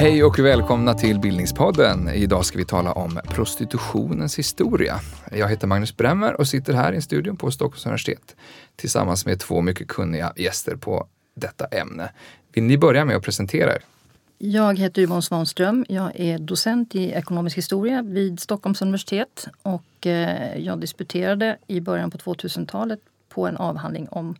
Hej 0.00 0.24
och 0.24 0.38
välkomna 0.38 0.94
till 0.94 1.20
Bildningspodden. 1.20 2.08
Idag 2.08 2.44
ska 2.44 2.58
vi 2.58 2.64
tala 2.64 2.92
om 2.92 3.20
prostitutionens 3.28 4.38
historia. 4.38 5.00
Jag 5.32 5.48
heter 5.48 5.66
Magnus 5.66 5.96
Bremmer 5.96 6.40
och 6.40 6.48
sitter 6.48 6.72
här 6.72 6.92
i 6.92 7.02
studion 7.02 7.36
på 7.36 7.50
Stockholms 7.50 7.86
universitet 7.86 8.36
tillsammans 8.76 9.26
med 9.26 9.40
två 9.40 9.60
mycket 9.60 9.88
kunniga 9.88 10.32
gäster 10.36 10.76
på 10.76 11.06
detta 11.36 11.64
ämne. 11.66 12.10
Vill 12.52 12.64
ni 12.64 12.78
börja 12.78 13.04
med 13.04 13.16
att 13.16 13.22
presentera 13.22 13.72
er? 13.72 13.82
Jag 14.40 14.78
heter 14.78 15.02
Yvonne 15.02 15.22
Svanström. 15.22 15.86
Jag 15.88 16.20
är 16.20 16.38
docent 16.38 16.94
i 16.94 17.10
ekonomisk 17.10 17.58
historia 17.58 18.02
vid 18.02 18.40
Stockholms 18.40 18.82
universitet 18.82 19.48
och 19.62 20.06
eh, 20.06 20.58
jag 20.58 20.80
disputerade 20.80 21.58
i 21.66 21.80
början 21.80 22.10
på 22.10 22.18
2000-talet 22.18 23.00
på 23.28 23.46
en 23.46 23.56
avhandling 23.56 24.08
om 24.08 24.36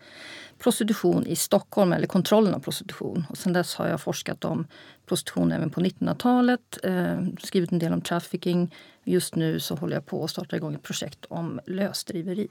prostitution 0.59 1.27
i 1.27 1.37
Stockholm, 1.37 1.93
eller 1.93 2.07
kontrollen 2.07 2.55
av 2.55 2.61
prostitution. 2.61 3.25
Och 3.31 3.39
sen 3.39 3.53
dess 3.53 3.75
har 3.75 3.89
jag 3.89 4.01
forskat 4.01 4.45
om 4.45 4.67
prostitution 5.07 5.53
även 5.53 5.71
på 5.71 5.81
1900-talet, 5.81 6.79
eh, 6.83 7.27
skrivit 7.43 7.73
en 7.73 7.79
del 7.79 7.93
om 7.93 8.01
trafficking. 8.01 8.75
Just 9.05 9.35
nu 9.35 9.61
så 9.61 9.75
håller 9.75 9.97
jag 9.97 10.07
på 10.07 10.25
att 10.25 10.31
starta 10.31 10.57
igång 10.57 10.75
ett 10.75 10.83
projekt 10.83 11.25
om 11.29 11.61
lösdriveri. 11.67 12.49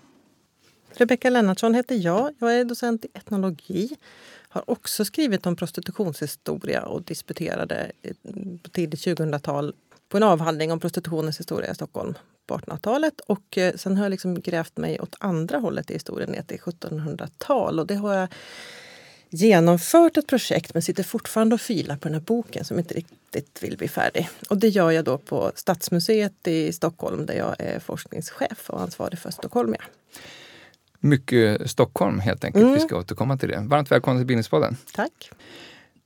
Rebecka 0.94 1.30
Lennartsson 1.30 1.74
heter 1.74 1.96
jag. 1.96 2.34
Jag 2.40 2.60
är 2.60 2.66
docent 2.66 3.06
i 3.06 3.08
etnologi. 3.14 3.96
Har 4.50 4.70
också 4.70 5.06
skrivit 5.06 5.46
om 5.46 5.56
prostitutionshistoria 5.56 6.82
och 6.82 7.04
disputerade 7.04 7.92
på 8.64 8.70
tidigt 8.70 9.00
2000-tal 9.00 9.74
på 10.10 10.18
en 10.18 10.24
avhandling 10.24 10.72
om 10.72 10.80
prostitutionens 10.80 11.40
historia 11.40 11.72
i 11.72 11.76
Stockholm 11.76 12.14
på 12.48 12.58
1800-talet. 12.58 13.20
Och 13.20 13.58
eh, 13.58 13.76
sen 13.76 13.98
har 13.98 14.06
jag 14.06 14.12
liksom 14.12 14.42
grävt 14.42 14.78
mig 14.78 15.00
åt 15.00 15.16
andra 15.20 15.58
hållet 15.58 15.92
i 15.92 15.94
historien, 15.94 16.30
ner 16.30 16.42
till 16.42 16.60
1700-tal. 16.60 17.80
Och 17.80 17.88
det 17.88 17.96
har 17.96 18.14
jag 18.14 18.28
genomfört 19.30 20.18
ett 20.18 20.28
projekt 20.28 20.74
men 20.74 20.84
sitter 20.84 21.04
fortfarande 21.04 21.54
och 21.54 21.62
filar 21.62 21.96
på 21.96 22.08
den 22.08 22.14
här 22.14 22.22
boken 22.22 22.66
som 22.66 22.80
inte 22.80 22.94
riktigt 22.94 23.64
vill 23.64 23.78
bli 23.78 23.88
färdig. 23.88 24.30
Och 24.50 24.58
det 24.58 24.68
gör 24.68 24.92
jag 24.92 25.06
då 25.06 25.18
på 25.18 25.52
Stadsmuseet 25.56 26.48
i 26.48 26.74
Stockholm 26.74 27.26
där 27.26 27.34
jag 27.34 27.56
är 27.60 27.80
forskningschef 27.80 28.70
och 28.70 28.82
ansvarig 28.82 29.20
för 29.20 29.32
Stockholmia. 29.32 29.82
Mycket 31.00 31.70
Stockholm 31.70 32.20
helt 32.20 32.46
enkelt. 32.46 32.64
Mm. 32.64 32.74
Vi 32.74 32.80
ska 32.80 32.98
återkomma 32.98 33.38
till 33.38 33.50
det. 33.50 33.60
Varmt 33.68 33.92
välkommen 33.92 34.20
till 34.20 34.28
Bildningspodden. 34.28 34.78
Tack. 34.94 35.32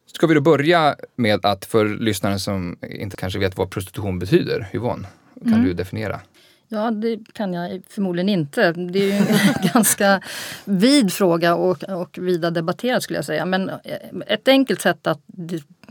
Ska 0.05 0.27
vi 0.27 0.33
då 0.33 0.41
börja 0.41 0.95
med 1.15 1.45
att 1.45 1.65
för 1.65 1.85
lyssnare 1.85 2.39
som 2.39 2.77
inte 2.81 3.17
kanske 3.17 3.39
vet 3.39 3.57
vad 3.57 3.71
prostitution 3.71 4.19
betyder, 4.19 4.69
Yvonne, 4.73 5.07
kan 5.41 5.53
mm. 5.53 5.65
du 5.65 5.73
definiera? 5.73 6.19
Ja, 6.73 6.91
det 6.91 7.19
kan 7.33 7.53
jag 7.53 7.81
förmodligen 7.89 8.29
inte. 8.29 8.71
Det 8.71 8.99
är 8.99 9.05
ju 9.05 9.11
en 9.11 9.25
ganska 9.73 10.21
vid 10.65 11.13
fråga 11.13 11.55
och, 11.55 11.83
och 11.83 12.17
vida 12.21 12.51
debatterad 12.51 13.03
skulle 13.03 13.17
jag 13.17 13.25
säga. 13.25 13.45
Men 13.45 13.69
eh, 13.69 13.77
ett 14.27 14.47
enkelt 14.47 14.81
sätt 14.81 15.07
att 15.07 15.21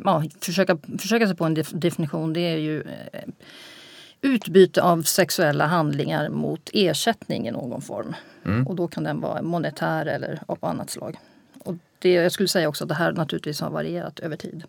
ja, 0.04 0.24
försöka, 0.40 0.78
försöka 0.98 1.26
sig 1.26 1.36
på 1.36 1.44
en 1.44 1.54
definition 1.72 2.32
det 2.32 2.40
är 2.40 2.56
ju 2.56 2.80
eh, 2.80 3.20
utbyte 4.22 4.82
av 4.82 5.02
sexuella 5.02 5.66
handlingar 5.66 6.28
mot 6.28 6.70
ersättning 6.72 7.48
i 7.48 7.50
någon 7.50 7.82
form. 7.82 8.14
Mm. 8.44 8.66
Och 8.66 8.76
då 8.76 8.88
kan 8.88 9.04
den 9.04 9.20
vara 9.20 9.42
monetär 9.42 10.06
eller 10.06 10.42
av 10.46 10.58
annat 10.60 10.90
slag. 10.90 11.16
Och 11.58 11.74
det, 11.98 12.12
jag 12.12 12.32
skulle 12.32 12.48
säga 12.48 12.68
också 12.68 12.84
att 12.84 12.88
det 12.88 12.94
här 12.94 13.12
naturligtvis 13.12 13.60
har 13.60 13.70
varierat 13.70 14.18
över 14.18 14.36
tid 14.36 14.64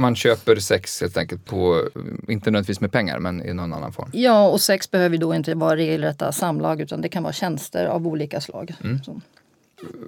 man 0.00 0.16
köper 0.16 0.56
sex 0.56 1.00
helt 1.00 1.16
enkelt 1.16 1.44
på, 1.44 1.88
inte 2.28 2.50
nödvändigtvis 2.50 2.80
med 2.80 2.92
pengar, 2.92 3.18
men 3.18 3.42
i 3.46 3.54
någon 3.54 3.72
annan 3.72 3.92
form. 3.92 4.10
Ja, 4.12 4.48
och 4.48 4.60
sex 4.60 4.90
behöver 4.90 5.16
då 5.16 5.34
inte 5.34 5.54
vara 5.54 5.76
regelrätta 5.76 6.32
samlag 6.32 6.80
utan 6.80 7.00
det 7.00 7.08
kan 7.08 7.22
vara 7.22 7.32
tjänster 7.32 7.86
av 7.86 8.06
olika 8.06 8.40
slag. 8.40 8.74
Mm. 8.84 9.00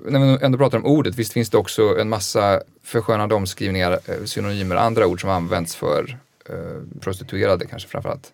När 0.07 0.19
vi 0.19 0.45
ändå 0.45 0.59
pratar 0.59 0.79
om 0.79 0.85
ordet, 0.85 1.15
visst 1.15 1.33
finns 1.33 1.51
det 1.51 1.59
också 1.59 1.99
en 2.01 2.09
massa 2.09 2.61
förskönande 2.83 3.35
omskrivningar, 3.35 3.93
eh, 3.93 4.25
synonymer, 4.25 4.77
andra 4.77 5.07
ord 5.07 5.21
som 5.21 5.31
används 5.31 5.77
för 5.77 6.19
eh, 6.49 7.01
prostituerade 7.01 7.67
kanske 7.67 7.89
framförallt? 7.89 8.33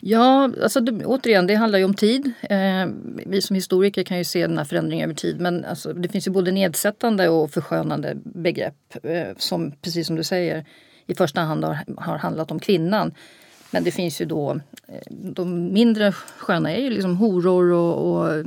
Ja, 0.00 0.50
alltså 0.62 0.80
det, 0.80 1.04
återigen, 1.04 1.46
det 1.46 1.54
handlar 1.54 1.78
ju 1.78 1.84
om 1.84 1.94
tid. 1.94 2.32
Eh, 2.42 2.86
vi 3.26 3.42
som 3.42 3.54
historiker 3.54 4.02
kan 4.02 4.18
ju 4.18 4.24
se 4.24 4.46
den 4.46 4.58
här 4.58 4.64
förändringen 4.64 5.04
över 5.04 5.14
tid 5.14 5.40
men 5.40 5.64
alltså, 5.64 5.92
det 5.92 6.08
finns 6.08 6.26
ju 6.26 6.30
både 6.30 6.50
nedsättande 6.50 7.28
och 7.28 7.50
förskönande 7.50 8.16
begrepp 8.24 8.96
eh, 9.02 9.36
som, 9.36 9.72
precis 9.82 10.06
som 10.06 10.16
du 10.16 10.24
säger, 10.24 10.64
i 11.06 11.14
första 11.14 11.40
hand 11.40 11.64
har, 11.64 11.78
har 11.96 12.18
handlat 12.18 12.50
om 12.50 12.58
kvinnan. 12.58 13.14
Men 13.70 13.84
det 13.84 13.90
finns 13.90 14.20
ju 14.20 14.24
då, 14.24 14.60
eh, 14.88 15.02
de 15.10 15.72
mindre 15.72 16.12
sköna 16.12 16.72
är 16.72 16.80
ju 16.80 16.90
liksom 16.90 17.16
horor 17.16 17.72
och, 17.72 18.12
och 18.12 18.44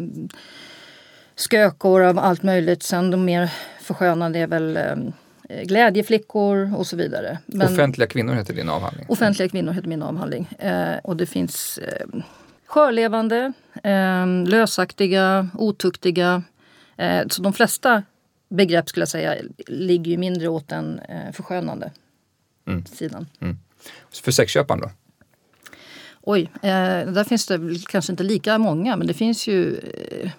skökor 1.35 2.01
av 2.01 2.19
allt 2.19 2.43
möjligt. 2.43 2.83
Sen 2.83 3.11
de 3.11 3.25
mer 3.25 3.51
förskönande 3.81 4.39
är 4.39 4.47
väl 4.47 4.77
eh, 4.77 4.95
glädjeflickor 5.63 6.75
och 6.75 6.87
så 6.87 6.95
vidare. 6.95 7.39
Men 7.45 7.73
offentliga 7.73 8.07
kvinnor 8.07 8.33
heter 8.33 8.53
din 8.53 8.69
avhandling. 8.69 9.05
Offentliga 9.09 9.49
kvinnor 9.49 9.71
heter 9.71 9.87
min 9.87 10.03
avhandling. 10.03 10.47
Eh, 10.59 10.97
och 11.03 11.17
det 11.17 11.25
finns 11.25 11.77
eh, 11.77 12.07
skörlevande, 12.65 13.53
eh, 13.83 14.27
lösaktiga, 14.45 15.49
otuktiga. 15.53 16.43
Eh, 16.97 17.27
så 17.27 17.41
de 17.41 17.53
flesta 17.53 18.03
begrepp 18.49 18.89
skulle 18.89 19.01
jag 19.01 19.09
säga 19.09 19.35
ligger 19.67 20.11
ju 20.11 20.17
mindre 20.17 20.47
åt 20.47 20.67
den 20.67 20.99
eh, 20.99 21.31
förskönande 21.31 21.91
mm. 22.67 22.85
sidan. 22.85 23.27
Mm. 23.39 23.57
För 24.23 24.31
sexköparen 24.31 24.81
då? 24.81 24.91
Oj, 26.21 26.51
eh, 26.53 27.11
där 27.11 27.23
finns 27.23 27.47
det 27.47 27.59
kanske 27.89 28.13
inte 28.13 28.23
lika 28.23 28.57
många 28.57 28.95
men 28.95 29.07
det 29.07 29.13
finns 29.13 29.47
ju 29.47 29.77
eh, 29.77 30.31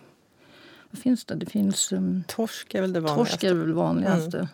vad 0.92 0.98
finns 0.98 1.24
det? 1.24 1.34
Det 1.34 1.46
finns... 1.46 1.92
Um, 1.92 2.24
torsk 2.28 2.74
är 2.74 2.80
väl 2.80 2.92
det 2.92 3.00
vanligaste. 3.00 3.32
Torsk 3.32 3.44
är 3.44 3.54
väl 3.54 3.72
vanligaste. 3.72 4.36
Mm. 4.36 4.48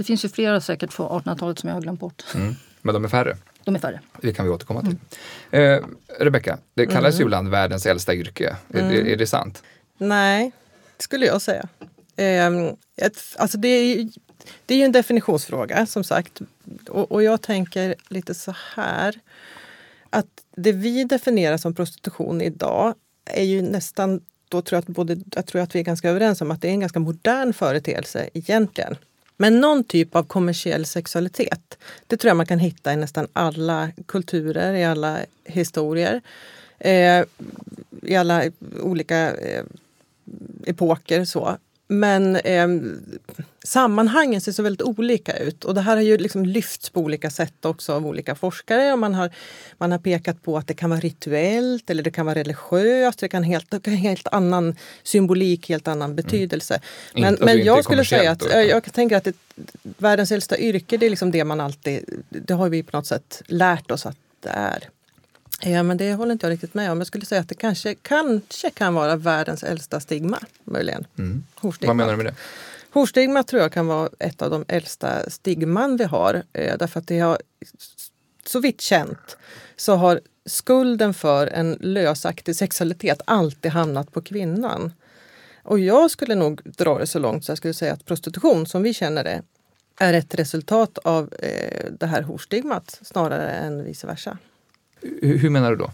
Det 0.00 0.04
finns 0.04 0.24
ju 0.24 0.28
flera 0.28 0.60
säkert 0.60 0.92
från 0.92 1.08
1800-talet 1.08 1.58
som 1.58 1.68
jag 1.68 1.76
har 1.76 1.82
glömt 1.82 2.00
bort. 2.00 2.24
Mm. 2.34 2.54
Men 2.82 2.94
de 2.94 3.04
är 3.04 3.08
färre? 3.08 3.36
De 3.64 3.74
är 3.74 3.78
färre. 3.78 4.00
Det 4.20 4.32
kan 4.32 4.44
vi 4.44 4.50
återkomma 4.50 4.80
till. 4.80 4.96
Mm. 5.50 5.84
Eh, 5.84 5.88
Rebecka, 6.20 6.58
det 6.74 6.86
kallas 6.86 7.14
mm. 7.14 7.18
ju 7.18 7.24
ibland 7.24 7.48
världens 7.48 7.86
äldsta 7.86 8.14
yrke. 8.14 8.56
Är, 8.68 8.80
mm. 8.80 9.06
är, 9.06 9.16
det 9.16 9.26
sant? 9.26 9.62
Nej, 9.98 10.52
det 10.96 11.02
skulle 11.02 11.26
jag 11.26 11.42
säga. 11.42 11.68
Eh, 12.16 12.50
ett, 12.96 13.18
alltså 13.36 13.58
det, 13.58 13.68
är, 13.68 14.08
det 14.66 14.74
är 14.74 14.78
ju 14.78 14.84
en 14.84 14.92
definitionsfråga 14.92 15.86
som 15.86 16.04
sagt. 16.04 16.40
Och, 16.88 17.12
och 17.12 17.22
jag 17.22 17.42
tänker 17.42 17.94
lite 18.08 18.34
så 18.34 18.54
här. 18.74 19.20
Att 20.10 20.28
det 20.56 20.72
vi 20.72 21.04
definierar 21.04 21.56
som 21.56 21.74
prostitution 21.74 22.40
idag 22.40 22.94
är 23.24 23.44
ju 23.44 23.62
nästan 23.62 24.20
då 24.48 24.62
tror 24.62 24.76
jag, 24.76 24.80
att 24.80 24.96
både, 24.96 25.16
jag 25.34 25.46
tror 25.46 25.62
att 25.62 25.74
vi 25.74 25.78
är 25.78 25.84
ganska 25.84 26.10
överens 26.10 26.40
om 26.40 26.50
att 26.50 26.62
det 26.62 26.68
är 26.68 26.72
en 26.72 26.80
ganska 26.80 27.00
modern 27.00 27.52
företeelse 27.52 28.28
egentligen. 28.34 28.96
Men 29.40 29.60
någon 29.60 29.84
typ 29.84 30.16
av 30.16 30.22
kommersiell 30.22 30.86
sexualitet, 30.86 31.78
det 32.06 32.16
tror 32.16 32.28
jag 32.28 32.36
man 32.36 32.46
kan 32.46 32.58
hitta 32.58 32.92
i 32.92 32.96
nästan 32.96 33.26
alla 33.32 33.90
kulturer, 34.06 34.74
i 34.74 34.84
alla 34.84 35.18
historier. 35.44 36.20
Eh, 36.78 37.24
I 38.02 38.16
alla 38.16 38.42
olika 38.80 39.36
eh, 39.36 39.64
epoker. 40.66 41.24
så. 41.24 41.58
Men 41.92 42.36
eh, 42.36 42.68
sammanhangen 43.64 44.40
ser 44.40 44.52
så 44.52 44.62
väldigt 44.62 44.82
olika 44.82 45.36
ut 45.36 45.64
och 45.64 45.74
det 45.74 45.80
här 45.80 45.96
har 45.96 46.02
ju 46.02 46.18
liksom 46.18 46.44
lyfts 46.46 46.90
på 46.90 47.00
olika 47.00 47.30
sätt 47.30 47.64
också 47.64 47.92
av 47.92 48.06
olika 48.06 48.34
forskare. 48.34 48.92
Och 48.92 48.98
man, 48.98 49.14
har, 49.14 49.30
man 49.78 49.92
har 49.92 49.98
pekat 49.98 50.42
på 50.42 50.58
att 50.58 50.66
det 50.66 50.74
kan 50.74 50.90
vara 50.90 51.00
rituellt 51.00 51.90
eller 51.90 52.02
det 52.02 52.10
kan 52.10 52.26
vara 52.26 52.38
religiöst. 52.38 53.18
Det 53.18 53.28
kan 53.28 53.42
helt, 53.42 53.86
helt 53.86 54.28
annan 54.32 54.76
symbolik, 55.02 55.68
helt 55.68 55.88
annan 55.88 56.16
betydelse. 56.16 56.80
Mm. 57.14 57.34
Men, 57.38 57.46
men 57.46 57.64
jag 57.64 57.84
skulle 57.84 58.04
säga 58.04 58.30
att 58.30 58.42
jag, 58.50 58.68
jag 58.68 58.92
tänker 58.92 59.16
att 59.16 59.24
det, 59.24 59.36
världens 59.82 60.32
äldsta 60.32 60.58
yrke, 60.58 60.96
det 60.96 61.06
är 61.06 61.10
liksom 61.10 61.30
det 61.30 61.44
man 61.44 61.60
alltid... 61.60 62.04
Det 62.28 62.54
har 62.54 62.68
vi 62.68 62.82
på 62.82 62.96
något 62.96 63.06
sätt 63.06 63.42
lärt 63.46 63.90
oss 63.90 64.06
att 64.06 64.16
det 64.40 64.48
är. 64.48 64.88
Ja, 65.62 65.82
men 65.82 65.96
det 65.96 66.14
håller 66.14 66.32
inte 66.32 66.46
jag 66.46 66.52
riktigt 66.52 66.74
med 66.74 66.92
om. 66.92 66.98
Jag 66.98 67.06
skulle 67.06 67.26
säga 67.26 67.40
att 67.40 67.48
det 67.48 67.54
kanske, 67.54 67.94
kanske 67.94 68.70
kan 68.70 68.94
vara 68.94 69.16
världens 69.16 69.62
äldsta 69.62 70.00
stigma. 70.00 70.38
Möjligen. 70.64 71.06
Mm. 71.18 71.44
Vad 71.60 71.96
menar 71.96 72.10
du 72.10 72.16
med 72.16 72.26
det? 72.26 72.34
Horstigma 72.92 73.42
tror 73.42 73.62
jag 73.62 73.72
kan 73.72 73.86
vara 73.86 74.08
ett 74.18 74.42
av 74.42 74.50
de 74.50 74.64
äldsta 74.68 75.30
stigman 75.30 75.96
vi 75.96 76.04
har. 76.04 76.42
Eh, 76.52 76.78
därför 76.78 77.00
att 77.00 77.06
det 77.06 77.18
har, 77.18 77.38
så 78.44 78.60
vitt 78.60 78.80
känt, 78.80 79.36
så 79.76 79.94
har 79.94 80.20
skulden 80.46 81.14
för 81.14 81.46
en 81.46 81.76
lösaktig 81.80 82.56
sexualitet 82.56 83.20
alltid 83.24 83.72
hamnat 83.72 84.12
på 84.12 84.22
kvinnan. 84.22 84.92
Och 85.62 85.78
jag 85.78 86.10
skulle 86.10 86.34
nog 86.34 86.60
dra 86.64 86.98
det 86.98 87.06
så 87.06 87.18
långt 87.18 87.44
så 87.44 87.50
jag 87.50 87.58
skulle 87.58 87.74
säga 87.74 87.92
att 87.92 88.04
prostitution 88.04 88.66
som 88.66 88.82
vi 88.82 88.94
känner 88.94 89.24
det 89.24 89.42
är 90.00 90.14
ett 90.14 90.34
resultat 90.34 90.98
av 90.98 91.34
eh, 91.38 91.84
det 91.98 92.06
här 92.06 92.22
horstigmat 92.22 93.00
snarare 93.02 93.50
än 93.50 93.84
vice 93.84 94.06
versa. 94.06 94.38
Hur 95.22 95.50
menar 95.50 95.70
du 95.70 95.76
då? 95.76 95.90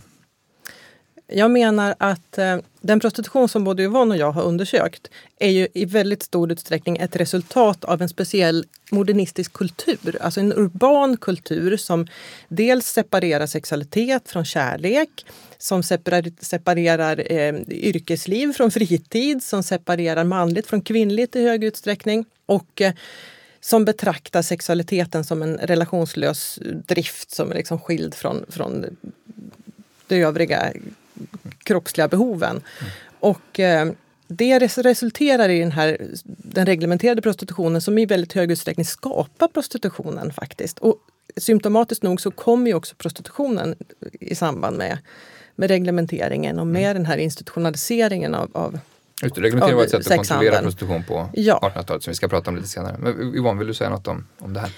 Jag 1.29 1.51
menar 1.51 1.95
att 1.99 2.39
eh, 2.39 2.57
den 2.81 3.01
prostitution 3.01 3.49
som 3.49 3.65
både 3.65 3.83
Yvonne 3.83 4.15
och 4.15 4.21
jag 4.21 4.33
har 4.33 4.43
undersökt 4.43 5.11
är 5.39 5.51
ju 5.51 5.69
i 5.75 5.85
väldigt 5.85 6.23
stor 6.23 6.53
utsträckning 6.53 6.97
ett 6.97 7.17
resultat 7.17 7.85
av 7.85 8.03
en 8.03 8.09
speciell 8.09 8.65
modernistisk 8.91 9.53
kultur. 9.53 10.19
Alltså 10.21 10.41
en 10.41 10.53
urban 10.53 11.17
kultur 11.17 11.77
som 11.77 12.07
dels 12.49 12.87
separerar 12.87 13.47
sexualitet 13.47 14.31
från 14.31 14.45
kärlek, 14.45 15.27
som 15.59 15.83
separerar, 15.83 16.31
separerar 16.41 17.33
eh, 17.33 17.55
yrkesliv 17.69 18.53
från 18.53 18.71
fritid, 18.71 19.43
som 19.43 19.63
separerar 19.63 20.25
manligt 20.25 20.67
från 20.67 20.81
kvinnligt 20.81 21.37
i 21.37 21.43
hög 21.43 21.65
utsträckning. 21.65 22.25
Och 22.47 22.81
eh, 22.81 22.93
som 23.61 23.85
betraktar 23.85 24.43
sexualiteten 24.43 25.25
som 25.25 25.43
en 25.43 25.57
relationslös 25.57 26.59
drift 26.63 27.31
som 27.31 27.51
är 27.51 27.55
liksom 27.55 27.79
skild 27.79 28.15
från, 28.15 28.45
från 28.49 28.85
de 30.07 30.23
övriga 30.23 30.73
kroppsliga 31.63 32.09
behoven. 32.09 32.51
Mm. 32.81 32.93
Och 33.21 33.61
eh, 33.61 33.91
det 34.29 34.59
resulterar 34.59 35.49
i 35.49 35.59
den 35.59 35.73
här 35.73 35.99
den 36.25 36.67
reglementerade 36.67 37.23
prostitutionen 37.23 37.81
som 37.81 37.99
i 37.99 38.07
väldigt 38.07 38.33
hög 38.33 38.51
utsträckning 38.51 38.87
skapar 38.87 39.49
prostitutionen 39.49 40.33
faktiskt. 40.33 40.79
Och 40.79 40.97
symptomatiskt 41.37 42.03
nog 42.03 42.21
så 42.21 42.31
kommer 42.31 42.71
ju 42.71 42.75
också 42.75 42.95
prostitutionen 42.95 43.75
i 44.13 44.35
samband 44.35 44.77
med, 44.77 44.99
med 45.55 45.69
reglementeringen 45.69 46.59
och 46.59 46.67
med 46.67 46.83
mm. 46.83 46.95
den 46.95 47.07
här 47.07 47.17
institutionaliseringen 47.17 48.35
av, 48.35 48.51
av 48.53 48.79
Just 49.23 49.35
det, 49.35 49.41
reglementering 49.41 49.77
var 49.77 49.85
ett 49.85 49.91
sätt 49.91 50.11
att 50.11 50.17
kontrollera 50.17 50.63
prostitution 50.63 51.05
på 51.05 51.29
ja. 51.33 51.61
1800-talet 51.63 52.03
som 52.03 52.11
vi 52.11 52.15
ska 52.15 52.29
prata 52.29 52.51
om 52.51 52.57
lite 52.57 52.69
senare. 52.69 52.97
Men 52.99 53.35
Yvonne, 53.35 53.59
vill 53.59 53.69
du 53.69 53.75
säga 53.75 53.91
något 53.91 54.09
om, 54.09 54.27
om 54.39 54.53
det 54.53 54.61
här? 54.61 54.71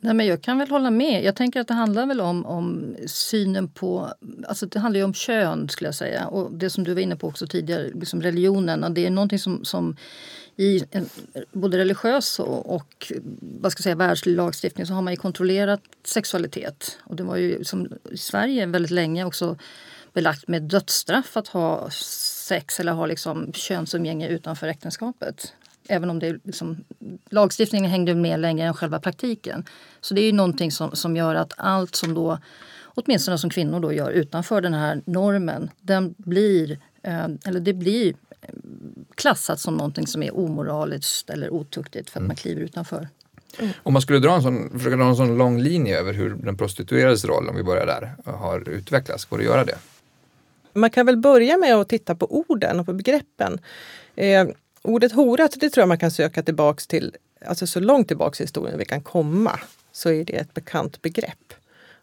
Nej, 0.00 0.14
men 0.14 0.26
jag 0.26 0.42
kan 0.42 0.58
väl 0.58 0.70
hålla 0.70 0.90
med. 0.90 1.24
Jag 1.24 1.36
tänker 1.36 1.60
att 1.60 1.68
det 1.68 1.74
handlar 1.74 2.06
väl 2.06 2.20
om, 2.20 2.46
om 2.46 2.96
synen 3.06 3.68
på... 3.68 4.14
Alltså 4.48 4.66
det 4.66 4.78
handlar 4.78 4.98
ju 4.98 5.04
om 5.04 5.14
kön 5.14 5.68
skulle 5.68 5.88
jag 5.88 5.94
säga. 5.94 6.26
Och 6.26 6.52
det 6.52 6.70
som 6.70 6.84
du 6.84 6.94
var 6.94 7.00
inne 7.00 7.16
på 7.16 7.28
också 7.28 7.46
tidigare, 7.46 7.90
liksom 7.94 8.22
religionen. 8.22 8.84
Och 8.84 8.90
det 8.90 9.06
är 9.06 9.10
någonting 9.10 9.38
som, 9.38 9.64
som 9.64 9.96
i 10.56 10.84
en, 10.90 11.08
både 11.52 11.78
religiös 11.78 12.38
och, 12.38 12.74
och 12.74 13.12
vad 13.40 13.72
ska 13.72 13.80
jag 13.80 13.84
säga, 13.84 13.94
världslig 13.94 14.36
lagstiftning 14.36 14.86
så 14.86 14.94
har 14.94 15.02
man 15.02 15.12
ju 15.12 15.16
kontrollerat 15.16 15.80
sexualitet. 16.04 16.98
Och 17.04 17.16
det 17.16 17.22
var 17.22 17.36
ju 17.36 17.64
som 17.64 17.88
i 18.10 18.16
Sverige 18.16 18.66
väldigt 18.66 18.90
länge 18.90 19.24
också 19.24 19.56
belagt 20.12 20.48
med 20.48 20.62
dödsstraff 20.62 21.36
att 21.36 21.48
ha 21.48 21.90
sex 22.48 22.80
eller 22.80 22.92
ha 22.92 23.06
liksom 23.06 23.52
könsumgänge 23.52 24.28
utanför 24.28 24.68
äktenskapet. 24.68 25.52
Även 25.88 26.10
om 26.10 26.18
det 26.18 26.38
liksom, 26.44 26.84
lagstiftningen 27.30 27.90
hängde 27.90 28.14
med 28.14 28.40
längre 28.40 28.66
än 28.66 28.74
själva 28.74 29.00
praktiken. 29.00 29.64
Så 30.00 30.14
det 30.14 30.20
är 30.20 30.26
ju 30.26 30.32
någonting 30.32 30.72
som, 30.72 30.96
som 30.96 31.16
gör 31.16 31.34
att 31.34 31.52
allt 31.56 31.94
som 31.94 32.14
då, 32.14 32.38
åtminstone 32.84 33.38
som 33.38 33.50
kvinnor 33.50 33.80
då 33.80 33.92
gör 33.92 34.10
utanför 34.10 34.60
den 34.60 34.74
här 34.74 35.02
normen, 35.04 35.70
den 35.80 36.14
blir, 36.16 36.78
eh, 37.02 37.28
eller 37.44 37.60
det 37.60 37.72
blir 37.72 38.14
eh, 38.40 38.48
klassat 39.14 39.60
som 39.60 39.74
någonting 39.74 40.06
som 40.06 40.22
är 40.22 40.36
omoraliskt 40.36 41.30
eller 41.30 41.50
otuktigt 41.50 42.10
för 42.10 42.18
att 42.18 42.20
mm. 42.20 42.28
man 42.28 42.36
kliver 42.36 42.60
utanför. 42.60 43.08
Mm. 43.58 43.72
Om 43.82 43.92
man 43.92 44.02
skulle 44.02 44.18
dra 44.18 44.34
en 44.34 44.42
sån, 44.42 44.70
försöka 44.70 44.96
dra 44.96 45.04
en 45.04 45.16
sån 45.16 45.38
lång 45.38 45.60
linje 45.60 45.98
över 45.98 46.12
hur 46.12 46.34
den 46.34 46.56
prostituerades 46.56 47.24
roll, 47.24 47.48
om 47.48 47.56
vi 47.56 47.62
börjar 47.62 47.86
där, 47.86 48.32
har 48.32 48.68
utvecklats, 48.68 49.24
går 49.24 49.38
det 49.38 49.42
att 49.44 49.50
göra 49.50 49.64
det? 49.64 49.78
Man 50.72 50.90
kan 50.90 51.06
väl 51.06 51.16
börja 51.16 51.56
med 51.56 51.74
att 51.74 51.88
titta 51.88 52.14
på 52.14 52.26
orden 52.48 52.80
och 52.80 52.86
på 52.86 52.92
begreppen. 52.92 53.60
Eh, 54.16 54.46
ordet 54.82 55.12
hora, 55.12 55.48
det 55.56 55.70
tror 55.70 55.82
jag 55.82 55.88
man 55.88 55.98
kan 55.98 56.10
söka 56.10 56.42
tillbaks 56.42 56.86
till, 56.86 57.16
alltså 57.46 57.66
så 57.66 57.80
långt 57.80 58.08
tillbaks 58.08 58.40
i 58.40 58.44
historien 58.44 58.78
vi 58.78 58.84
kan 58.84 59.00
komma, 59.00 59.60
så 59.92 60.10
är 60.10 60.24
det 60.24 60.32
ett 60.32 60.54
bekant 60.54 61.02
begrepp 61.02 61.54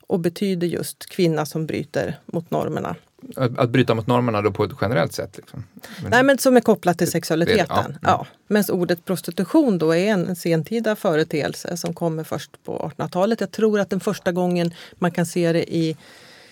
och 0.08 0.20
betyder 0.20 0.68
just 0.68 1.06
kvinna 1.06 1.46
som 1.46 1.66
bryter 1.66 2.20
mot 2.26 2.52
normerna. 2.52 2.96
Att, 3.36 3.60
att 3.60 3.70
bryta 3.70 3.96
mot 3.96 4.08
normerna 4.08 4.42
då 4.42 4.52
på 4.52 4.64
ett 4.64 4.72
generellt 4.82 5.14
sätt? 5.14 5.38
Liksom. 5.38 5.64
Men, 6.02 6.12
Nej, 6.12 6.24
men 6.24 6.38
som 6.38 6.58
är 6.58 6.62
kopplat 6.62 6.98
till 6.98 7.12
sexualiteten. 7.12 7.92
Det, 7.92 8.00
ja. 8.02 8.10
ja. 8.10 8.28
Medan 8.48 8.76
ordet 8.76 9.06
prostitution 9.06 9.78
då 9.78 9.96
är 9.96 10.08
en 10.08 10.36
sentida 10.36 10.96
företeelse 10.96 11.78
som 11.78 11.94
kommer 11.94 12.24
först 12.24 12.64
på 12.64 12.92
1800-talet. 12.98 13.42
Jag 13.42 13.52
tror 13.52 13.80
att 13.80 13.90
den 13.90 14.00
första 14.00 14.32
gången 14.32 14.74
man 14.96 15.12
kan 15.12 15.26
se 15.26 15.52
det 15.52 15.76
i 15.76 15.98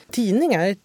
tidningar, 0.10 0.76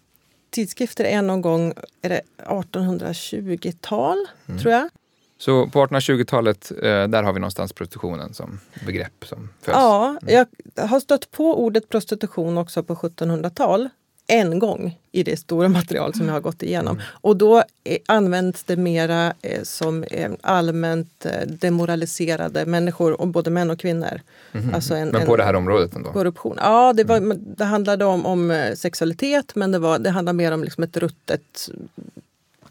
tidskrifter 0.49 1.03
är 1.03 1.21
någon 1.21 1.41
gång 1.41 1.73
är 2.01 2.09
det 2.09 2.21
1820-tal, 2.37 4.27
mm. 4.47 4.61
tror 4.61 4.73
jag. 4.73 4.89
Så 5.37 5.67
på 5.67 5.85
1820-talet, 5.85 6.71
eh, 6.71 7.07
där 7.07 7.23
har 7.23 7.33
vi 7.33 7.39
någonstans 7.39 7.73
prostitutionen 7.73 8.33
som 8.33 8.59
begrepp 8.85 9.25
som 9.25 9.49
föds. 9.61 9.75
Ja, 9.75 10.17
mm. 10.21 10.45
jag 10.75 10.87
har 10.87 10.99
stött 10.99 11.31
på 11.31 11.63
ordet 11.63 11.89
prostitution 11.89 12.57
också 12.57 12.83
på 12.83 12.95
1700-tal. 12.95 13.89
En 14.29 14.59
gång 14.59 14.99
i 15.11 15.23
det 15.23 15.37
stora 15.37 15.67
material 15.79 16.13
som 16.13 16.25
jag 16.25 16.33
har 16.33 16.41
gått 16.41 16.63
igenom. 16.63 16.95
Mm. 16.95 17.05
Och 17.11 17.37
då 17.37 17.63
används 18.05 18.63
det 18.63 18.75
mera 18.75 19.33
eh, 19.41 19.63
som 19.63 20.03
eh, 20.03 20.31
allmänt 20.41 21.25
demoraliserade 21.45 22.65
människor, 22.65 23.21
och 23.21 23.27
både 23.27 23.49
män 23.49 23.69
och 23.69 23.79
kvinnor. 23.79 24.21
Mm. 24.51 24.75
Alltså 24.75 24.95
en, 24.95 25.09
men 25.09 25.25
på 25.25 25.35
det 25.35 25.43
här 25.43 25.53
området 25.53 25.95
ändå? 25.95 26.11
Korruption. 26.11 26.57
Ja, 26.59 26.93
det, 26.93 27.03
var, 27.03 27.17
mm. 27.17 27.37
det 27.57 27.65
handlade 27.65 28.05
om, 28.05 28.25
om 28.25 28.73
sexualitet 28.75 29.55
men 29.55 29.71
det, 29.71 29.79
var, 29.79 29.99
det 29.99 30.09
handlade 30.09 30.37
mer 30.37 30.51
om 30.51 30.63
liksom 30.63 30.83
ett 30.83 30.97
ruttet 30.97 31.69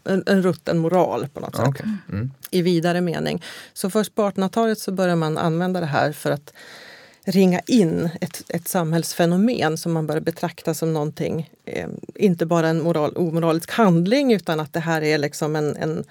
en, 0.03 0.23
en 0.25 0.41
rutten 0.41 0.77
moral 0.77 1.27
på 1.33 1.39
något 1.39 1.55
sätt. 1.55 1.67
Okay. 1.67 1.87
Mm. 2.11 2.31
I 2.51 2.61
vidare 2.61 3.01
mening. 3.01 3.43
Så 3.73 3.89
först 3.89 4.15
på 4.15 4.21
1800-talet 4.21 4.79
så 4.79 4.91
börjar 4.91 5.15
man 5.15 5.37
använda 5.37 5.79
det 5.79 5.85
här 5.85 6.11
för 6.11 6.31
att 6.31 6.53
ringa 7.31 7.59
in 7.59 8.09
ett, 8.21 8.43
ett 8.49 8.67
samhällsfenomen 8.67 9.77
som 9.77 9.93
man 9.93 10.07
börjar 10.07 10.21
betrakta 10.21 10.73
som 10.73 10.93
någonting, 10.93 11.49
eh, 11.65 11.87
inte 12.15 12.45
bara 12.45 12.67
en 12.67 12.81
moral, 12.81 13.13
omoralisk 13.15 13.71
handling 13.71 14.33
utan 14.33 14.59
att 14.59 14.73
det 14.73 14.79
här 14.79 15.01
är 15.01 15.17
liksom 15.17 15.55
en, 15.55 15.75
en 15.75 16.03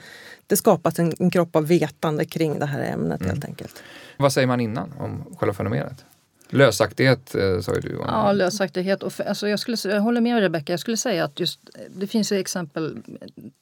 det 0.47 0.56
skapas 0.56 0.99
en, 0.99 1.15
en 1.19 1.31
kropp 1.31 1.56
av 1.56 1.67
vetande 1.67 2.25
kring 2.25 2.59
det 2.59 2.67
här 2.67 2.93
ämnet 2.93 3.20
mm. 3.20 3.31
helt 3.31 3.44
enkelt. 3.44 3.82
Vad 4.17 4.32
säger 4.32 4.47
man 4.47 4.61
innan 4.61 4.93
om 4.99 5.37
själva 5.37 5.55
fenomenet? 5.55 6.05
Lösaktighet 6.50 7.35
eh, 7.35 7.61
sa 7.61 7.75
ju 7.75 7.81
du. 7.81 8.00
Ja, 8.06 8.32
lösaktighet. 8.32 9.03
Och 9.03 9.12
för, 9.12 9.25
alltså 9.25 9.49
jag, 9.49 9.59
skulle, 9.59 9.76
jag 9.85 10.00
håller 10.00 10.20
med 10.20 10.41
Rebecka. 10.41 10.73
Jag 10.73 10.81
skulle 10.81 10.97
säga 10.97 11.25
att 11.25 11.41
just, 11.41 11.61
det 11.88 12.06
finns 12.06 12.32
exempel, 12.32 13.03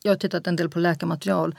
jag 0.02 0.10
har 0.10 0.16
tittat 0.16 0.46
en 0.46 0.56
del 0.56 0.68
på 0.68 0.78
läkarmaterial 0.78 1.54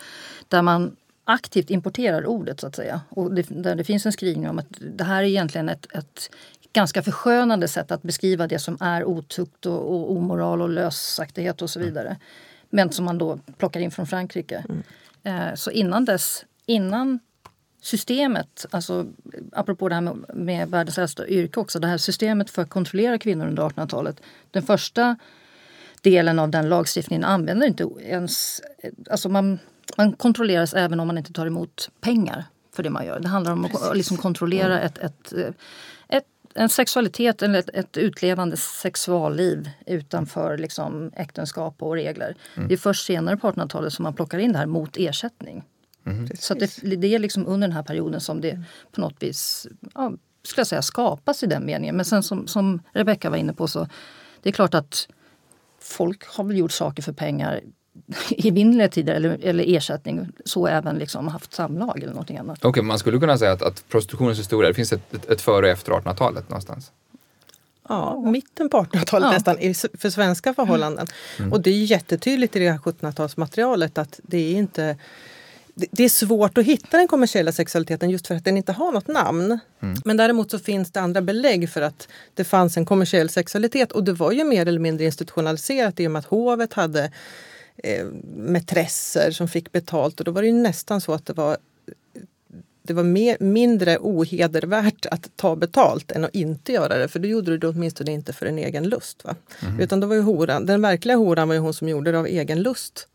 där 0.48 0.62
man 0.62 0.96
aktivt 1.28 1.70
importerar 1.70 2.26
ordet 2.26 2.60
så 2.60 2.68
att 2.68 2.76
säga. 2.76 3.02
Och 3.10 3.34
det, 3.34 3.46
där 3.50 3.76
det 3.76 3.84
finns 3.84 4.06
en 4.06 4.12
skrivning 4.12 4.50
om 4.50 4.60
att 4.60 4.68
det 4.80 5.04
här 5.04 5.24
är 5.24 5.28
egentligen 5.28 5.70
ett, 5.70 5.88
ett 5.94 6.30
ganska 6.74 7.04
förskönande 7.04 7.68
sätt 7.68 7.92
att 7.92 8.04
beskriva 8.04 8.48
det 8.48 8.60
som 8.60 8.78
är 8.80 9.06
otukt 9.06 9.66
och, 9.66 9.92
och 9.92 10.12
omoral 10.12 10.62
och 10.62 10.70
lösaktighet 10.70 11.62
och 11.62 11.70
så 11.70 11.80
mm. 11.80 11.90
vidare. 11.90 12.18
Men 12.70 12.92
som 12.92 13.06
man 13.06 13.18
då 13.18 13.40
plockar 13.58 13.80
in 13.80 13.92
från 13.92 14.08
Frankrike. 14.08 14.66
Mm. 14.70 14.84
Eh, 15.24 15.56
så 15.56 15.72
innan 15.72 16.06
dess, 16.06 16.46
innan 16.66 17.20
systemet, 17.82 18.66
alltså 18.70 19.08
apropå 19.52 19.90
det 19.90 19.96
här 19.96 20.02
med, 20.02 20.18
med 20.34 20.70
världens 20.70 20.98
äldsta 20.98 21.28
yrke 21.28 21.60
också, 21.60 21.80
det 21.80 21.88
här 21.88 21.98
systemet 21.98 22.50
för 22.50 22.62
att 22.62 22.70
kontrollera 22.70 23.18
kvinnor 23.18 23.48
under 23.48 23.64
1800-talet. 23.64 24.22
Den 24.52 24.64
första 24.64 25.16
delen 26.02 26.40
av 26.40 26.50
den 26.50 26.70
lagstiftningen 26.70 27.24
använder 27.24 27.68
inte 27.68 27.90
ens, 28.02 28.62
alltså 29.10 29.30
man, 29.30 29.60
man 29.98 30.14
kontrolleras 30.14 30.74
även 30.74 31.00
om 31.00 31.08
man 31.08 31.18
inte 31.18 31.34
tar 31.34 31.46
emot 31.46 31.90
pengar 32.02 32.46
för 32.76 32.84
det 32.84 32.90
man 32.90 33.06
gör. 33.06 33.20
Det 33.20 33.28
handlar 33.28 33.52
om 33.52 33.66
att 33.66 33.98
liksom 33.98 34.18
kontrollera 34.18 34.82
ett, 34.82 34.98
ett, 34.98 35.34
ett, 36.08 36.26
en 36.54 36.70
sexualitet 36.70 37.42
eller 37.42 37.60
ett, 37.60 37.70
ett 37.70 37.98
utlevande 37.98 38.58
sexualliv 38.58 39.70
utanför 39.86 40.58
liksom 40.58 41.12
äktenskap 41.16 41.84
och 41.84 41.94
regler. 41.94 42.36
Mm. 42.56 42.68
Det 42.68 42.76
är 42.76 42.78
först 42.78 43.06
senare 43.06 43.38
på 43.38 43.52
1800-talet 43.52 43.94
som 43.94 44.04
man 44.04 44.14
plockar 44.14 44.40
in 44.40 44.52
det 44.52 44.58
här 44.58 44.66
mot 44.66 44.98
ersättning. 44.98 45.64
Mm. 46.06 46.28
Så 46.40 46.54
det, 46.54 46.96
det, 46.96 47.16
är 47.16 47.20
liksom 47.20 47.48
under 47.48 47.68
den 47.68 47.76
här 47.76 47.84
perioden 47.84 48.22
som 48.22 48.42
det 48.42 48.64
på 48.92 49.02
något 49.02 49.24
vis 49.24 49.68
ja, 49.94 50.12
skulle 50.44 50.60
jag 50.60 50.68
säga, 50.68 50.82
skapas 50.82 51.44
i 51.44 51.48
den 51.48 51.66
meningen. 51.66 51.96
Men 51.96 52.06
sen 52.06 52.24
som, 52.24 52.48
som 52.48 52.82
Rebecka 52.92 53.30
var 53.30 53.38
inne 53.38 53.54
på 53.54 53.68
så 53.68 53.88
det 54.42 54.50
är 54.50 54.54
klart 54.54 54.74
att 54.74 55.08
folk 55.80 56.28
har 56.28 56.44
väl 56.44 56.58
gjort 56.58 56.72
saker 56.72 57.04
för 57.04 57.14
pengar 57.14 57.62
i 58.30 58.52
mindre 58.52 58.90
tider 58.90 59.14
eller, 59.14 59.38
eller 59.42 59.76
ersättning. 59.76 60.28
Så 60.46 60.68
även 60.68 60.98
liksom 60.98 61.28
haft 61.28 61.54
samlag 61.54 61.98
eller 61.98 62.14
någonting 62.14 62.38
annat. 62.38 62.58
Okej, 62.58 62.70
okay, 62.70 62.84
man 62.84 63.00
skulle 63.00 63.20
kunna 63.20 63.38
säga 63.38 63.52
att, 63.52 63.62
att 63.62 63.84
prostitutionens 63.90 64.40
historia, 64.40 64.70
det 64.70 64.74
finns 64.74 64.94
ett, 64.94 65.14
ett, 65.14 65.30
ett 65.30 65.42
före 65.42 65.66
och 65.66 65.72
efter 65.72 65.92
1800-talet 65.92 66.50
någonstans? 66.50 66.92
Ja, 67.90 68.22
mitten 68.22 68.70
på 68.70 68.78
1800-talet 68.78 69.46
ja. 69.48 69.54
nästan 69.54 69.90
för 69.98 70.10
svenska 70.10 70.54
förhållanden. 70.54 71.08
Mm. 71.40 71.54
Och 71.54 71.62
det 71.62 71.70
är 71.70 71.84
jättetydligt 71.84 72.56
i 72.56 72.60
det 72.60 72.72
här 72.72 72.78
1700-talsmaterialet 72.78 74.00
att 74.02 74.20
det 74.24 74.38
är 74.38 74.56
inte 74.56 74.98
det 75.92 76.04
är 76.04 76.10
svårt 76.10 76.58
att 76.58 76.66
hitta 76.66 76.98
den 76.98 77.08
kommersiella 77.08 77.52
sexualiteten 77.52 78.10
just 78.10 78.28
för 78.28 78.36
att 78.36 78.46
den 78.46 78.58
inte 78.58 78.72
har 78.72 78.92
något 78.92 79.08
namn. 79.08 79.60
Mm. 79.80 79.96
Men 80.06 80.18
däremot 80.18 80.52
så 80.52 80.60
finns 80.60 80.92
det 80.92 81.02
andra 81.02 81.22
belägg 81.22 81.70
för 81.70 81.82
att 81.82 82.08
det 82.34 82.44
fanns 82.44 82.78
en 82.78 82.86
kommersiell 82.86 83.30
sexualitet 83.30 83.92
och 83.92 84.04
det 84.04 84.14
var 84.14 84.32
ju 84.32 84.44
mer 84.44 84.66
eller 84.66 84.80
mindre 84.80 85.06
institutionaliserat 85.06 86.00
i 86.00 86.08
och 86.08 86.12
med 86.12 86.20
att 86.20 86.26
hovet 86.26 86.74
hade 86.74 87.12
eh, 87.84 88.06
mätresser 88.36 89.32
som 89.32 89.48
fick 89.48 89.72
betalt 89.72 90.20
och 90.20 90.26
då 90.26 90.32
var 90.32 90.42
det 90.42 90.52
nästan 90.52 91.02
så 91.02 91.14
att 91.14 91.26
det 91.26 91.34
var 91.34 91.58
det 92.88 92.94
var 92.94 93.04
mer, 93.04 93.38
mindre 93.40 93.98
ohedervärt 94.02 95.06
att 95.06 95.30
ta 95.36 95.56
betalt 95.56 96.12
än 96.12 96.24
att 96.26 96.36
inte 96.36 96.72
göra 96.72 96.98
det. 96.98 97.08
För 97.08 97.20
då 97.20 97.28
gjorde 97.28 97.52
du 97.52 97.58
det 97.58 97.68
åtminstone 97.68 98.12
inte 98.12 98.34
för 98.34 98.46
en 98.46 98.58
egen 98.58 98.90
lust. 98.90 99.24
Va? 99.24 99.36
Mm. 99.62 99.80
Utan 99.80 100.00
då 100.00 100.08
var 100.08 100.16
ju 100.16 100.22
horan, 100.22 100.66
den 100.66 100.82
verkliga 100.82 101.18
horan 101.18 101.48
var 101.48 101.56
ju 101.56 101.62
hon 101.62 101.74
som 101.74 101.90
gjorde 101.90 102.12
det 102.12 102.20
av 102.20 102.26
egen 102.26 102.62
lust. 102.62 103.08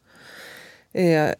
Eh, 0.92 1.30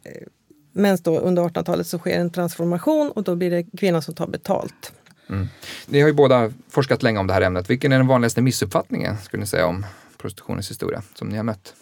men 0.72 0.98
då 1.02 1.18
under 1.18 1.42
1800-talet 1.42 1.86
så 1.86 1.98
sker 1.98 2.20
en 2.20 2.30
transformation 2.30 3.10
och 3.10 3.22
då 3.22 3.36
blir 3.36 3.50
det 3.50 3.62
kvinnan 3.78 4.02
som 4.02 4.14
tar 4.14 4.26
betalt. 4.26 4.92
Mm. 5.28 5.48
Ni 5.86 6.00
har 6.00 6.08
ju 6.08 6.14
båda 6.14 6.52
forskat 6.68 7.02
länge 7.02 7.18
om 7.18 7.26
det 7.26 7.32
här 7.32 7.42
ämnet. 7.42 7.70
Vilken 7.70 7.92
är 7.92 7.96
den 7.96 8.06
vanligaste 8.06 8.42
missuppfattningen 8.42 9.18
skulle 9.18 9.40
ni 9.40 9.46
säga 9.46 9.66
om 9.66 9.86
prostitutionens 10.18 10.70
historia 10.70 11.02
som 11.14 11.28
ni 11.28 11.36
har 11.36 11.44
mött? 11.44 11.74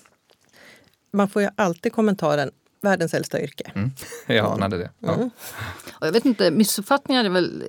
Man 1.11 1.29
får 1.29 1.43
ju 1.43 1.49
alltid 1.57 1.93
kommentaren 1.93 2.50
världens 2.81 3.14
äldsta 3.14 3.40
yrke. 3.40 3.73
Mm. 3.75 3.90
Jag 4.26 4.52
anade 4.52 4.79
det. 4.79 4.90
Ja. 4.99 5.14
Mm. 5.14 5.31
Jag 6.00 6.12
vet 6.12 6.25
inte, 6.25 6.50
missuppfattningar 6.50 7.25
är 7.25 7.29
väl 7.29 7.64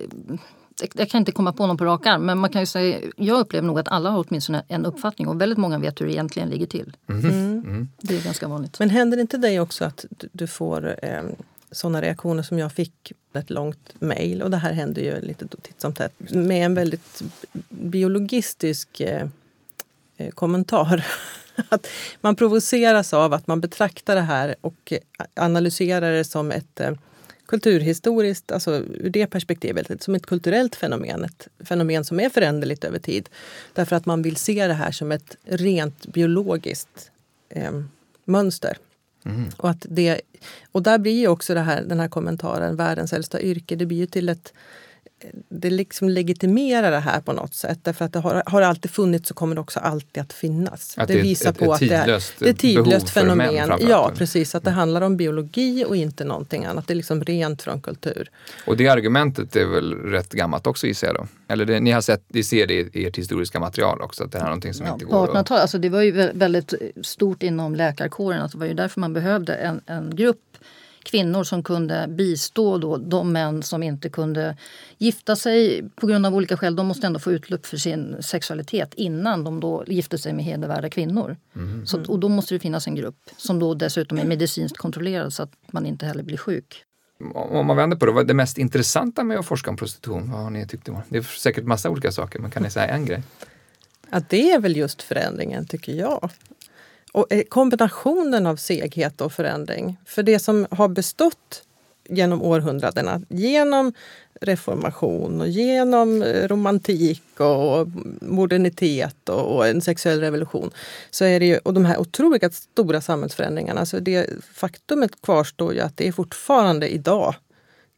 jag 0.94 1.08
kan 1.08 1.18
inte 1.18 1.32
komma 1.32 1.52
på 1.52 1.66
någon 1.66 1.76
på 1.76 1.84
rak 1.84 2.06
arm, 2.06 2.26
men 2.26 2.38
man 2.38 2.50
kan 2.50 2.62
ju 2.62 2.66
säga, 2.66 3.00
jag 3.16 3.40
upplever 3.40 3.66
nog 3.66 3.78
att 3.78 3.88
alla 3.88 4.10
har 4.10 4.24
åtminstone 4.28 4.64
en 4.68 4.86
uppfattning 4.86 5.28
och 5.28 5.40
väldigt 5.40 5.58
många 5.58 5.78
vet 5.78 6.00
hur 6.00 6.06
det 6.06 6.12
egentligen 6.12 6.48
ligger 6.48 6.66
till. 6.66 6.96
Mm. 7.08 7.24
Mm. 7.24 7.88
Det 8.00 8.16
är 8.16 8.22
ganska 8.22 8.48
vanligt. 8.48 8.78
Men 8.78 8.90
händer 8.90 9.16
det 9.16 9.20
inte 9.20 9.36
dig 9.36 9.60
också 9.60 9.84
att 9.84 10.04
du 10.10 10.46
får 10.46 10.96
eh, 11.02 11.22
sådana 11.70 12.02
reaktioner 12.02 12.42
som 12.42 12.58
jag 12.58 12.72
fick 12.72 13.12
ett 13.32 13.50
långt 13.50 13.94
mejl 13.98 14.42
och 14.42 14.50
det 14.50 14.56
här 14.56 14.72
händer 14.72 15.02
ju 15.02 15.20
lite 15.20 15.48
titt 15.48 15.80
som 15.80 15.94
tätt 15.94 16.14
med 16.30 16.66
en 16.66 16.74
väldigt 16.74 17.22
biologistisk 17.68 19.00
eh, 19.00 19.28
eh 20.16 20.30
kommentar. 20.30 21.06
att 21.68 21.88
man 22.20 22.36
provoceras 22.36 23.14
av 23.14 23.32
att 23.32 23.46
man 23.46 23.60
betraktar 23.60 24.14
det 24.14 24.20
här 24.20 24.54
och 24.60 24.92
analyserar 25.34 26.12
det 26.12 26.24
som 26.24 26.50
ett 26.50 26.80
eh, 26.80 26.92
kulturhistoriskt, 27.46 28.52
alltså 28.52 28.74
ur 28.74 29.10
det 29.10 29.26
perspektivet, 29.26 30.02
som 30.02 30.14
ett 30.14 30.26
kulturellt 30.26 30.76
fenomen. 30.76 31.24
Ett 31.24 31.48
fenomen 31.64 32.04
som 32.04 32.20
är 32.20 32.28
föränderligt 32.28 32.84
över 32.84 32.98
tid. 32.98 33.28
Därför 33.72 33.96
att 33.96 34.06
man 34.06 34.22
vill 34.22 34.36
se 34.36 34.66
det 34.66 34.74
här 34.74 34.92
som 34.92 35.12
ett 35.12 35.36
rent 35.44 36.06
biologiskt 36.06 37.10
eh, 37.48 37.72
mönster. 38.24 38.76
Mm. 39.24 39.50
Och, 39.56 39.70
att 39.70 39.86
det, 39.88 40.20
och 40.72 40.82
där 40.82 40.98
blir 40.98 41.20
ju 41.20 41.28
också 41.28 41.54
det 41.54 41.60
här, 41.60 41.82
den 41.82 42.00
här 42.00 42.08
kommentaren, 42.08 42.76
världens 42.76 43.12
äldsta 43.12 43.40
yrke, 43.40 43.76
det 43.76 43.86
blir 43.86 43.98
ju 43.98 44.06
till 44.06 44.28
ett 44.28 44.52
det 45.48 45.70
liksom 45.70 46.08
legitimerar 46.08 46.90
det 46.90 46.98
här 46.98 47.20
på 47.20 47.32
något 47.32 47.54
sätt. 47.54 47.78
Därför 47.82 48.04
att 48.04 48.12
det 48.12 48.18
har, 48.18 48.42
har 48.46 48.62
alltid 48.62 48.90
funnits 48.90 49.30
och 49.30 49.36
kommer 49.36 49.54
det 49.54 49.60
också 49.60 49.80
alltid 49.80 50.22
att 50.22 50.32
finnas. 50.32 50.94
Att 50.98 51.08
det, 51.08 51.14
det 51.14 51.20
visar 51.20 51.50
ett, 51.50 51.58
på 51.58 51.64
ett, 51.64 51.70
att 51.72 51.80
det 51.80 51.94
är, 51.94 52.06
det 52.38 52.46
är 52.46 52.50
ett 52.50 52.58
tidlöst 52.58 53.10
fenomen. 53.10 53.72
Ja, 53.80 54.12
precis. 54.16 54.54
Att 54.54 54.64
det 54.64 54.70
handlar 54.70 55.00
om 55.00 55.16
biologi 55.16 55.84
och 55.84 55.96
inte 55.96 56.24
någonting 56.24 56.64
annat. 56.64 56.86
Det 56.86 56.92
är 56.92 56.96
liksom 56.96 57.24
rent 57.24 57.62
från 57.62 57.80
kultur. 57.80 58.30
Och 58.66 58.76
det 58.76 58.88
argumentet 58.88 59.56
är 59.56 59.66
väl 59.66 59.94
rätt 59.94 60.32
gammalt 60.32 60.66
också 60.66 60.86
gissar 60.86 61.06
jag 61.06 61.16
då? 61.16 61.26
Eller 61.48 61.64
det, 61.64 61.80
ni 61.80 61.90
har 61.90 62.00
sett, 62.00 62.24
ni 62.28 62.42
ser 62.42 62.66
det 62.66 62.96
i 62.96 63.06
ert 63.06 63.18
historiska 63.18 63.60
material 63.60 64.00
också, 64.00 64.24
att 64.24 64.32
det 64.32 64.38
här 64.38 64.44
är 64.44 64.48
någonting 64.48 64.74
som 64.74 64.86
ja, 64.86 64.92
inte 64.92 65.04
går 65.04 65.36
att... 65.36 65.50
Alltså 65.50 65.78
det 65.78 65.88
var 65.88 66.02
ju 66.02 66.12
väldigt 66.34 66.74
stort 67.02 67.42
inom 67.42 67.74
läkarkåren. 67.74 68.42
Alltså 68.42 68.58
det 68.58 68.60
var 68.60 68.68
ju 68.68 68.74
därför 68.74 69.00
man 69.00 69.12
behövde 69.12 69.54
en, 69.54 69.80
en 69.86 70.16
grupp 70.16 70.38
kvinnor 71.02 71.44
som 71.44 71.62
kunde 71.62 72.06
bistå 72.08 72.78
då 72.78 72.96
de 72.96 73.32
män 73.32 73.62
som 73.62 73.82
inte 73.82 74.08
kunde 74.08 74.56
gifta 74.98 75.36
sig 75.36 75.88
på 75.96 76.06
grund 76.06 76.26
av 76.26 76.34
olika 76.34 76.56
skäl. 76.56 76.76
De 76.76 76.86
måste 76.86 77.06
ändå 77.06 77.18
få 77.18 77.32
utlopp 77.32 77.66
för 77.66 77.76
sin 77.76 78.16
sexualitet 78.20 78.94
innan 78.94 79.44
de 79.44 79.60
då 79.60 79.84
gifte 79.86 80.18
sig 80.18 80.32
med 80.32 80.44
hedervärda 80.44 80.90
kvinnor. 80.90 81.36
Mm. 81.56 81.86
Så, 81.86 82.04
och 82.04 82.18
då 82.18 82.28
måste 82.28 82.54
det 82.54 82.58
finnas 82.58 82.86
en 82.86 82.94
grupp 82.94 83.30
som 83.36 83.58
då 83.58 83.74
dessutom 83.74 84.18
är 84.18 84.24
medicinskt 84.24 84.78
kontrollerad 84.78 85.32
så 85.32 85.42
att 85.42 85.52
man 85.72 85.86
inte 85.86 86.06
heller 86.06 86.22
blir 86.22 86.36
sjuk. 86.36 86.84
Om 87.34 87.66
man 87.66 87.76
vänder 87.76 87.96
på 87.96 88.06
det, 88.06 88.12
vad 88.12 88.24
är 88.24 88.28
det 88.28 88.34
mest 88.34 88.58
intressanta 88.58 89.24
med 89.24 89.38
att 89.38 89.46
forska 89.46 89.70
om 89.70 89.76
prostitution? 89.76 90.30
Vad 90.30 90.40
har 90.40 90.50
ni 90.50 90.66
tyckt 90.66 90.88
om? 90.88 91.02
Det 91.08 91.18
är 91.18 91.22
säkert 91.22 91.64
massa 91.64 91.90
olika 91.90 92.12
saker, 92.12 92.38
men 92.38 92.50
kan 92.50 92.62
ni 92.62 92.70
säga 92.70 92.86
en 92.86 93.06
grej? 93.06 93.22
Ja, 94.10 94.20
det 94.28 94.52
är 94.52 94.60
väl 94.60 94.76
just 94.76 95.02
förändringen, 95.02 95.66
tycker 95.66 95.92
jag. 95.92 96.30
Och 97.12 97.32
eh, 97.32 97.42
kombinationen 97.48 98.46
av 98.46 98.56
seghet 98.56 99.20
och 99.20 99.32
förändring. 99.32 99.96
För 100.04 100.22
det 100.22 100.38
som 100.38 100.66
har 100.70 100.88
bestått 100.88 101.62
genom 102.08 102.42
århundradena, 102.42 103.20
genom 103.28 103.92
reformation 104.40 105.40
och 105.40 105.48
genom 105.48 106.22
eh, 106.22 106.48
romantik 106.48 107.40
och 107.40 107.88
modernitet 108.20 109.28
och 109.28 109.66
en 109.66 109.80
sexuell 109.80 110.20
revolution. 110.20 110.70
Så 111.10 111.24
är 111.24 111.40
det 111.40 111.46
ju, 111.46 111.58
och 111.58 111.74
de 111.74 111.84
här 111.84 111.98
otroligt 111.98 112.54
stora 112.54 113.00
samhällsförändringarna, 113.00 113.86
så 113.86 113.98
det 113.98 114.30
faktumet 114.52 115.22
kvarstår 115.22 115.74
ju 115.74 115.80
att 115.80 115.96
det 115.96 116.08
är 116.08 116.12
fortfarande 116.12 116.88
idag 116.88 117.34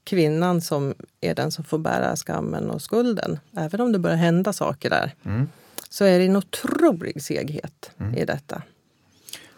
kvinnan 0.04 0.60
som 0.60 0.94
är 1.20 1.34
den 1.34 1.52
som 1.52 1.64
får 1.64 1.78
bära 1.78 2.16
skammen 2.16 2.70
och 2.70 2.82
skulden. 2.82 3.38
Även 3.56 3.80
om 3.80 3.92
det 3.92 3.98
börjar 3.98 4.16
hända 4.16 4.52
saker 4.52 4.90
där. 4.90 5.14
Mm. 5.24 5.48
Så 5.90 6.04
är 6.04 6.18
det 6.18 6.24
en 6.24 6.36
otrolig 6.36 7.22
seghet 7.22 7.90
mm. 7.98 8.14
i 8.14 8.24
detta. 8.24 8.62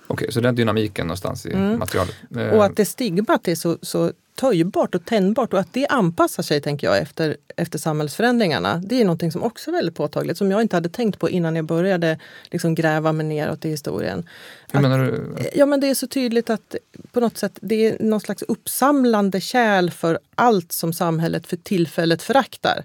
Okej, 0.07 0.33
så 0.33 0.41
den 0.41 0.55
dynamiken 0.55 1.07
någonstans 1.07 1.47
i 1.47 1.53
mm. 1.53 1.79
materialet. 1.79 2.15
Och 2.53 2.65
att 2.65 2.77
det 2.77 2.85
stigmat 2.85 3.49
är 3.49 3.55
så, 3.55 3.79
så 3.83 4.13
töjbart 4.37 4.95
och 4.95 5.05
tändbart 5.05 5.53
och 5.53 5.61
att 5.61 5.73
det 5.73 5.87
anpassar 5.87 6.43
sig 6.43 6.61
tänker 6.61 6.87
jag 6.87 6.99
efter, 6.99 7.37
efter 7.57 7.79
samhällsförändringarna. 7.79 8.83
Det 8.85 9.01
är 9.01 9.05
någonting 9.05 9.33
som 9.33 9.43
också 9.43 9.71
är 9.71 9.73
väldigt 9.73 9.95
påtagligt 9.95 10.39
som 10.39 10.51
jag 10.51 10.63
inte 10.63 10.77
hade 10.77 10.89
tänkt 10.89 11.19
på 11.19 11.31
innan 11.31 11.57
jag 11.57 11.65
började 11.65 12.19
liksom 12.51 12.75
gräva 12.75 13.13
mig 13.13 13.27
neråt 13.27 13.65
i 13.65 13.69
historien. 13.71 14.29
Hur 14.73 14.81
menar 14.81 14.99
du? 14.99 15.37
Ja 15.55 15.67
men 15.67 15.81
det 15.81 15.87
är 15.87 15.95
så 15.95 16.07
tydligt 16.07 16.51
att 16.51 16.75
på 17.13 17.21
något 17.21 17.39
sätt 17.39 17.59
det 17.61 17.87
är 17.87 17.97
någon 18.01 18.21
slags 18.21 18.43
uppsamlande 18.43 19.41
kärl 19.41 19.91
för 19.91 20.19
allt 20.35 20.73
som 20.73 20.93
samhället 20.93 21.47
för 21.47 21.57
tillfället 21.57 22.23
föraktar. 22.23 22.85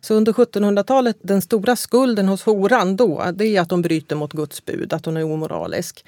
Så 0.00 0.14
under 0.14 0.32
1700-talet, 0.32 1.16
den 1.22 1.42
stora 1.42 1.76
skulden 1.76 2.28
hos 2.28 2.42
horan 2.42 2.96
då, 2.96 3.24
det 3.34 3.44
är 3.44 3.60
att 3.60 3.68
de 3.68 3.82
bryter 3.82 4.16
mot 4.16 4.32
Guds 4.32 4.64
bud, 4.64 4.92
att 4.92 5.04
hon 5.04 5.16
är 5.16 5.24
omoralisk 5.24 6.04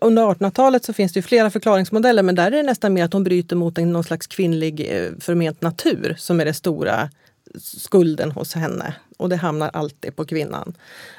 under 0.00 0.22
1800-talet 0.22 0.84
så 0.84 0.92
finns 0.92 1.12
det 1.12 1.22
flera 1.22 1.50
förklaringsmodeller 1.50 2.22
men 2.22 2.34
där 2.34 2.46
är 2.46 2.50
det 2.50 2.62
nästan 2.62 2.94
mer 2.94 3.04
att 3.04 3.12
hon 3.12 3.24
bryter 3.24 3.56
mot 3.56 3.78
en, 3.78 3.92
någon 3.92 4.04
slags 4.04 4.26
kvinnlig 4.26 4.80
eh, 4.90 5.10
förment 5.20 5.62
natur 5.62 6.14
som 6.18 6.40
är 6.40 6.44
den 6.44 6.54
stora 6.54 7.10
skulden 7.58 8.30
hos 8.30 8.54
henne. 8.54 8.94
Och 9.16 9.28
det 9.28 9.36
hamnar 9.36 9.70
alltid 9.72 10.16
på 10.16 10.24
kvinnan. 10.24 10.74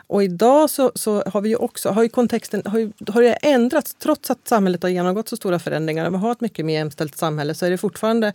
Och 0.07 0.23
idag 0.23 0.69
så, 0.69 0.91
så 0.95 1.23
har 1.25 1.41
vi 1.41 1.49
ju 1.49 1.55
också, 1.55 1.89
har 1.89 2.03
ju 2.03 2.09
kontexten 2.09 2.61
har, 2.65 2.79
ju, 2.79 2.91
har 3.07 3.21
ju 3.21 3.33
ändrats 3.41 3.95
trots 3.95 4.31
att 4.31 4.47
samhället 4.47 4.83
har 4.83 4.89
genomgått 4.89 5.29
så 5.29 5.37
stora 5.37 5.59
förändringar 5.59 6.05
och 6.05 6.13
vi 6.13 6.17
har 6.17 6.31
ett 6.31 6.41
mycket 6.41 6.65
mer 6.65 6.73
jämställt 6.73 7.17
samhälle 7.17 7.53
så 7.53 7.65
är 7.65 7.69
det 7.69 7.77
fortfarande 7.77 8.33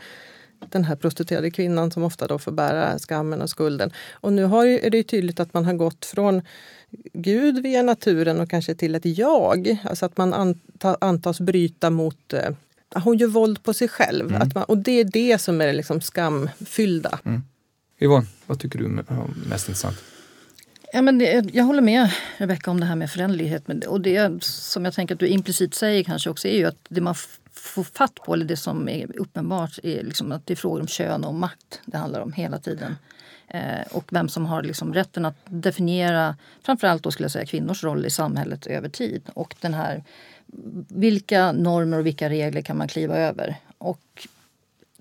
den 0.58 0.84
här 0.84 0.96
prostituerade 0.96 1.50
kvinnan 1.50 1.90
som 1.90 2.02
ofta 2.02 2.26
då 2.26 2.38
får 2.38 2.52
bära 2.52 2.98
skammen 2.98 3.42
och 3.42 3.50
skulden. 3.50 3.92
Och 4.12 4.32
nu 4.32 4.44
har 4.44 4.64
ju, 4.64 4.78
är 4.78 4.90
det 4.90 5.02
tydligt 5.02 5.40
att 5.40 5.54
man 5.54 5.64
har 5.64 5.74
gått 5.74 6.04
från 6.04 6.42
Gud 7.12 7.62
via 7.62 7.82
naturen 7.82 8.40
och 8.40 8.50
kanske 8.50 8.74
till 8.74 8.94
ett 8.94 9.18
jag. 9.18 9.76
Alltså 9.84 10.06
att 10.06 10.16
man 10.16 10.34
anta, 10.34 10.96
antas 11.00 11.40
bryta 11.40 11.90
mot 11.90 12.32
eh, 12.32 12.50
hon 12.94 13.18
gör 13.18 13.28
våld 13.28 13.62
på 13.62 13.74
sig 13.74 13.88
själv. 13.88 14.28
Mm. 14.28 14.42
Att 14.42 14.54
man, 14.54 14.64
och 14.64 14.78
det 14.78 15.00
är 15.00 15.04
det 15.04 15.38
som 15.38 15.60
är 15.60 15.72
liksom 15.72 16.00
skamfyllda. 16.00 17.18
Mm. 17.24 17.42
Yvonne, 18.00 18.26
vad 18.46 18.60
tycker 18.60 18.78
du 18.78 18.84
är 18.84 19.04
mest 19.48 19.68
intressant? 19.68 19.96
Ja, 20.92 21.02
men 21.02 21.18
det, 21.18 21.54
jag 21.54 21.64
håller 21.64 21.82
med 21.82 22.10
Rebecka 22.36 22.70
om 22.70 22.80
det 22.80 22.86
här 22.86 22.96
med 22.96 23.10
föränderlighet. 23.10 23.68
Och 23.86 24.00
det 24.00 24.44
som 24.44 24.84
jag 24.84 24.94
tänker 24.94 25.14
att 25.14 25.20
du 25.20 25.28
implicit 25.28 25.74
säger 25.74 26.04
kanske 26.04 26.30
också 26.30 26.48
är 26.48 26.56
ju 26.56 26.64
att 26.64 26.86
det 26.88 27.00
man 27.00 27.14
får 27.52 27.84
fatt 27.84 28.14
på, 28.14 28.34
eller 28.34 28.44
det 28.44 28.56
som 28.56 28.88
är 28.88 29.20
uppenbart, 29.20 29.78
är 29.82 30.02
liksom 30.02 30.32
att 30.32 30.46
det 30.46 30.54
är 30.54 30.56
frågor 30.56 30.80
om 30.80 30.86
kön 30.86 31.24
och 31.24 31.34
makt 31.34 31.80
det 31.84 31.96
handlar 31.96 32.20
om 32.20 32.32
hela 32.32 32.58
tiden. 32.58 32.96
Eh, 33.48 33.86
och 33.92 34.04
vem 34.12 34.28
som 34.28 34.46
har 34.46 34.62
liksom 34.62 34.94
rätten 34.94 35.24
att 35.24 35.36
definiera 35.44 36.36
framförallt 36.62 37.02
då 37.02 37.10
skulle 37.10 37.24
jag 37.24 37.32
säga 37.32 37.46
kvinnors 37.46 37.84
roll 37.84 38.06
i 38.06 38.10
samhället 38.10 38.66
över 38.66 38.88
tid. 38.88 39.22
Och 39.34 39.54
den 39.60 39.74
här, 39.74 40.04
vilka 40.88 41.52
normer 41.52 41.98
och 41.98 42.06
vilka 42.06 42.28
regler 42.28 42.60
kan 42.60 42.78
man 42.78 42.88
kliva 42.88 43.16
över? 43.16 43.56
Och 43.78 44.28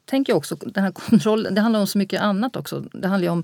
tänker 0.06 0.34
jag 0.34 0.38
också, 0.38 0.56
den 0.56 0.84
här 0.84 0.92
kontrollen, 0.92 1.56
det 1.56 1.62
handlar 1.62 1.80
om 1.80 1.88
så 1.88 1.98
mycket 1.98 2.22
annat 2.22 2.56
också. 2.56 2.80
Det 2.80 3.08
handlar 3.08 3.32
om, 3.32 3.40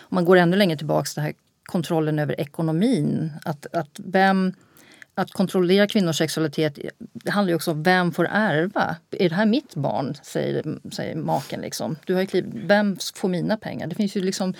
om 0.00 0.14
man 0.14 0.24
går 0.24 0.36
ännu 0.36 0.56
längre 0.56 0.76
tillbaks, 0.76 1.14
den 1.14 1.24
här 1.24 1.34
kontrollen 1.62 2.18
över 2.18 2.40
ekonomin. 2.40 3.32
Att, 3.44 3.66
att 3.74 4.00
vem 4.04 4.52
att 5.18 5.32
kontrollera 5.32 5.86
kvinnors 5.86 6.18
sexualitet 6.18 6.78
det 6.98 7.30
handlar 7.30 7.50
ju 7.50 7.54
också 7.54 7.70
om 7.70 7.82
vem 7.82 8.12
får 8.12 8.28
ärva. 8.30 8.96
Är 9.10 9.28
det 9.28 9.34
här 9.34 9.46
mitt 9.46 9.74
barn? 9.74 10.14
Säger, 10.22 10.78
säger 10.92 11.16
maken. 11.16 11.60
Liksom. 11.60 11.96
Du 12.04 12.14
har 12.14 12.20
ju 12.20 12.26
kliv, 12.26 12.44
vem 12.54 12.96
får 13.14 13.28
mina 13.28 13.56
pengar? 13.56 13.86
Det 13.86 13.94
finns 13.94 14.16
ju 14.16 14.20
liksom 14.20 14.54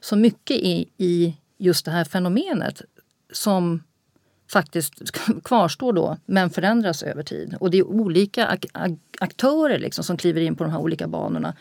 så 0.00 0.16
mycket 0.16 0.56
i, 0.56 0.88
i 0.96 1.36
just 1.58 1.84
det 1.84 1.90
här 1.90 2.04
fenomenet 2.04 2.82
som 3.32 3.82
faktiskt 4.50 4.94
kvarstår 5.44 5.92
då 5.92 6.16
men 6.26 6.50
förändras 6.50 7.02
över 7.02 7.22
tid. 7.22 7.56
Och 7.60 7.70
det 7.70 7.78
är 7.78 7.86
olika 7.86 8.46
ak 8.46 8.64
aktörer 9.20 9.78
liksom 9.78 10.04
som 10.04 10.16
kliver 10.16 10.40
in 10.40 10.56
på 10.56 10.64
de 10.64 10.70
här 10.70 10.80
olika 10.80 11.08
banorna. 11.08 11.56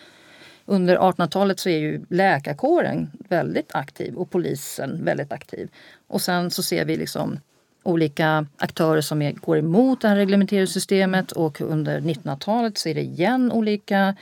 Under 0.66 0.98
1800-talet 0.98 1.60
så 1.60 1.70
är 1.70 1.78
ju 1.78 2.06
läkarkåren 2.10 3.12
väldigt 3.30 3.76
aktiv 3.76 4.16
och 4.16 4.30
polisen 4.30 5.06
väldigt 5.06 5.32
aktiv. 5.32 5.70
Och 6.08 6.22
sen 6.22 6.52
så 6.52 6.64
ser 6.64 6.86
vi 6.86 6.98
liksom 6.98 7.40
olika 7.84 8.46
aktörer 8.58 9.02
som 9.02 9.22
är, 9.22 9.32
går 9.32 9.58
emot 9.58 10.02
det 10.02 10.08
här 10.08 10.16
reglementeringssystemet 10.16 11.32
och 11.32 11.62
under 11.62 12.00
1900-talet 12.00 12.78
så 12.78 12.90
är 12.90 12.96
det 12.96 13.02
igen 13.02 13.52
olika 13.52 14.16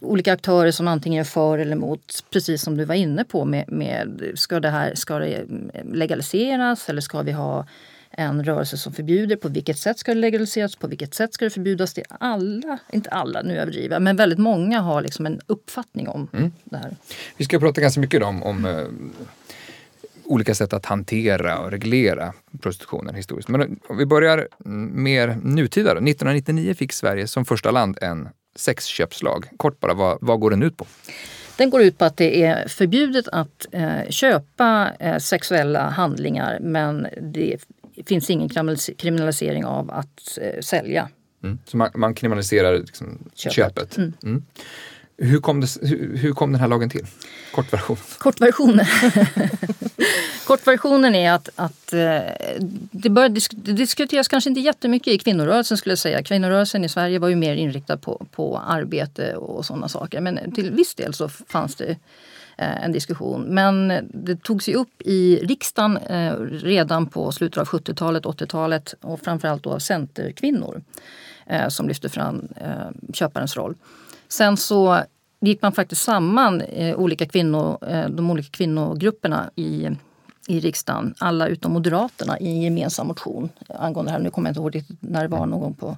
olika 0.00 0.32
aktörer 0.32 0.70
som 0.70 0.88
antingen 0.88 1.20
är 1.20 1.24
för 1.24 1.58
eller 1.58 1.72
emot, 1.72 2.24
precis 2.30 2.62
som 2.62 2.76
du 2.76 2.84
var 2.84 2.94
inne 2.94 3.24
på 3.24 3.44
med, 3.44 3.64
med 3.68 4.32
ska 4.34 4.60
det 4.60 4.70
här 4.70 4.94
ska 4.94 5.18
det 5.18 5.44
legaliseras 5.92 6.88
eller 6.88 7.00
ska 7.00 7.22
vi 7.22 7.32
ha 7.32 7.66
en 8.10 8.44
rörelse 8.44 8.78
som 8.78 8.92
förbjuder. 8.92 9.36
På 9.36 9.48
vilket 9.48 9.78
sätt 9.78 9.98
ska 9.98 10.14
det 10.14 10.20
legaliseras? 10.20 10.76
På 10.76 10.86
vilket 10.86 11.14
sätt 11.14 11.34
ska 11.34 11.44
det 11.44 11.50
förbjudas? 11.50 11.94
Det 11.94 12.00
är 12.00 12.16
alla, 12.20 12.78
inte 12.92 13.10
alla, 13.10 13.42
nu 13.42 13.58
överdriver 13.58 14.00
men 14.00 14.16
väldigt 14.16 14.38
många 14.38 14.80
har 14.80 15.00
liksom 15.02 15.26
en 15.26 15.40
uppfattning 15.46 16.08
om 16.08 16.28
mm. 16.32 16.52
det 16.64 16.76
här. 16.76 16.96
Vi 17.36 17.44
ska 17.44 17.58
prata 17.58 17.80
ganska 17.80 18.00
mycket 18.00 18.22
om, 18.22 18.42
om 18.42 18.64
uh, 18.64 18.84
olika 20.26 20.54
sätt 20.54 20.72
att 20.72 20.86
hantera 20.86 21.58
och 21.58 21.70
reglera 21.70 22.32
prostitutionen 22.60 23.14
historiskt. 23.14 23.48
Men 23.48 23.78
om 23.88 23.96
vi 23.96 24.06
börjar 24.06 24.48
mer 24.94 25.38
nutida. 25.42 25.94
Då. 25.94 26.00
1999 26.00 26.74
fick 26.74 26.92
Sverige 26.92 27.26
som 27.26 27.44
första 27.44 27.70
land 27.70 27.98
en 28.00 28.28
sexköpslag. 28.56 29.46
Kort 29.56 29.80
bara, 29.80 29.94
vad, 29.94 30.18
vad 30.20 30.40
går 30.40 30.50
den 30.50 30.62
ut 30.62 30.76
på? 30.76 30.86
Den 31.56 31.70
går 31.70 31.82
ut 31.82 31.98
på 31.98 32.04
att 32.04 32.16
det 32.16 32.42
är 32.42 32.68
förbjudet 32.68 33.28
att 33.28 33.66
eh, 33.72 34.08
köpa 34.10 34.90
eh, 35.00 35.18
sexuella 35.18 35.88
handlingar 35.90 36.58
men 36.60 37.06
det 37.20 37.58
finns 38.06 38.30
ingen 38.30 38.48
kriminalisering 38.98 39.64
av 39.64 39.90
att 39.90 40.38
eh, 40.40 40.60
sälja. 40.60 41.08
Mm. 41.44 41.58
Så 41.64 41.76
man, 41.76 41.90
man 41.94 42.14
kriminaliserar 42.14 42.78
liksom 42.78 43.18
köpet? 43.34 43.54
köpet. 43.54 43.96
Mm. 43.96 44.12
Mm. 44.22 44.44
Hur, 45.18 45.40
kom 45.40 45.60
det, 45.60 45.66
hur, 45.82 46.16
hur, 46.16 46.32
kom 46.32 46.52
den 46.52 46.60
här 46.60 46.68
lagen 46.68 46.90
till? 46.90 47.06
Kortversion. 47.52 47.96
Kortversionen. 48.18 48.86
Kortversionen 50.46 51.14
är 51.14 51.32
att, 51.32 51.48
att 51.54 51.92
eh, 51.92 52.20
det, 52.90 53.10
började 53.10 53.34
disk 53.34 53.52
det 53.56 53.72
diskuteras 53.72 54.28
kanske 54.28 54.50
inte 54.50 54.60
jättemycket 54.60 55.14
i 55.14 55.18
kvinnorörelsen 55.18 55.76
skulle 55.76 55.90
jag 55.90 55.98
säga. 55.98 56.22
Kvinnorörelsen 56.22 56.84
i 56.84 56.88
Sverige 56.88 57.18
var 57.18 57.28
ju 57.28 57.36
mer 57.36 57.54
inriktad 57.54 57.96
på, 57.96 58.26
på 58.30 58.58
arbete 58.58 59.36
och 59.36 59.66
sådana 59.66 59.88
saker. 59.88 60.20
Men 60.20 60.52
till 60.52 60.70
viss 60.70 60.94
del 60.94 61.14
så 61.14 61.28
fanns 61.28 61.76
det 61.76 61.96
eh, 62.58 62.84
en 62.84 62.92
diskussion. 62.92 63.42
Men 63.42 63.92
det 64.14 64.42
togs 64.42 64.68
ju 64.68 64.74
upp 64.74 65.02
i 65.04 65.36
riksdagen 65.36 65.96
eh, 65.96 66.34
redan 66.50 67.06
på 67.06 67.32
slutet 67.32 67.58
av 67.58 67.68
70-talet, 67.68 68.24
80-talet 68.24 68.94
och 69.00 69.20
framförallt 69.20 69.62
då 69.62 69.70
av 69.70 69.78
centerkvinnor 69.78 70.82
som 71.68 71.88
lyfte 71.88 72.08
fram 72.08 72.48
köparens 73.12 73.56
roll. 73.56 73.74
Sen 74.28 74.56
så 74.56 75.02
gick 75.40 75.62
man 75.62 75.72
faktiskt 75.72 76.02
samman 76.02 76.62
olika 76.96 77.26
kvinnor, 77.26 77.78
de 78.08 78.30
olika 78.30 78.50
kvinnogrupperna 78.50 79.50
i, 79.54 79.90
i 80.48 80.60
riksdagen, 80.60 81.14
alla 81.18 81.48
utom 81.48 81.72
Moderaterna, 81.72 82.38
i 82.38 82.48
en 82.48 82.62
gemensam 82.62 83.06
motion 83.06 83.48
angående 83.68 84.10
det 84.10 84.12
här. 84.12 84.22
Nu 84.22 84.30
kommer 84.30 84.48
jag 84.48 84.50
inte 84.50 84.60
ihåg 84.60 84.74
riktigt 84.74 84.98
när 85.00 85.22
det 85.22 85.28
var 85.28 85.46
någon 85.46 85.60
gång 85.60 85.74
på 85.74 85.96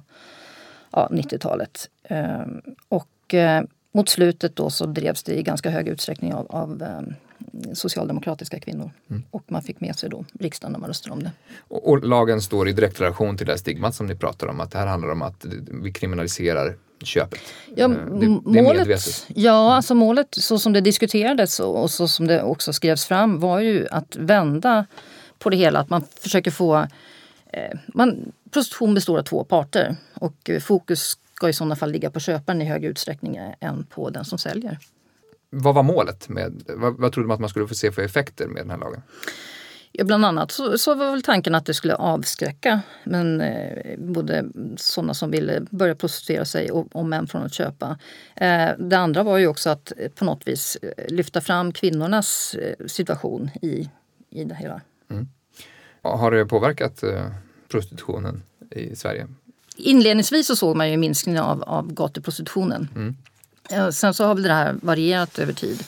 ja, 0.91 1.07
90-talet. 1.11 1.89
Och 2.89 3.35
mot 3.91 4.09
slutet 4.09 4.55
då 4.55 4.69
så 4.69 4.85
drevs 4.85 5.23
det 5.23 5.33
i 5.39 5.43
ganska 5.43 5.69
hög 5.69 5.87
utsträckning 5.87 6.33
av, 6.33 6.47
av 6.49 6.81
um, 6.81 7.15
socialdemokratiska 7.75 8.59
kvinnor. 8.59 8.91
Mm. 9.09 9.23
Och 9.31 9.43
man 9.47 9.61
fick 9.61 9.79
med 9.79 9.95
sig 9.95 10.09
då 10.09 10.25
riksdagen 10.39 10.71
när 10.71 10.79
man 10.79 10.87
röstade 10.87 11.13
om 11.13 11.23
det. 11.23 11.31
Och, 11.67 11.89
och, 11.89 12.03
lagen 12.03 12.41
står 12.41 12.69
i 12.69 12.71
direkt 12.71 13.01
relation 13.01 13.37
till 13.37 13.45
det 13.45 13.51
här 13.51 13.57
stigmat 13.57 13.95
som 13.95 14.07
ni 14.07 14.15
pratar 14.15 14.47
om, 14.47 14.59
att 14.59 14.71
det 14.71 14.77
här 14.77 14.87
handlar 14.87 15.09
om 15.09 15.21
att 15.21 15.45
vi 15.83 15.93
kriminaliserar 15.93 16.75
köpet. 17.03 17.39
Ja, 17.75 17.85
eh, 17.85 18.29
målet, 18.43 19.25
ja 19.27 19.75
alltså 19.75 19.95
målet 19.95 20.27
så 20.31 20.59
som 20.59 20.73
det 20.73 20.81
diskuterades 20.81 21.59
och, 21.59 21.81
och 21.81 21.91
så 21.91 22.07
som 22.07 22.27
det 22.27 22.43
också 22.43 22.73
skrevs 22.73 23.05
fram 23.05 23.39
var 23.39 23.59
ju 23.59 23.87
att 23.91 24.15
vända 24.15 24.85
på 25.39 25.49
det 25.49 25.57
hela, 25.57 25.79
att 25.79 25.89
man 25.89 26.03
försöker 26.19 26.51
få 26.51 26.77
eh, 27.53 27.77
man, 27.87 28.31
prostitution 28.51 28.93
består 28.93 29.17
av 29.19 29.23
två 29.23 29.43
parter 29.43 29.95
och 30.13 30.49
fokus 30.61 31.17
ska 31.35 31.49
i 31.49 31.53
sådana 31.53 31.75
fall 31.75 31.91
ligga 31.91 32.11
på 32.11 32.19
köparen 32.19 32.61
i 32.61 32.65
högre 32.65 32.87
utsträckning 32.87 33.39
än 33.59 33.83
på 33.83 34.09
den 34.09 34.25
som 34.25 34.37
säljer. 34.37 34.77
Vad 35.49 35.75
var 35.75 35.83
målet? 35.83 36.29
med 36.29 36.63
Vad, 36.67 36.97
vad 36.97 37.11
trodde 37.11 37.27
man 37.27 37.33
att 37.33 37.39
man 37.39 37.49
skulle 37.49 37.67
få 37.67 37.75
se 37.75 37.91
för 37.91 38.01
effekter 38.01 38.47
med 38.47 38.61
den 38.61 38.69
här 38.69 38.77
lagen? 38.77 39.01
Ja, 39.91 40.05
bland 40.05 40.25
annat 40.25 40.51
så, 40.51 40.77
så 40.77 40.95
var 40.95 41.11
väl 41.11 41.21
tanken 41.21 41.55
att 41.55 41.65
det 41.65 41.73
skulle 41.73 41.95
avskräcka 41.95 42.81
men, 43.03 43.41
eh, 43.41 43.97
både 43.97 44.45
sådana 44.77 45.13
som 45.13 45.31
ville 45.31 45.61
börja 45.69 45.95
prostituera 45.95 46.45
sig 46.45 46.71
och, 46.71 46.95
och 46.95 47.05
män 47.05 47.27
från 47.27 47.43
att 47.43 47.53
köpa. 47.53 47.97
Eh, 48.35 48.69
det 48.77 48.97
andra 48.97 49.23
var 49.23 49.37
ju 49.37 49.47
också 49.47 49.69
att 49.69 49.93
eh, 49.97 50.09
på 50.11 50.25
något 50.25 50.47
vis 50.47 50.77
eh, 50.81 51.13
lyfta 51.13 51.41
fram 51.41 51.71
kvinnornas 51.71 52.55
eh, 52.55 52.85
situation 52.87 53.49
i, 53.61 53.89
i 54.29 54.43
det 54.43 54.55
hela. 54.55 54.81
Mm. 55.09 55.27
Har 56.01 56.31
det 56.31 56.45
påverkat 56.45 57.03
eh, 57.03 57.25
prostitutionen 57.67 58.43
i 58.71 58.95
Sverige? 58.95 59.27
Inledningsvis 59.75 60.47
så 60.47 60.55
såg 60.55 60.75
man 60.75 60.87
ju 60.87 60.93
en 60.93 60.99
minskning 60.99 61.39
av, 61.39 61.63
av 61.63 61.93
gatuprostitutionen. 61.93 62.87
Mm. 62.95 63.15
Sen 63.91 64.13
så 64.13 64.25
har 64.25 64.35
väl 64.35 64.43
det 64.43 64.53
här 64.53 64.75
varierat 64.81 65.39
över 65.39 65.53
tid. 65.53 65.83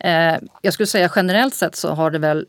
Eh, 0.00 0.36
jag 0.62 0.72
skulle 0.72 0.86
säga 0.86 1.10
generellt 1.16 1.54
sett 1.54 1.76
så 1.76 1.88
har 1.88 2.10
det 2.10 2.18
väl 2.18 2.38
eh, 2.38 2.44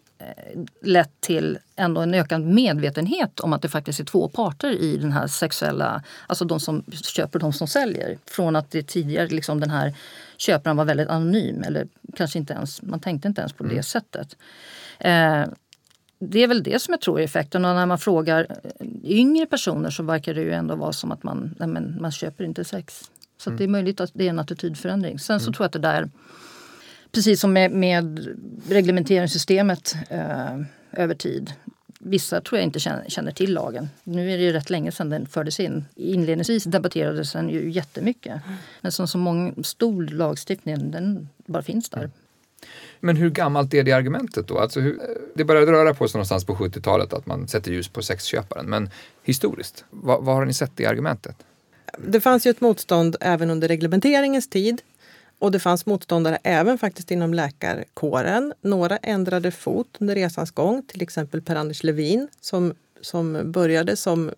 lett 0.81 1.21
till 1.21 1.57
ändå 1.75 2.01
en 2.01 2.13
ökad 2.13 2.41
medvetenhet 2.41 3.39
om 3.39 3.53
att 3.53 3.61
det 3.61 3.69
faktiskt 3.69 3.99
är 3.99 4.03
två 4.03 4.29
parter 4.29 4.71
i 4.71 4.97
den 4.97 5.11
här 5.11 5.27
sexuella, 5.27 6.03
alltså 6.27 6.45
de 6.45 6.59
som 6.59 6.83
köper 7.03 7.39
och 7.39 7.41
de 7.41 7.53
som 7.53 7.67
säljer. 7.67 8.17
Från 8.25 8.55
att 8.55 8.71
det 8.71 8.83
tidigare 8.87 9.27
liksom 9.27 9.59
den 9.59 9.69
här 9.69 9.93
köparen 10.37 10.77
var 10.77 10.85
väldigt 10.85 11.09
anonym 11.09 11.63
eller 11.63 11.87
kanske 12.15 12.39
inte 12.39 12.53
ens, 12.53 12.81
man 12.81 12.99
tänkte 12.99 13.27
inte 13.27 13.41
ens 13.41 13.53
på 13.53 13.63
mm. 13.63 13.75
det 13.75 13.83
sättet. 13.83 14.37
Eh, 14.99 15.45
det 16.19 16.43
är 16.43 16.47
väl 16.47 16.63
det 16.63 16.81
som 16.81 16.91
jag 16.91 17.01
tror 17.01 17.19
är 17.19 17.23
effekten. 17.23 17.65
Och 17.65 17.75
när 17.75 17.85
man 17.85 17.97
frågar 17.97 18.47
yngre 19.03 19.45
personer 19.45 19.89
så 19.89 20.03
verkar 20.03 20.33
det 20.33 20.41
ju 20.41 20.51
ändå 20.51 20.75
vara 20.75 20.93
som 20.93 21.11
att 21.11 21.23
man, 21.23 21.55
nej 21.59 21.67
men, 21.67 22.01
man 22.01 22.11
köper 22.11 22.43
inte 22.43 22.63
sex. 22.63 23.11
Så 23.37 23.49
mm. 23.49 23.57
det 23.57 23.63
är 23.63 23.67
möjligt 23.67 24.01
att 24.01 24.11
det 24.13 24.25
är 24.25 24.29
en 24.29 24.39
attitydförändring. 24.39 25.19
Sen 25.19 25.39
så 25.39 25.43
mm. 25.43 25.53
tror 25.53 25.63
jag 25.63 25.67
att 25.67 25.73
det 25.73 25.79
där, 25.79 26.09
precis 27.15 27.39
som 27.39 27.53
med, 27.53 27.71
med 27.71 28.35
reglementeringssystemet 28.69 29.95
eh, 30.09 30.59
över 30.91 31.15
tid. 31.15 31.53
Vissa 31.99 32.41
tror 32.41 32.59
jag 32.59 32.63
inte 32.63 32.79
känner, 32.79 33.09
känner, 33.09 33.31
till 33.31 33.53
lagen. 33.53 33.89
Nu 34.03 34.31
är 34.31 34.37
det 34.37 34.43
ju 34.43 34.51
rätt 34.51 34.69
länge 34.69 34.91
sedan 34.91 35.09
den 35.09 35.27
fördes 35.27 35.59
in. 35.59 35.85
Inledningsvis 35.95 36.63
debatterades 36.63 37.31
den 37.31 37.49
ju 37.49 37.71
jättemycket. 37.71 38.41
Men 38.81 38.91
som 38.91 39.07
så 39.07 39.17
många, 39.17 39.53
stor 39.63 40.03
lagstiftning, 40.03 40.91
den 40.91 41.29
bara 41.45 41.63
finns 41.63 41.89
där. 41.89 42.09
Men 42.99 43.15
hur 43.15 43.29
gammalt 43.29 43.73
är 43.73 43.83
det 43.83 43.91
argumentet 43.91 44.47
då? 44.47 44.59
Alltså 44.59 44.79
hur, 44.79 44.99
det 45.35 45.43
började 45.43 45.71
röra 45.71 45.93
på 45.93 46.07
sig 46.07 46.17
någonstans 46.17 46.45
på 46.45 46.55
70-talet 46.55 47.13
att 47.13 47.25
man 47.25 47.47
sätter 47.47 47.71
ljus 47.71 47.87
på 47.87 48.01
sexköparen. 48.01 48.65
Men 48.65 48.89
historiskt, 49.23 49.85
vad, 49.89 50.23
vad 50.23 50.35
har 50.35 50.45
ni 50.45 50.53
sett 50.53 50.79
i 50.79 50.85
argumentet? 50.85 51.35
Det 51.97 52.21
fanns 52.21 52.47
ju 52.47 52.51
ett 52.51 52.61
motstånd 52.61 53.15
även 53.21 53.49
under 53.49 53.67
reglementeringens 53.67 54.47
tid. 54.47 54.81
Och 55.45 55.51
det 55.51 55.59
fanns 55.59 55.85
motståndare 55.85 56.37
även 56.43 56.77
faktiskt 56.77 57.11
inom 57.11 57.33
läkarkåren. 57.33 58.53
Några 58.61 58.97
ändrade 58.97 59.51
fot 59.51 59.97
under 59.99 60.15
resans 60.15 60.51
gång, 60.51 60.83
till 60.87 61.01
exempel 61.01 61.41
Per-Anders 61.41 61.83
Levin 61.83 62.27
som 62.41 62.73
som 63.05 63.51
började 63.51 63.95
som 63.95 64.31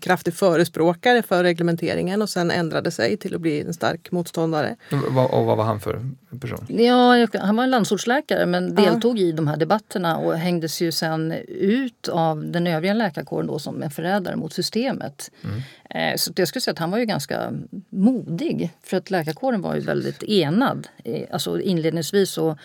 kraftig 0.00 0.34
förespråkare 0.34 1.22
för 1.22 1.42
reglementeringen 1.42 2.22
och 2.22 2.28
sen 2.28 2.50
ändrade 2.50 2.90
sig 2.90 3.16
till 3.16 3.34
att 3.34 3.40
bli 3.40 3.60
en 3.60 3.74
stark 3.74 4.10
motståndare. 4.10 4.76
Och 4.90 5.44
vad 5.44 5.56
var 5.56 5.64
han 5.64 5.80
för 5.80 6.10
person? 6.40 6.66
Ja, 6.68 7.26
han 7.34 7.56
var 7.56 7.64
en 7.64 7.70
landsortsläkare 7.70 8.46
men 8.46 8.74
deltog 8.74 9.18
ja. 9.18 9.22
i 9.22 9.32
de 9.32 9.48
här 9.48 9.56
debatterna 9.56 10.16
och 10.16 10.34
hängdes 10.34 10.80
ju 10.80 10.92
sen 10.92 11.32
ut 11.48 12.08
av 12.08 12.44
den 12.46 12.66
övriga 12.66 12.94
läkarkåren 12.94 13.46
då 13.46 13.58
som 13.58 13.82
en 13.82 13.90
förrädare 13.90 14.36
mot 14.36 14.52
systemet. 14.52 15.30
Mm. 15.44 15.62
Eh, 15.90 16.16
så 16.16 16.32
jag 16.36 16.48
skulle 16.48 16.60
säga 16.60 16.72
att 16.72 16.78
han 16.78 16.90
var 16.90 16.98
ju 16.98 17.04
ganska 17.04 17.52
modig 17.90 18.70
för 18.82 18.96
att 18.96 19.10
läkarkåren 19.10 19.62
var 19.62 19.74
ju 19.74 19.80
väldigt 19.80 20.22
enad. 20.22 20.88
Alltså 21.30 21.60
inledningsvis 21.60 22.30
så 22.30 22.56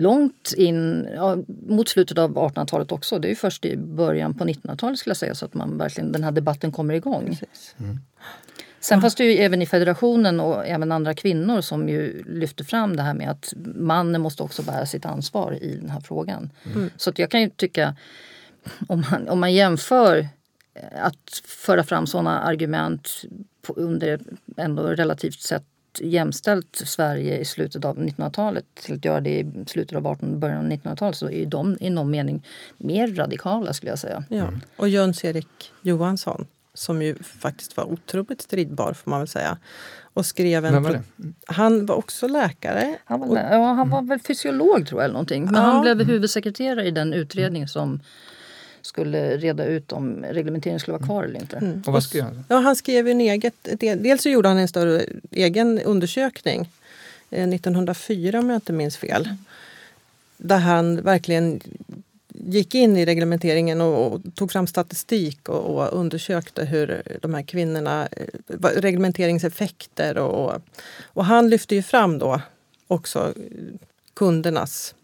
långt 0.00 0.54
in, 0.56 1.08
ja, 1.14 1.36
mot 1.68 1.88
slutet 1.88 2.18
av 2.18 2.36
1800-talet 2.36 2.92
också. 2.92 3.18
Det 3.18 3.30
är 3.30 3.34
först 3.34 3.64
i 3.64 3.76
början 3.76 4.34
på 4.34 4.44
1900-talet 4.44 4.98
skulle 4.98 5.10
jag 5.10 5.16
säga 5.16 5.34
så 5.34 5.44
att 5.44 5.54
man 5.54 5.78
verkligen, 5.78 6.12
den 6.12 6.24
här 6.24 6.32
debatten 6.32 6.72
kommer 6.72 6.94
igång. 6.94 7.38
Mm. 7.78 7.98
Sen 8.80 9.00
fanns 9.00 9.14
det 9.14 9.24
ju 9.24 9.38
även 9.38 9.62
i 9.62 9.66
federationen 9.66 10.40
och 10.40 10.66
även 10.66 10.92
andra 10.92 11.14
kvinnor 11.14 11.60
som 11.60 11.88
ju 11.88 12.22
lyfte 12.26 12.64
fram 12.64 12.96
det 12.96 13.02
här 13.02 13.14
med 13.14 13.30
att 13.30 13.52
mannen 13.74 14.20
måste 14.20 14.42
också 14.42 14.62
bära 14.62 14.86
sitt 14.86 15.06
ansvar 15.06 15.58
i 15.62 15.76
den 15.76 15.90
här 15.90 16.00
frågan. 16.00 16.50
Mm. 16.74 16.90
Så 16.96 17.10
att 17.10 17.18
jag 17.18 17.30
kan 17.30 17.40
ju 17.40 17.50
tycka, 17.50 17.96
om 18.88 19.04
man, 19.10 19.28
om 19.28 19.40
man 19.40 19.52
jämför 19.52 20.28
att 20.92 21.42
föra 21.44 21.82
fram 21.82 22.06
sådana 22.06 22.40
argument 22.40 23.24
på, 23.62 23.72
under 23.72 24.20
ändå 24.56 24.82
relativt 24.82 25.40
sett 25.40 25.64
jämställt 25.98 26.82
Sverige 26.86 27.38
i 27.38 27.44
slutet 27.44 27.84
av 27.84 27.98
1900-talet 27.98 28.64
till 28.74 28.94
att 28.94 29.04
göra 29.04 29.20
det 29.20 29.30
i 29.30 29.64
slutet 29.66 29.96
av 29.96 30.06
1800 30.06 30.38
början 30.38 30.58
av 30.58 30.72
1900-talet 30.72 31.16
så 31.16 31.30
är 31.30 31.46
de 31.46 31.76
i 31.80 31.90
någon 31.90 32.10
mening 32.10 32.46
mer 32.78 33.08
radikala 33.14 33.72
skulle 33.72 33.90
jag 33.92 33.98
säga. 33.98 34.24
Ja. 34.28 34.36
Mm. 34.36 34.60
Och 34.76 34.88
Jöns-Erik 34.88 35.72
Johansson 35.82 36.46
som 36.74 37.02
ju 37.02 37.14
faktiskt 37.22 37.76
var 37.76 37.84
otroligt 37.84 38.42
stridbar 38.42 38.92
får 38.92 39.10
man 39.10 39.20
väl 39.20 39.28
säga. 39.28 39.58
Och 40.14 40.26
skrev 40.26 40.64
en... 40.64 40.82
Var? 40.82 41.02
Han 41.46 41.86
var 41.86 41.96
också 41.96 42.28
läkare. 42.28 42.96
Han 43.04 43.20
var, 43.20 43.36
ja, 43.36 43.72
han 43.72 43.90
var 43.90 44.02
väl 44.02 44.20
fysiolog 44.20 44.86
tror 44.86 45.00
jag 45.00 45.04
eller 45.04 45.12
någonting. 45.12 45.44
Men 45.44 45.54
ja. 45.54 45.60
han 45.60 45.82
blev 45.82 46.06
huvudsekreterare 46.06 46.86
i 46.86 46.90
den 46.90 47.12
utredning 47.12 47.68
som 47.68 48.00
skulle 48.82 49.36
reda 49.36 49.64
ut 49.64 49.92
om 49.92 50.24
reglementeringen 50.24 50.80
skulle 50.80 50.96
vara 50.98 51.06
kvar 51.06 51.24
eller 51.24 51.40
inte. 51.40 51.56
Mm. 51.56 51.82
Och 51.86 51.92
vad 51.92 52.02
skrev 52.02 52.24
han? 52.24 52.44
Ja, 52.48 52.56
han 52.56 52.76
skrev 52.76 53.08
en 53.08 53.20
eget, 53.20 53.54
dels 53.78 54.22
så 54.22 54.28
gjorde 54.28 54.48
han 54.48 54.58
en 54.58 54.68
större 54.68 55.04
egen 55.30 55.80
undersökning 55.80 56.68
eh, 57.30 57.48
1904 57.48 58.38
om 58.38 58.50
jag 58.50 58.56
inte 58.56 58.72
minns 58.72 58.96
fel. 58.96 59.28
Där 60.36 60.58
han 60.58 61.02
verkligen 61.02 61.60
gick 62.34 62.74
in 62.74 62.96
i 62.96 63.06
reglementeringen 63.06 63.80
och, 63.80 64.12
och 64.12 64.20
tog 64.34 64.52
fram 64.52 64.66
statistik 64.66 65.48
och, 65.48 65.76
och, 65.76 66.00
undersökte 66.00 66.64
hur 66.64 67.02
de 67.22 67.34
här 67.34 67.42
kvinnorna, 67.42 68.08
eh, 68.12 68.68
reglementeringseffekter 68.76 70.18
och, 70.18 70.62
och 71.02 71.24
han 71.24 71.50
lyfte 71.50 71.74
ju 71.74 71.82
fram 71.82 72.18
då 72.18 72.40
också 72.86 73.34
kundernas 74.14 74.94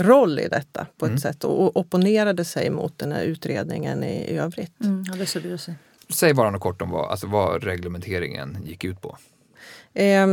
roll 0.00 0.38
i 0.38 0.48
detta 0.48 0.86
på 0.96 1.04
ett 1.04 1.10
mm. 1.10 1.20
sätt 1.20 1.44
och 1.44 1.76
opponerade 1.76 2.44
sig 2.44 2.70
mot 2.70 2.98
den 2.98 3.12
här 3.12 3.22
utredningen 3.22 4.04
i 4.04 4.36
övrigt. 4.36 4.84
Mm, 4.84 5.04
ja, 5.08 5.14
det 5.14 5.26
sig. 5.58 5.74
Säg 6.08 6.34
bara 6.34 6.50
något 6.50 6.60
kort 6.60 6.82
om 6.82 6.90
vad, 6.90 7.10
alltså 7.10 7.26
vad 7.26 7.64
reglementeringen 7.64 8.58
gick 8.64 8.84
ut 8.84 9.00
på. 9.00 9.16
Eh, 9.94 10.26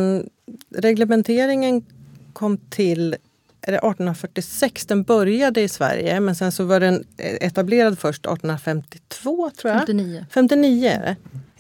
reglementeringen 0.76 1.86
kom 2.34 2.58
till 2.58 3.16
är 3.62 3.72
det 3.72 3.78
1846 3.78 4.86
den 4.86 5.04
började 5.04 5.62
i 5.62 5.68
Sverige 5.68 6.20
men 6.20 6.36
sen 6.36 6.52
så 6.52 6.64
var 6.64 6.80
den 6.80 7.04
etablerad 7.18 8.00
först 8.00 8.26
1852 8.26 9.50
tror 9.50 9.74
jag. 9.74 9.80
59. 9.80 10.26
59 10.32 10.90
är 10.90 11.00
det. 11.00 11.16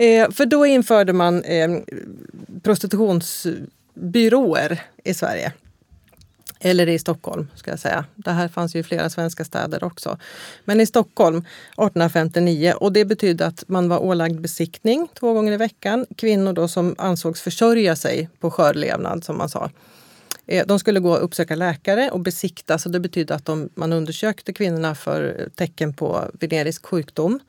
Eh, 0.06 0.32
för 0.32 0.46
då 0.46 0.66
införde 0.66 1.14
man 1.14 1.44
eh, 1.44 1.70
prostitutionsbyråer 2.64 4.82
i 5.04 5.14
Sverige. 5.14 5.54
Eller 6.60 6.90
i 6.90 7.00
Stockholm 7.00 7.48
ska 7.56 7.72
jag 7.72 7.80
säga. 7.80 8.06
Det 8.16 8.32
här 8.32 8.48
fanns 8.48 8.76
ju 8.76 8.80
i 8.80 8.84
flera 8.84 9.10
svenska 9.10 9.46
städer 9.46 9.84
också. 9.84 10.18
Men 10.66 10.82
i 10.82 10.86
Stockholm 10.86 11.38
1859 11.38 12.74
och 12.78 12.94
det 12.94 13.06
betydde 13.06 13.46
att 13.46 13.64
man 13.68 13.90
var 13.90 14.00
ålagd 14.00 14.42
besiktning 14.42 15.08
två 15.20 15.34
gånger 15.34 15.52
i 15.52 15.58
veckan. 15.58 16.06
Kvinnor 16.18 16.54
då 16.54 16.68
som 16.68 16.96
ansågs 16.98 17.42
försörja 17.42 17.96
sig 17.96 18.30
på 18.40 18.52
skörlevnad 18.52 19.24
som 19.24 19.38
man 19.38 19.50
sa. 19.50 19.70
Eh, 20.48 20.66
de 20.68 20.80
skulle 20.80 21.00
gå 21.00 21.12
och 21.12 21.24
uppsöka 21.24 21.56
läkare 21.56 22.10
och 22.12 22.20
besiktas 22.20 22.86
och 22.86 22.92
det 22.92 23.00
betydde 23.00 23.36
att 23.36 23.46
de, 23.46 23.70
man 23.76 23.94
undersökte 23.94 24.54
kvinnorna 24.54 24.96
för 24.96 25.50
tecken 25.56 25.94
på 25.94 26.32
venerisk 26.40 26.86
sjukdom. 26.86 27.40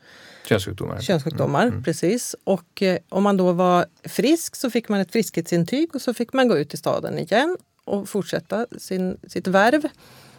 Könssjukdomar. 0.45 1.01
Könssjukdomar, 1.01 1.67
mm. 1.67 1.83
precis. 1.83 2.35
Och 2.43 2.81
eh, 2.81 2.97
om 3.09 3.23
man 3.23 3.37
då 3.37 3.51
var 3.51 3.85
frisk 4.03 4.55
så 4.55 4.69
fick 4.69 4.89
man 4.89 4.99
ett 4.99 5.11
friskhetsintyg 5.11 5.95
och 5.95 6.01
så 6.01 6.13
fick 6.13 6.33
man 6.33 6.47
gå 6.47 6.57
ut 6.57 6.73
i 6.73 6.77
staden 6.77 7.19
igen 7.19 7.57
och 7.89 8.09
fortsätta 8.09 8.65
sin, 8.77 9.17
sitt 9.27 9.47
värv. 9.47 9.87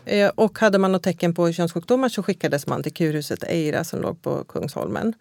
Eh, 0.04 0.28
och 0.28 0.58
hade 0.58 0.78
man 0.78 0.92
något 0.92 1.02
tecken 1.02 1.34
på 1.34 1.52
könssjukdomar 1.52 2.08
så 2.08 2.22
skickades 2.22 2.66
man 2.66 2.82
till 2.82 2.92
kurhuset 2.92 3.44
Eira 3.44 3.84
som 3.84 4.00
låg 4.00 4.22
på 4.22 4.44
Kungsholmen. 4.44 5.14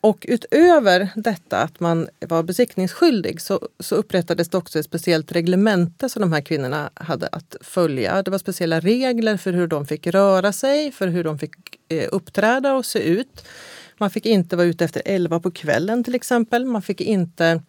Och 0.00 0.26
utöver 0.28 1.08
detta 1.14 1.62
att 1.62 1.80
man 1.80 2.08
var 2.20 2.42
besiktningsskyldig 2.42 3.40
så, 3.40 3.68
så 3.80 3.94
upprättades 3.94 4.48
det 4.48 4.58
också 4.58 4.78
ett 4.78 4.84
speciellt 4.84 5.32
reglemente 5.32 6.08
som 6.08 6.20
de 6.20 6.32
här 6.32 6.40
kvinnorna 6.40 6.90
hade 6.94 7.28
att 7.32 7.56
följa. 7.60 8.22
Det 8.22 8.30
var 8.30 8.38
speciella 8.38 8.80
regler 8.80 9.36
för 9.36 9.52
hur 9.52 9.66
de 9.66 9.86
fick 9.86 10.06
röra 10.06 10.52
sig, 10.52 10.92
för 10.92 11.08
hur 11.08 11.24
de 11.24 11.38
fick 11.38 11.54
eh, 11.88 12.08
uppträda 12.12 12.74
och 12.74 12.86
se 12.86 12.98
ut. 12.98 13.44
Man 13.98 14.10
fick 14.10 14.26
inte 14.26 14.56
vara 14.56 14.66
ute 14.66 14.84
efter 14.84 15.02
elva 15.04 15.40
på 15.40 15.50
kvällen 15.50 16.04
till 16.04 16.14
exempel. 16.14 16.64
Man 16.64 16.82
fick 16.82 17.00
inte 17.00 17.62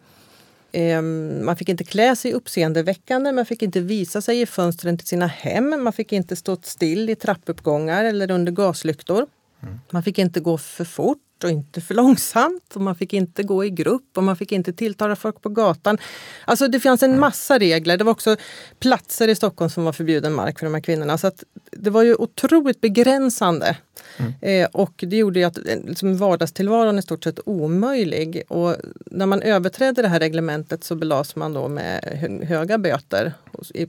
man 1.42 1.56
fick 1.56 1.68
inte 1.68 1.84
klä 1.84 2.16
sig 2.16 2.32
uppseendeväckande, 2.32 3.32
man 3.32 3.46
fick 3.46 3.62
inte 3.62 3.80
visa 3.80 4.20
sig 4.20 4.40
i 4.40 4.46
fönstren 4.46 4.98
till 4.98 5.06
sina 5.06 5.26
hem, 5.26 5.84
man 5.84 5.92
fick 5.92 6.12
inte 6.12 6.36
stå 6.36 6.56
still 6.62 7.10
i 7.10 7.14
trappuppgångar 7.14 8.04
eller 8.04 8.30
under 8.30 8.52
gaslyktor. 8.52 9.26
Mm. 9.62 9.80
Man 9.90 10.02
fick 10.02 10.18
inte 10.18 10.40
gå 10.40 10.58
för 10.58 10.84
fort 10.84 11.18
och 11.44 11.50
inte 11.50 11.80
för 11.80 11.94
långsamt. 11.94 12.76
Och 12.76 12.80
man 12.80 12.94
fick 12.94 13.12
inte 13.12 13.42
gå 13.42 13.64
i 13.64 13.70
grupp 13.70 14.16
och 14.16 14.22
man 14.22 14.36
fick 14.36 14.52
inte 14.52 14.72
tilltala 14.72 15.16
folk 15.16 15.42
på 15.42 15.48
gatan. 15.48 15.98
Alltså 16.44 16.68
det 16.68 16.80
fanns 16.80 17.02
en 17.02 17.20
massa 17.20 17.58
regler. 17.58 17.96
Det 17.96 18.04
var 18.04 18.12
också 18.12 18.36
platser 18.78 19.28
i 19.28 19.34
Stockholm 19.34 19.70
som 19.70 19.84
var 19.84 19.92
förbjuden 19.92 20.32
mark 20.32 20.58
för 20.58 20.66
de 20.66 20.74
här 20.74 20.80
kvinnorna. 20.80 21.18
Så 21.18 21.26
att 21.26 21.44
det 21.70 21.90
var 21.90 22.02
ju 22.02 22.14
otroligt 22.14 22.80
begränsande. 22.80 23.76
Mm. 24.16 24.32
Eh, 24.40 24.68
och 24.72 25.04
det 25.06 25.16
gjorde 25.16 25.38
ju 25.38 25.44
att 25.44 25.58
eh, 25.58 25.78
liksom, 25.84 26.16
vardagstillvaron 26.16 26.98
i 26.98 27.02
stort 27.02 27.24
sett 27.24 27.40
omöjlig. 27.44 28.42
Och 28.48 28.76
när 29.06 29.26
man 29.26 29.42
överträdde 29.42 30.02
det 30.02 30.08
här 30.08 30.20
reglementet 30.20 30.84
så 30.84 30.94
belades 30.94 31.36
man 31.36 31.52
då 31.52 31.68
med 31.68 32.00
höga 32.48 32.78
böter 32.78 33.32
i, 33.74 33.86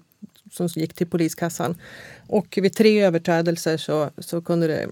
som 0.51 0.67
gick 0.67 0.93
till 0.93 1.07
poliskassan. 1.07 1.75
Och 2.27 2.57
vid 2.61 2.73
tre 2.73 3.05
överträdelser 3.05 3.77
så, 3.77 4.09
så 4.17 4.41
kunde 4.41 4.67
det 4.67 4.87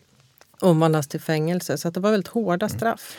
omvandlas 0.59 1.07
till 1.07 1.21
fängelse. 1.21 1.77
Så 1.77 1.89
det 1.89 1.99
var 1.99 2.11
väldigt 2.11 2.27
hårda 2.27 2.65
mm. 2.65 2.77
straff. 2.77 3.17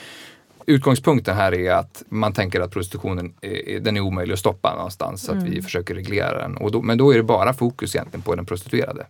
Utgångspunkten 0.66 1.36
här 1.36 1.54
är 1.54 1.72
att 1.72 2.02
man 2.08 2.32
tänker 2.32 2.60
att 2.60 2.70
prostitutionen 2.70 3.34
är, 3.40 3.80
den 3.80 3.96
är 3.96 4.00
omöjlig 4.00 4.32
att 4.32 4.38
stoppa 4.38 4.74
någonstans. 4.74 5.22
Så 5.22 5.32
att 5.32 5.38
mm. 5.38 5.50
vi 5.50 5.62
försöker 5.62 5.94
reglera 5.94 6.42
den. 6.42 6.56
Och 6.56 6.72
då, 6.72 6.82
men 6.82 6.98
då 6.98 7.10
är 7.12 7.16
det 7.16 7.22
bara 7.22 7.54
fokus 7.54 7.94
egentligen 7.94 8.22
på 8.22 8.34
den 8.34 8.46
prostituerade. 8.46 9.06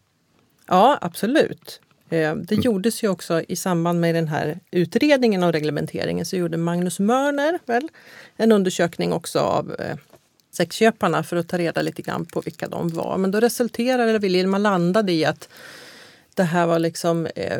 Ja, 0.66 0.98
absolut. 1.00 1.80
Eh, 2.10 2.34
det 2.34 2.52
mm. 2.52 2.62
gjordes 2.62 3.02
ju 3.04 3.08
också 3.08 3.42
i 3.48 3.56
samband 3.56 4.00
med 4.00 4.14
den 4.14 4.28
här 4.28 4.60
utredningen 4.70 5.42
av 5.42 5.52
reglementeringen 5.52 6.26
så 6.26 6.36
gjorde 6.36 6.56
Magnus 6.56 6.98
Mörner 6.98 7.58
väl, 7.66 7.88
en 8.36 8.52
undersökning 8.52 9.12
också 9.12 9.38
av 9.38 9.74
eh, 9.78 9.96
sexköparna 10.50 11.22
för 11.22 11.36
att 11.36 11.48
ta 11.48 11.58
reda 11.58 11.82
lite 11.82 12.02
grann 12.02 12.24
på 12.24 12.40
vilka 12.40 12.68
de 12.68 12.88
var. 12.88 13.18
Men 13.18 13.30
då 13.30 13.40
resulterade 13.40 14.18
det, 14.18 14.46
man 14.46 14.62
landade 14.62 15.12
i 15.12 15.24
att 15.24 15.48
det 16.38 16.44
här 16.44 16.66
var 16.66 16.78
liksom 16.78 17.26
eh, 17.26 17.58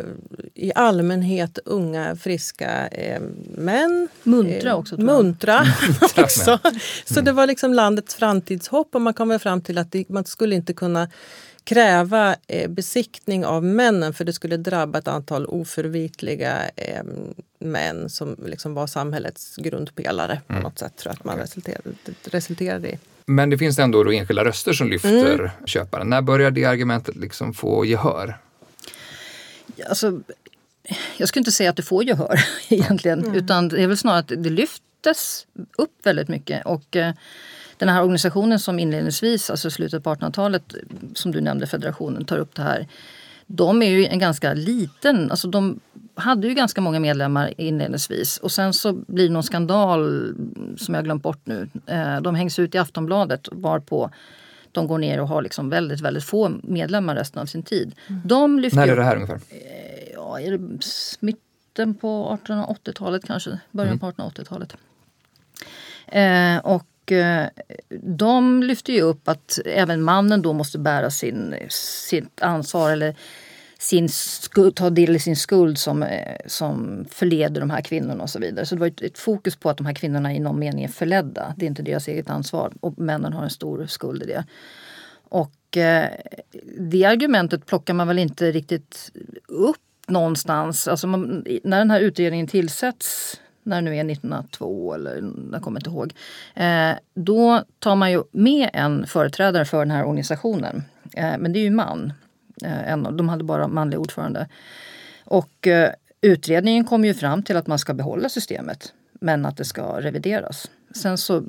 i 0.55 0.73
allmänhet 0.75 1.59
unga, 1.65 2.17
friska 2.17 2.89
eh, 2.89 3.21
män. 3.57 4.09
Muntra 4.23 4.77
också. 4.77 4.95
Eh, 4.95 5.05
muntra 5.05 5.67
också. 6.17 6.59
Så 7.05 7.21
det 7.21 7.33
var 7.33 7.47
liksom 7.47 7.75
landets 7.75 8.15
framtidshopp 8.15 8.95
och 8.95 9.03
man 9.03 9.15
kom 9.15 9.29
väl 9.29 9.39
fram 9.39 9.61
till 9.61 9.79
att 9.79 9.93
det, 9.93 10.09
man 10.09 10.25
skulle 10.25 10.55
inte 10.55 10.73
kunna 10.73 11.09
kräva 11.65 12.37
eh, 12.47 12.71
besiktning 12.71 13.47
av 13.47 13.65
männen 13.65 14.15
för 14.15 14.25
det 14.25 14.33
skulle 14.33 14.57
drabba 14.57 14.99
ett 14.99 15.09
antal 15.09 15.47
oförvitliga 15.47 16.69
eh, 16.77 17.03
män 17.59 18.09
som 18.09 18.37
liksom 18.47 18.75
var 18.75 18.87
samhällets 18.87 19.57
grundpelare 19.57 20.41
på 20.47 20.53
mm. 20.53 20.63
något 20.63 20.79
sätt. 20.79 20.97
tror 20.97 21.11
jag 21.11 21.19
att 21.19 21.25
man 21.25 21.39
resulterade, 21.39 21.91
resulterade 22.25 22.89
i. 22.89 22.99
Men 23.27 23.51
det 23.51 23.59
finns 23.59 23.79
ändå 23.79 24.05
då 24.05 24.13
enskilda 24.13 24.45
röster 24.45 24.73
som 24.73 24.89
lyfter 24.89 25.35
mm. 25.35 25.51
köparen. 25.67 26.11
När 26.11 26.23
börjar 26.23 26.51
det 26.51 26.65
argumentet 26.65 27.17
liksom 27.17 27.55
få 27.55 27.85
gehör? 27.85 28.39
Alltså, 29.89 30.21
jag 31.17 31.29
skulle 31.29 31.41
inte 31.41 31.53
säga 31.53 31.71
att 31.71 31.77
det 31.77 31.83
får 31.83 32.05
gehör 32.05 32.41
egentligen. 32.69 33.25
Mm. 33.25 33.35
Utan 33.35 33.69
det 33.69 33.83
är 33.83 33.87
väl 33.87 33.97
snarare 33.97 34.19
att 34.19 34.29
det 34.29 34.51
lyftes 34.51 35.47
upp 35.79 36.07
väldigt 36.07 36.29
mycket. 36.29 36.67
Och 36.67 36.97
eh, 36.97 37.15
den 37.77 37.89
här 37.89 38.03
organisationen 38.03 38.59
som 38.59 38.79
inledningsvis, 38.79 39.51
alltså 39.51 39.71
slutet 39.71 40.05
på 40.05 40.15
1800-talet, 40.15 40.75
som 41.15 41.33
du 41.33 41.41
nämnde, 41.41 41.67
federationen, 41.67 42.25
tar 42.25 42.39
upp 42.39 42.55
det 42.55 42.63
här. 42.63 42.89
De 43.47 43.83
är 43.83 43.91
ju 43.91 44.07
en 44.07 44.19
ganska 44.19 44.55
liten, 44.55 45.31
alltså 45.31 45.49
de 45.49 45.81
hade 46.15 46.49
ju 46.49 46.55
ganska 46.55 46.81
många 46.81 47.01
medlemmar 47.01 47.55
inledningsvis 47.57 48.37
och 48.37 48.53
sen 48.53 48.73
så 48.73 48.93
blir 48.93 49.27
det 49.27 49.33
någon 49.33 49.43
skandal 49.43 50.35
som 50.77 50.95
jag 50.95 51.05
glömt 51.05 51.23
bort 51.23 51.41
nu. 51.45 51.69
Eh, 51.87 52.21
de 52.21 52.35
hängs 52.35 52.59
ut 52.59 52.75
i 52.75 52.79
Aftonbladet 52.79 53.49
varpå 53.53 54.11
de 54.73 54.87
går 54.87 54.99
ner 54.99 55.21
och 55.21 55.29
har 55.29 55.43
liksom 55.43 55.71
väldigt, 55.71 56.01
väldigt 56.01 56.25
få 56.25 56.53
medlemmar 56.63 57.15
resten 57.15 57.43
av 57.43 57.47
sin 57.47 57.63
tid. 57.63 57.95
Mm. 58.09 58.21
De 58.25 58.59
lyfter 58.59 58.77
När 58.77 58.89
är 58.89 58.97
det 58.97 59.05
här 59.05 59.17
ungefär? 59.17 59.41
Eh, 59.49 60.13
ja, 60.15 60.41
är 60.41 60.51
det 60.51 60.59
mitten 61.21 61.95
på 61.95 62.39
1880-talet 62.47 63.25
kanske, 63.27 63.59
början 63.71 63.99
mm. 64.01 64.15
på 64.15 64.23
1880-talet. 64.23 64.77
Eh, 66.07 66.59
och 66.59 67.13
eh, 67.13 67.47
de 68.03 68.63
lyfter 68.63 68.93
ju 68.93 69.01
upp 69.01 69.29
att 69.29 69.59
även 69.65 70.03
mannen 70.03 70.43
då 70.43 70.53
måste 70.53 70.79
bära 70.79 71.11
sin, 71.11 71.55
sitt 72.09 72.43
ansvar 72.43 72.91
eller 72.91 73.17
sin 73.79 74.09
skuld, 74.09 74.77
ta 74.77 74.91
del 74.91 75.17
i 75.17 75.19
sin 75.19 75.37
skuld 75.37 75.79
som, 75.79 76.03
eh, 76.03 76.37
som 76.47 77.05
förleder 77.11 77.61
de 77.61 77.71
här 77.71 77.81
kvinnorna 77.81 78.23
och 78.23 78.31
så 78.31 78.39
vidare. 78.39 78.67
Så 78.67 78.75
det 78.75 78.81
var 78.81 78.87
ett, 78.87 79.03
ett, 79.03 79.19
fokus 79.19 79.57
på 79.57 79.71
att 79.71 79.77
de 79.77 79.87
här 79.87 79.95
kvinnorna 79.95 80.35
i 80.35 80.41
någon 80.41 80.59
mening 80.59 80.85
är 80.85 80.89
förledda. 80.89 81.55
Det 81.57 81.67
är 81.67 81.69
inte 81.69 81.83
deras 81.83 82.09
eget 82.09 82.31
ansvar 82.31 82.73
och 82.81 82.99
männen 82.99 83.33
har 83.33 83.43
en 83.43 83.51
stor 83.51 83.87
skuld 83.87 84.23
i 84.23 84.27
det. 84.27 84.45
Och 85.29 85.77
eh, 85.77 86.09
det 86.79 87.05
argumentet 87.05 87.67
plockar 87.67 87.95
man 87.95 88.09
väl 88.09 88.19
inte 88.19 88.51
riktigt 88.51 89.13
upp 89.49 89.77
någonstans. 90.07 90.89
Alltså 90.89 91.07
man, 91.07 91.45
när 91.65 91.79
den 91.79 91.91
här 91.91 92.01
utredningen 92.01 92.47
tillsätts 92.47 93.41
när 93.63 93.77
det 93.77 93.83
nu 93.83 93.97
är 93.97 94.11
1902 94.11 94.95
eller 94.95 95.33
jag 95.53 95.63
kommer 95.63 95.81
inte 95.81 95.91
ihåg. 95.91 96.15
Eh, 96.55 96.93
då 97.15 97.63
tar 97.79 97.97
man 97.97 98.11
ju 98.11 98.23
med 98.31 98.71
en 98.73 99.07
företrädare 99.07 99.65
för 99.65 99.79
den 99.79 99.91
här 99.91 100.05
organisationen. 100.05 100.83
Eh, 101.13 101.39
men 101.39 101.53
det 101.53 101.59
är 101.59 101.63
ju 101.63 101.71
man. 101.71 102.13
Eh, 102.65 102.93
en, 102.93 103.17
de 103.17 103.29
hade 103.29 103.45
bara 103.45 103.69
manlig 103.69 104.01
ordförande. 104.01 104.49
Och 105.25 105.67
eh, 105.67 105.93
utredningen 106.21 106.85
kom 106.85 107.05
ju 107.05 107.15
fram 107.15 107.43
till 107.43 107.57
att 107.57 107.67
man 107.67 107.79
ska 107.79 107.95
behålla 107.95 108.29
systemet 108.29 108.93
men 109.21 109.47
att 109.47 109.57
det 109.57 109.65
ska 109.65 110.01
revideras. 110.01 110.71
Sen 110.95 111.19
så 111.19 111.43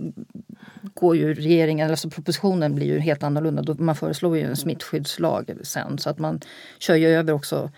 går 0.93 1.15
ju 1.15 1.33
regeringen, 1.33 1.91
alltså 1.91 2.09
propositionen 2.09 2.75
blir 2.75 2.87
ju 2.87 2.99
helt 2.99 3.23
annorlunda. 3.23 3.75
Man 3.79 3.95
föreslår 3.95 4.37
ju 4.37 4.43
en 4.43 4.55
smittskyddslag 4.55 5.51
sen 5.63 5.97
så 5.97 6.09
att 6.09 6.19
man 6.19 6.41
kör 6.79 6.95
ju 6.95 7.07
över 7.07 7.33
också 7.33 7.71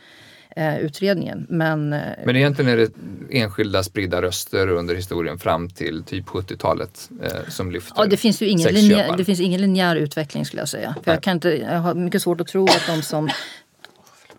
eh, 0.55 0.77
utredningen. 0.79 1.45
Men, 1.49 1.93
eh, 1.93 1.99
Men 2.25 2.35
egentligen 2.35 2.71
är 2.71 2.77
det 2.77 2.91
enskilda 3.29 3.83
spridda 3.83 4.21
röster 4.21 4.67
under 4.67 4.95
historien 4.95 5.39
fram 5.39 5.69
till 5.69 6.03
typ 6.03 6.25
70-talet 6.25 7.09
eh, 7.23 7.31
som 7.49 7.71
lyfter 7.71 7.93
ja, 7.97 8.05
det, 8.05 8.17
finns 8.17 8.41
ju 8.41 8.47
ingen 8.47 8.73
linjär, 8.73 9.17
det 9.17 9.25
finns 9.25 9.39
ingen 9.39 9.61
linjär 9.61 9.95
utveckling 9.95 10.45
skulle 10.45 10.61
jag 10.61 10.69
säga. 10.69 10.95
För 11.03 11.11
jag, 11.11 11.23
kan 11.23 11.33
inte, 11.33 11.49
jag 11.49 11.79
har 11.79 11.93
mycket 11.93 12.21
svårt 12.21 12.41
att 12.41 12.47
tro 12.47 12.65
att 12.65 12.83
de 12.87 13.01
som, 13.01 13.29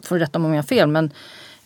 får 0.03 0.19
rätta 0.19 0.39
mig 0.39 0.47
om 0.49 0.55
jag 0.55 0.63
har 0.63 0.67
fel, 0.67 0.89
men 0.89 1.11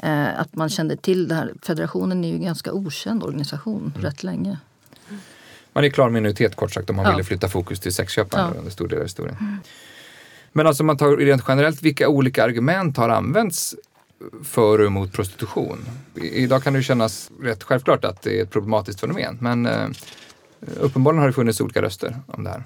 eh, 0.03 0.41
att 0.41 0.57
man 0.57 0.69
kände 0.69 0.97
till 0.97 1.29
det 1.29 1.35
här. 1.35 1.53
Federationen 1.63 2.25
är 2.25 2.29
ju 2.29 2.35
en 2.35 2.45
ganska 2.45 2.73
okänd 2.73 3.23
organisation 3.23 3.93
Mm. 3.97 4.07
rätt 4.07 4.23
länge. 4.23 4.59
Man 5.73 5.85
är 5.85 5.89
klar 5.89 6.11
minoritet 6.11 6.57
kort 6.57 6.73
sagt 6.73 6.91
om 6.91 6.97
man 6.97 7.05
Ja. 7.05 7.11
ville 7.11 7.25
flytta 7.25 7.49
fokus 7.49 7.81
till 7.81 7.95
sexköparen 7.95 8.51
Ja. 8.55 8.59
under 8.59 8.71
stor 8.71 8.89
del 8.89 8.99
av 8.99 9.05
historien. 9.05 9.37
Men 10.53 10.67
alltså 10.67 10.85
man 10.85 10.97
tar 10.97 11.17
rent 11.17 11.43
generellt, 11.49 11.83
vilka 11.83 12.09
olika 12.09 12.45
argument 12.45 12.97
har 12.97 13.09
använts 13.09 13.75
för 14.45 14.79
och 14.79 14.87
emot 14.87 15.13
prostitution? 15.13 15.79
I- 16.15 16.29
Idag 16.43 16.63
kan 16.63 16.73
det 16.73 16.83
kännas 16.83 17.31
rätt 17.43 17.63
självklart 17.63 18.05
att 18.05 18.23
det 18.23 18.39
är 18.39 18.43
ett 18.43 18.51
problematiskt 18.51 19.01
fenomen 19.01 19.39
men 19.41 19.67
eh, 19.67 19.89
uppenbarligen 20.81 21.21
har 21.21 21.27
det 21.27 21.33
funnits 21.33 21.61
olika 21.61 21.83
röster 21.83 22.17
om 22.27 22.45
det 22.45 22.51
här. 22.51 22.65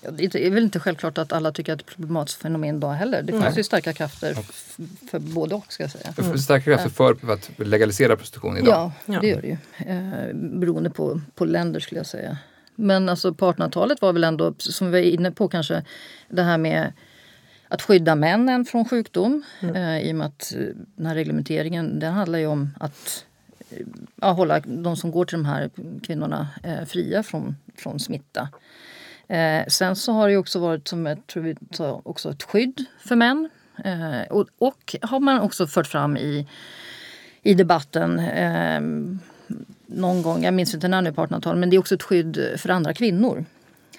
Ja, 0.00 0.10
Det 0.10 0.46
är 0.46 0.50
väl 0.50 0.62
inte 0.64 0.80
självklart 0.80 1.18
att 1.18 1.32
alla 1.32 1.52
tycker 1.52 1.72
att 1.72 1.78
det 1.78 1.82
är 1.82 1.84
ett 1.90 1.96
problematiskt 1.96 2.42
fenomen 2.42 2.76
idag 2.76 2.92
heller. 2.92 3.22
Det 3.22 3.32
finns 3.32 3.44
Nej. 3.44 3.52
ju 3.56 3.62
starka 3.64 3.92
krafter 3.92 4.36
för 5.10 5.18
både 5.18 5.54
och 5.54 5.64
ska 5.72 5.82
jag 5.82 5.90
säga. 5.90 6.14
Mm. 6.18 6.38
Starka 6.38 6.64
krafter 6.64 6.90
för 6.90 7.14
för 7.14 7.32
att 7.32 7.50
legalisera 7.56 8.16
prostitution 8.16 8.56
idag. 8.56 8.68
Ja, 8.74 8.92
Ja. 9.14 9.20
det 9.20 9.26
gör 9.28 9.40
det 9.42 9.46
ju. 9.48 9.56
Eh, 9.92 10.34
beroende 10.34 10.90
på, 10.90 11.20
på 11.34 11.44
länder 11.44 11.80
skulle 11.80 11.98
jag 11.98 12.06
säga. 12.06 12.38
Men 12.74 13.08
alltså 13.08 13.34
på 13.34 13.52
1800-talet 13.52 14.00
var 14.02 14.12
väl 14.12 14.24
ändå, 14.24 14.54
som 14.58 14.86
vi 14.86 14.92
var 14.92 14.98
inne 15.08 15.30
på 15.30 15.48
kanske, 15.48 15.84
det 16.28 16.42
här 16.42 16.58
med 16.58 16.92
att 17.68 17.82
skydda 17.82 18.14
männen 18.14 18.64
från 18.64 18.84
sjukdom. 18.84 19.42
Eh, 19.74 19.98
I 19.98 20.12
och 20.12 20.16
med 20.16 20.26
att 20.26 20.54
eh, 20.54 20.60
den 20.96 21.06
här 21.06 21.14
reglementeringen 21.14 21.98
den 21.98 22.12
handlar 22.12 22.38
ju 22.38 22.46
om 22.46 22.70
att 22.80 23.24
eh, 23.70 23.86
ja, 24.20 24.32
hålla 24.32 24.60
de 24.60 24.96
som 24.96 25.10
går 25.10 25.24
till 25.24 25.38
de 25.38 25.44
här 25.44 25.70
kvinnorna 26.02 26.48
eh, 26.62 26.84
fria 26.84 27.22
från, 27.22 27.56
från 27.76 28.00
smitta. 28.00 28.48
Eh, 29.28 29.66
sen 29.68 29.96
så 29.96 30.12
har 30.12 30.28
det 30.28 30.36
också 30.36 30.58
varit 30.58 30.88
som 30.88 31.06
jag 31.06 31.26
tror 31.26 31.42
vi 31.42 31.56
också 32.02 32.30
ett 32.30 32.42
skydd 32.42 32.84
för 33.00 33.16
män. 33.16 33.50
Eh, 33.84 34.22
och, 34.30 34.46
och 34.58 34.96
har 35.02 35.20
man 35.20 35.40
också 35.40 35.66
fört 35.66 35.86
fram 35.86 36.16
i, 36.16 36.46
i 37.42 37.54
debatten 37.54 38.18
eh, 38.18 38.80
någon 39.86 40.22
gång, 40.22 40.44
jag 40.44 40.54
minns 40.54 40.74
inte 40.74 40.88
när 40.88 41.02
nu 41.02 41.12
på 41.12 41.26
1800-talet, 41.26 41.60
men 41.60 41.70
det 41.70 41.76
är 41.76 41.78
också 41.78 41.94
ett 41.94 42.02
skydd 42.02 42.54
för 42.56 42.68
andra 42.68 42.94
kvinnor. 42.94 43.44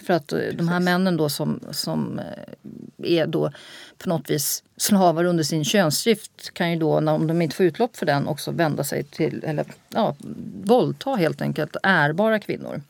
För 0.05 0.13
att 0.13 0.31
eh, 0.31 0.39
de 0.53 0.67
här 0.67 0.79
männen 0.79 1.17
då 1.17 1.29
som, 1.29 1.59
som 1.71 2.19
eh, 2.19 3.19
är 3.19 3.27
då 3.27 3.51
på 3.97 4.09
något 4.09 4.29
vis 4.29 4.63
slavar 4.77 5.23
under 5.23 5.43
sin 5.43 5.65
könsdrift 5.65 6.53
kan 6.53 6.71
ju 6.71 6.79
då, 6.79 6.97
om 6.97 7.27
de 7.27 7.41
inte 7.41 7.55
får 7.55 7.65
utlopp 7.65 7.97
för 7.97 8.05
den, 8.05 8.27
också 8.27 8.51
vända 8.51 8.83
sig 8.83 9.03
till, 9.03 9.43
eller 9.43 9.65
ja, 9.89 10.15
våldta 10.63 11.15
helt 11.15 11.41
enkelt 11.41 11.75
ärbara 11.83 12.39
kvinnor. 12.39 12.81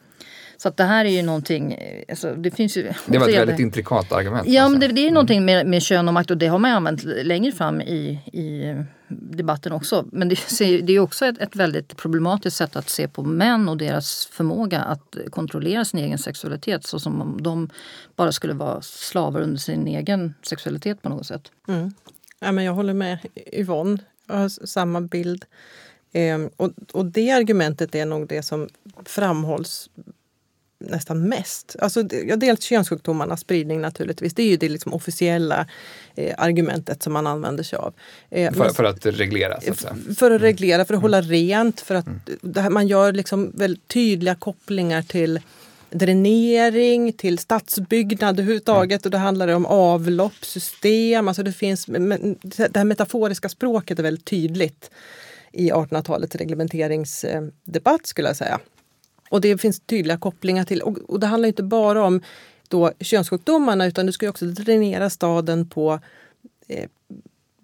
Så 0.57 0.67
att 0.67 0.77
det 0.77 0.83
här 0.83 1.05
är 1.05 1.09
ju 1.09 1.21
någonting, 1.21 1.73
eh, 1.73 2.03
alltså 2.09 2.35
det 2.35 2.51
finns 2.51 2.77
ju... 2.77 2.83
Det 2.83 3.17
var 3.17 3.27
ett 3.27 3.33
det- 3.33 3.39
väldigt 3.39 3.59
intrikat 3.59 4.11
argument. 4.11 4.47
Ja, 4.47 4.63
alltså. 4.63 4.71
men 4.71 4.79
det, 4.79 5.01
det 5.01 5.07
är 5.07 5.11
någonting 5.11 5.45
med, 5.45 5.67
med 5.67 5.81
kön 5.81 6.07
och 6.07 6.13
makt 6.13 6.31
och 6.31 6.37
det 6.37 6.47
har 6.47 6.59
man 6.59 6.71
ju 6.71 6.75
använt 6.75 7.03
längre 7.03 7.51
fram 7.51 7.81
i, 7.81 8.19
i 8.33 8.75
debatten 9.07 9.71
också. 9.71 10.05
Men 10.11 10.29
det, 10.29 10.35
det 10.59 10.93
är 10.93 10.99
också 10.99 11.25
ett, 11.25 11.37
ett 11.37 11.55
väldigt 11.55 11.97
problematiskt 11.97 12.57
sätt 12.57 12.75
att 12.75 12.89
se 12.89 13.07
på 13.07 13.23
män 13.23 13.69
och 13.69 13.77
deras 13.77 14.25
förmåga 14.25 14.81
att 14.81 15.17
kontrollera 15.29 15.85
sin 15.85 15.99
egen 15.99 16.17
sexualitet 16.17 16.85
så 16.85 16.99
som 16.99 17.21
om 17.21 17.43
de 17.43 17.69
bara 18.15 18.31
skulle 18.31 18.53
vara 18.53 18.81
slavar 18.81 19.41
under 19.41 19.57
sin 19.57 19.87
egen 19.87 20.33
sexualitet 20.41 21.01
på 21.01 21.09
något 21.09 21.25
sätt. 21.25 21.51
Mm. 21.67 21.93
Ja, 22.39 22.51
men 22.51 22.63
jag 22.63 22.73
håller 22.73 22.93
med 22.93 23.17
Yvonne. 23.53 23.97
Jag 24.27 24.35
har 24.35 24.49
samma 24.49 25.01
bild. 25.01 25.45
Ehm, 26.13 26.49
och, 26.55 26.71
och 26.93 27.05
det 27.05 27.31
argumentet 27.31 27.95
är 27.95 28.05
nog 28.05 28.27
det 28.27 28.43
som 28.43 28.69
framhålls 29.05 29.89
nästan 30.89 31.29
mest. 31.29 31.75
Alltså, 31.79 32.03
det- 32.03 32.21
ja, 32.21 32.35
dels 32.35 32.63
könssjukdomarnas 32.63 33.39
spridning 33.41 33.81
naturligtvis. 33.81 34.33
Det 34.33 34.43
är 34.43 34.47
ju 34.47 34.57
det 34.57 34.69
liksom 34.69 34.93
officiella 34.93 35.67
eh, 36.15 36.35
argumentet 36.37 37.03
som 37.03 37.13
man 37.13 37.27
använder 37.27 37.63
sig 37.63 37.77
av. 37.79 37.93
Eh, 38.29 38.51
för, 38.53 38.59
men- 38.59 38.73
för 38.73 38.83
att 38.83 39.05
reglera 39.05 39.61
så 39.61 39.71
att 39.71 39.79
säga. 39.79 39.95
för 40.17 40.31
att 40.31 40.41
reglera, 40.41 40.85
för 40.85 40.93
att 40.93 41.01
hålla 41.01 41.21
rent. 41.21 41.81
För 41.81 41.95
att 41.95 42.05
det 42.41 42.61
här, 42.61 42.69
man 42.69 42.87
gör 42.87 43.13
liksom 43.13 43.51
väldigt 43.55 43.87
tydliga 43.87 44.35
kopplingar 44.35 45.01
till 45.01 45.39
dränering, 45.89 47.13
till 47.13 47.37
stadsbyggnad 47.39 48.39
överhuvudtaget. 48.39 49.05
Och 49.05 49.11
det 49.11 49.17
handlar 49.17 49.47
om 49.47 49.65
avloppssystem. 49.65 51.27
Alltså 51.27 51.43
det, 51.43 51.53
finns, 51.53 51.85
det 51.85 52.75
här 52.77 52.83
metaforiska 52.83 53.49
språket 53.49 53.99
är 53.99 54.03
väldigt 54.03 54.25
tydligt 54.25 54.91
i 55.51 55.71
1800-talets 55.71 56.35
reglementeringsdebatt 56.35 58.05
skulle 58.07 58.29
jag 58.29 58.35
säga. 58.37 58.59
Och 59.29 59.41
det 59.41 59.57
finns 59.57 59.79
tydliga 59.79 60.17
kopplingar 60.17 60.63
till, 60.63 60.81
och, 60.81 60.97
och 60.97 61.19
det 61.19 61.27
handlar 61.27 61.47
inte 61.47 61.63
bara 61.63 62.03
om 62.03 62.21
då 62.67 62.91
könssjukdomarna 62.99 63.85
utan 63.85 64.05
du 64.05 64.11
ska 64.11 64.29
också 64.29 64.45
dränera 64.45 65.09
staden 65.09 65.69
på 65.69 65.99
eh, 66.67 66.89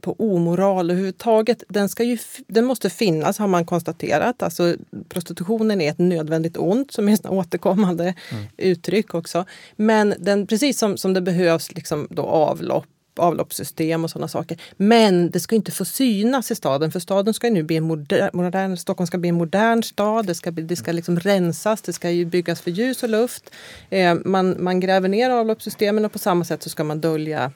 på 0.01 0.15
omoral 0.19 0.91
överhuvudtaget. 0.91 1.63
Den, 1.69 1.89
ska 1.89 2.03
ju, 2.03 2.17
den 2.47 2.65
måste 2.65 2.89
finnas 2.89 3.37
har 3.37 3.47
man 3.47 3.65
konstaterat. 3.65 4.43
Alltså, 4.43 4.75
prostitutionen 5.09 5.81
är 5.81 5.91
ett 5.91 5.99
nödvändigt 5.99 6.57
ont 6.57 6.91
som 6.91 7.09
är 7.09 7.13
ett 7.13 7.25
återkommande 7.25 8.13
uttryck 8.57 9.13
också. 9.13 9.45
Men 9.75 10.13
den, 10.19 10.47
precis 10.47 10.79
som, 10.79 10.97
som 10.97 11.13
det 11.13 11.21
behövs 11.21 11.71
liksom 11.71 12.07
då 12.09 12.23
avlopp 12.23 12.85
avloppssystem 13.19 14.03
och 14.03 14.09
sådana 14.09 14.27
saker. 14.27 14.61
Men 14.77 15.31
det 15.31 15.39
ska 15.39 15.55
inte 15.55 15.71
få 15.71 15.85
synas 15.85 16.51
i 16.51 16.55
staden 16.55 16.91
för 16.91 16.99
staden 16.99 17.33
ska 17.33 17.47
ju 17.47 17.53
nu 17.53 17.63
bli 17.63 17.77
en 17.77 17.83
moder, 17.83 18.29
modern, 18.33 18.77
Stockholm 18.77 19.07
ska 19.07 19.17
bli 19.17 19.29
en 19.29 19.35
modern 19.35 19.83
stad. 19.83 20.25
Det 20.25 20.35
ska, 20.35 20.51
det 20.51 20.75
ska 20.75 20.91
liksom 20.91 21.19
rensas, 21.19 21.81
det 21.81 21.93
ska 21.93 22.09
ju 22.09 22.25
byggas 22.25 22.61
för 22.61 22.71
ljus 22.71 23.03
och 23.03 23.09
luft. 23.09 23.51
Eh, 23.89 24.15
man, 24.25 24.63
man 24.63 24.79
gräver 24.79 25.09
ner 25.09 25.29
avloppssystemen 25.29 26.05
och 26.05 26.11
på 26.11 26.19
samma 26.19 26.45
sätt 26.45 26.63
så 26.63 26.69
ska 26.69 26.83
man 26.83 27.01
dölja 27.01 27.51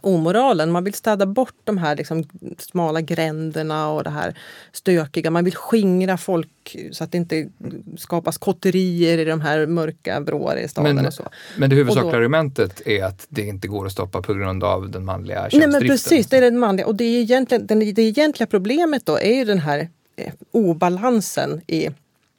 omoralen. 0.00 0.70
Man 0.72 0.84
vill 0.84 0.94
städa 0.94 1.26
bort 1.26 1.54
de 1.64 1.78
här 1.78 1.96
liksom 1.96 2.24
smala 2.58 3.00
gränderna 3.00 3.90
och 3.90 4.04
det 4.04 4.10
här 4.10 4.34
stökiga. 4.72 5.30
Man 5.30 5.44
vill 5.44 5.54
skingra 5.56 6.16
folk 6.16 6.76
så 6.92 7.04
att 7.04 7.12
det 7.12 7.18
inte 7.18 7.48
skapas 7.96 8.38
kotterier 8.38 9.18
i 9.18 9.24
de 9.24 9.40
här 9.40 9.66
mörka 9.66 10.20
vrår 10.20 10.56
i 10.56 10.68
staden 10.68 10.96
Men, 10.96 11.06
och 11.06 11.14
så. 11.14 11.28
men 11.58 11.70
det 11.70 11.76
huvudsakliga 11.76 12.12
då- 12.12 12.18
argumentet 12.18 12.86
är 12.86 13.04
att 13.04 13.26
det 13.28 13.42
inte 13.42 13.68
går 13.68 13.86
att 13.86 13.92
stoppa 13.92 14.22
på 14.22 14.34
grund 14.34 14.64
av 14.64 14.90
den 14.90 15.04
manliga 15.04 15.40
Nej 15.42 15.50
könsdriften. 15.50 15.80
men 15.80 15.88
precis, 15.88 16.26
det 16.26 16.36
är 16.36 16.40
den 16.40 16.58
manliga. 16.58 16.86
Och 16.86 16.94
det, 16.94 17.04
är 17.04 17.20
egentligen, 17.20 17.66
den, 17.66 17.78
det 17.78 18.02
egentliga 18.02 18.46
problemet 18.46 19.06
då 19.06 19.18
är 19.18 19.34
ju 19.34 19.44
den 19.44 19.58
här 19.58 19.88
eh, 20.16 20.32
obalansen 20.50 21.60
i 21.66 21.88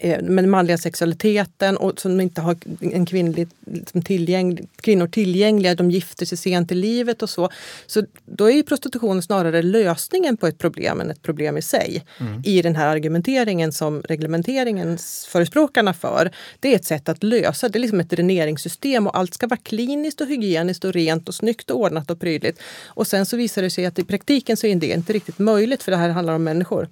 med 0.03 0.43
den 0.43 0.49
manliga 0.49 0.77
sexualiteten 0.77 1.77
och 1.77 1.99
som 1.99 2.21
inte 2.21 2.41
har 2.41 2.55
en 2.79 3.05
kvinnlig, 3.05 3.47
liksom 3.65 4.01
tillgänglig, 4.01 4.67
kvinnor 4.75 5.08
tillgängliga, 5.08 5.75
de 5.75 5.91
gifter 5.91 6.25
sig 6.25 6.38
sent 6.38 6.71
i 6.71 6.75
livet 6.75 7.23
och 7.23 7.29
så. 7.29 7.49
Så 7.86 8.03
då 8.25 8.51
är 8.51 8.63
prostitution 8.63 9.21
snarare 9.21 9.62
lösningen 9.62 10.38
på 10.38 10.47
ett 10.47 10.58
problem 10.58 11.01
än 11.01 11.12
ett 11.12 11.21
problem 11.21 11.58
i 11.58 11.62
sig. 11.62 12.05
I 12.43 12.62
den 12.62 12.75
här 12.75 12.88
argumenteringen 12.88 13.71
som 13.71 14.01
reglementeringens 14.01 15.27
förespråkarna 15.31 15.93
för. 15.93 16.31
Det 16.60 16.71
är 16.71 16.75
ett 16.75 16.86
sätt 16.86 17.10
att 17.10 17.23
lösa, 17.23 17.69
det 17.69 17.77
är 17.77 17.81
liksom 17.81 17.99
ett 17.99 18.10
dräneringssystem 18.10 19.08
och 19.08 19.17
allt 19.17 19.34
ska 19.34 19.47
vara 19.47 19.60
kliniskt 19.63 20.21
och 20.21 20.27
hygieniskt 20.27 20.86
och 20.86 20.93
rent 20.93 21.27
och 21.27 21.36
snyggt 21.36 21.71
och 21.71 21.79
ordnat 21.79 22.12
och 22.12 22.19
prydligt. 22.19 22.60
Och 22.86 23.08
sen 23.08 23.25
så 23.25 23.38
visar 23.38 23.62
det 23.62 23.69
sig 23.69 23.86
att 23.86 23.99
i 23.99 24.03
praktiken 24.03 24.58
så 24.58 24.67
är 24.67 24.75
det 24.75 24.88
inte 24.88 25.13
riktigt 25.13 25.39
möjligt 25.39 25.84
för 25.84 25.91
det 25.91 25.97
här 25.97 26.10
handlar 26.10 26.34
om 26.34 26.43
människor. 26.43 26.88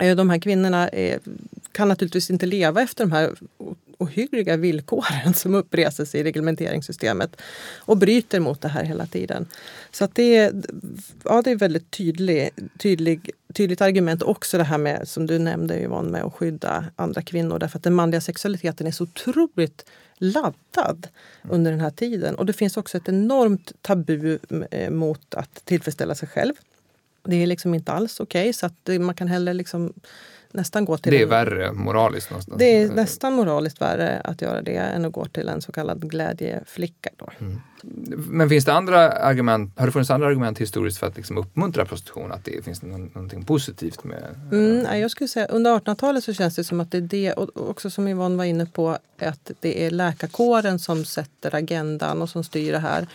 Eh, 0.00 0.16
De 0.16 0.30
här 0.30 0.38
kvinnorna 0.38 0.88
eh, 0.88 1.20
kan 1.72 1.88
naturligtvis 1.88 2.30
inte 2.30 2.46
leva 2.46 2.82
efter 2.82 3.04
de 3.04 3.12
här 3.12 3.34
ohyggliga 4.02 4.56
villkoren 4.56 5.34
som 5.34 5.54
uppreses 5.54 6.14
i 6.14 6.24
reglementeringssystemet 6.24 7.36
och 7.78 7.96
bryter 7.96 8.40
mot 8.40 8.60
det 8.60 8.68
här 8.68 8.84
hela 8.84 9.06
tiden. 9.06 9.46
Så 9.90 10.04
att 10.04 10.14
det, 10.14 10.36
är, 10.36 10.62
ja, 11.24 11.42
det 11.42 11.50
är 11.50 11.56
väldigt 11.56 11.90
tydlig, 11.90 12.50
tydlig, 12.78 13.30
tydligt 13.54 13.80
argument. 13.80 14.22
Också 14.22 14.58
det 14.58 14.64
här 14.64 14.78
med, 14.78 15.08
som 15.08 15.26
du 15.26 15.38
nämnde 15.38 15.82
Yvonne, 15.82 16.10
med 16.10 16.22
att 16.22 16.34
skydda 16.34 16.84
andra 16.96 17.22
kvinnor. 17.22 17.58
Därför 17.58 17.78
att 17.78 17.84
den 17.84 17.94
manliga 17.94 18.20
sexualiteten 18.20 18.86
är 18.86 18.90
så 18.90 19.04
otroligt 19.04 19.84
laddad 20.16 21.08
under 21.48 21.70
den 21.70 21.80
här 21.80 21.90
tiden. 21.90 22.34
Och 22.34 22.46
det 22.46 22.52
finns 22.52 22.76
också 22.76 22.96
ett 22.96 23.08
enormt 23.08 23.72
tabu 23.80 24.38
eh, 24.70 24.90
mot 24.90 25.34
att 25.34 25.64
tillfredsställa 25.64 26.14
sig 26.14 26.28
själv. 26.28 26.52
Det 27.24 27.36
är 27.36 27.46
liksom 27.46 27.74
inte 27.74 27.92
alls 27.92 28.20
okej, 28.20 28.52
så 28.52 28.66
att 28.66 28.74
det, 28.82 28.98
man 28.98 29.14
kan 29.14 29.28
heller 29.28 29.54
liksom 29.54 29.92
nästan 30.52 30.84
gå 30.84 30.96
till... 30.96 31.12
Det 31.12 31.18
är 31.18 31.22
en- 31.22 31.28
värre 31.28 31.72
moraliskt 31.72 32.30
någonstans. 32.30 32.58
det 32.58 32.82
är 32.82 32.88
nästan 32.88 33.32
moraliskt 33.32 33.80
värre 33.80 34.20
att 34.24 34.42
göra 34.42 34.62
det 34.62 34.76
än 34.76 35.04
att 35.04 35.12
gå 35.12 35.24
till 35.26 35.48
en 35.48 35.62
så 35.62 35.72
kallad 35.72 36.10
glädjeflicka. 36.10 37.10
Då. 37.16 37.30
Men 38.16 38.48
finns 38.48 38.64
det 38.64 38.72
andra 38.72 39.12
argument, 39.12 39.78
har 39.78 39.86
det 39.86 39.92
funnits 39.92 40.10
andra 40.10 40.26
argument 40.26 40.58
historiskt 40.58 40.98
för 40.98 41.06
att 41.06 41.16
liksom 41.16 41.38
uppmuntra 41.38 41.84
prostitution? 41.84 42.32
Att 42.32 42.44
det 42.44 42.64
finns 42.64 42.82
någon, 42.82 43.10
någonting 43.14 43.44
positivt 43.44 44.04
med... 44.04 44.24
Mm, 44.52 44.78
nej, 44.78 45.00
jag 45.00 45.10
skulle 45.10 45.28
säga 45.28 45.46
under 45.46 45.78
1800-talet 45.78 46.24
så 46.24 46.32
känns 46.32 46.54
det 46.56 46.64
som 46.64 46.80
att 46.80 46.90
det 46.90 46.98
är 46.98 47.02
det, 47.02 47.32
och 47.32 47.70
också 47.70 47.90
som 47.90 48.08
Yvonne 48.08 48.36
var 48.36 48.44
inne 48.44 48.66
på, 48.66 48.98
att 49.18 49.50
det 49.60 49.86
är 49.86 49.90
läkarkåren 49.90 50.78
som 50.78 51.04
sätter 51.04 51.54
agendan 51.54 52.22
och 52.22 52.28
som 52.28 52.44
styr 52.44 52.72
det 52.72 52.78
här. 52.78 53.06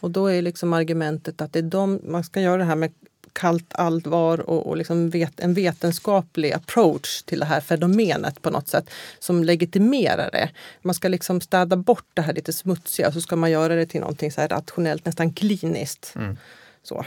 Och 0.00 0.10
då 0.10 0.26
är 0.26 0.42
liksom 0.42 0.72
argumentet 0.72 1.40
att 1.40 1.52
det 1.52 1.58
är 1.58 1.62
de, 1.62 2.00
man 2.04 2.24
ska 2.24 2.40
göra 2.40 2.56
det 2.56 2.64
här 2.64 2.76
med 2.76 2.92
kallt 3.34 3.74
allvar 3.74 4.40
och, 4.40 4.66
och 4.66 4.76
liksom 4.76 5.10
vet, 5.10 5.40
en 5.40 5.54
vetenskaplig 5.54 6.52
approach 6.52 7.22
till 7.22 7.38
det 7.38 7.44
här 7.44 7.60
fenomenet 7.60 8.42
på 8.42 8.50
något 8.50 8.68
sätt 8.68 8.90
som 9.18 9.44
legitimerar 9.44 10.30
det. 10.32 10.50
Man 10.82 10.94
ska 10.94 11.08
liksom 11.08 11.40
städa 11.40 11.76
bort 11.76 12.06
det 12.14 12.22
här 12.22 12.32
lite 12.32 12.52
smutsiga 12.52 13.08
och 13.08 13.14
så 13.14 13.20
ska 13.20 13.36
man 13.36 13.50
göra 13.50 13.74
det 13.74 13.86
till 13.86 14.00
någonting 14.00 14.32
så 14.32 14.40
här 14.40 14.48
rationellt, 14.48 15.04
nästan 15.04 15.32
kliniskt. 15.32 16.12
Mm. 16.16 16.36
Så. 16.82 17.04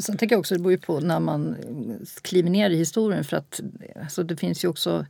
Sen 0.00 0.16
tänker 0.16 0.34
jag 0.34 0.40
också, 0.40 0.54
det 0.54 0.60
beror 0.60 0.72
ju 0.72 0.78
på 0.78 1.00
när 1.00 1.20
man 1.20 1.56
kliver 2.22 2.50
ner 2.50 2.70
i 2.70 2.76
historien 2.76 3.24
för 3.24 3.36
att 3.36 3.60
alltså, 4.02 4.22
det 4.22 4.36
finns 4.36 4.64
ju 4.64 4.68
också 4.68 5.06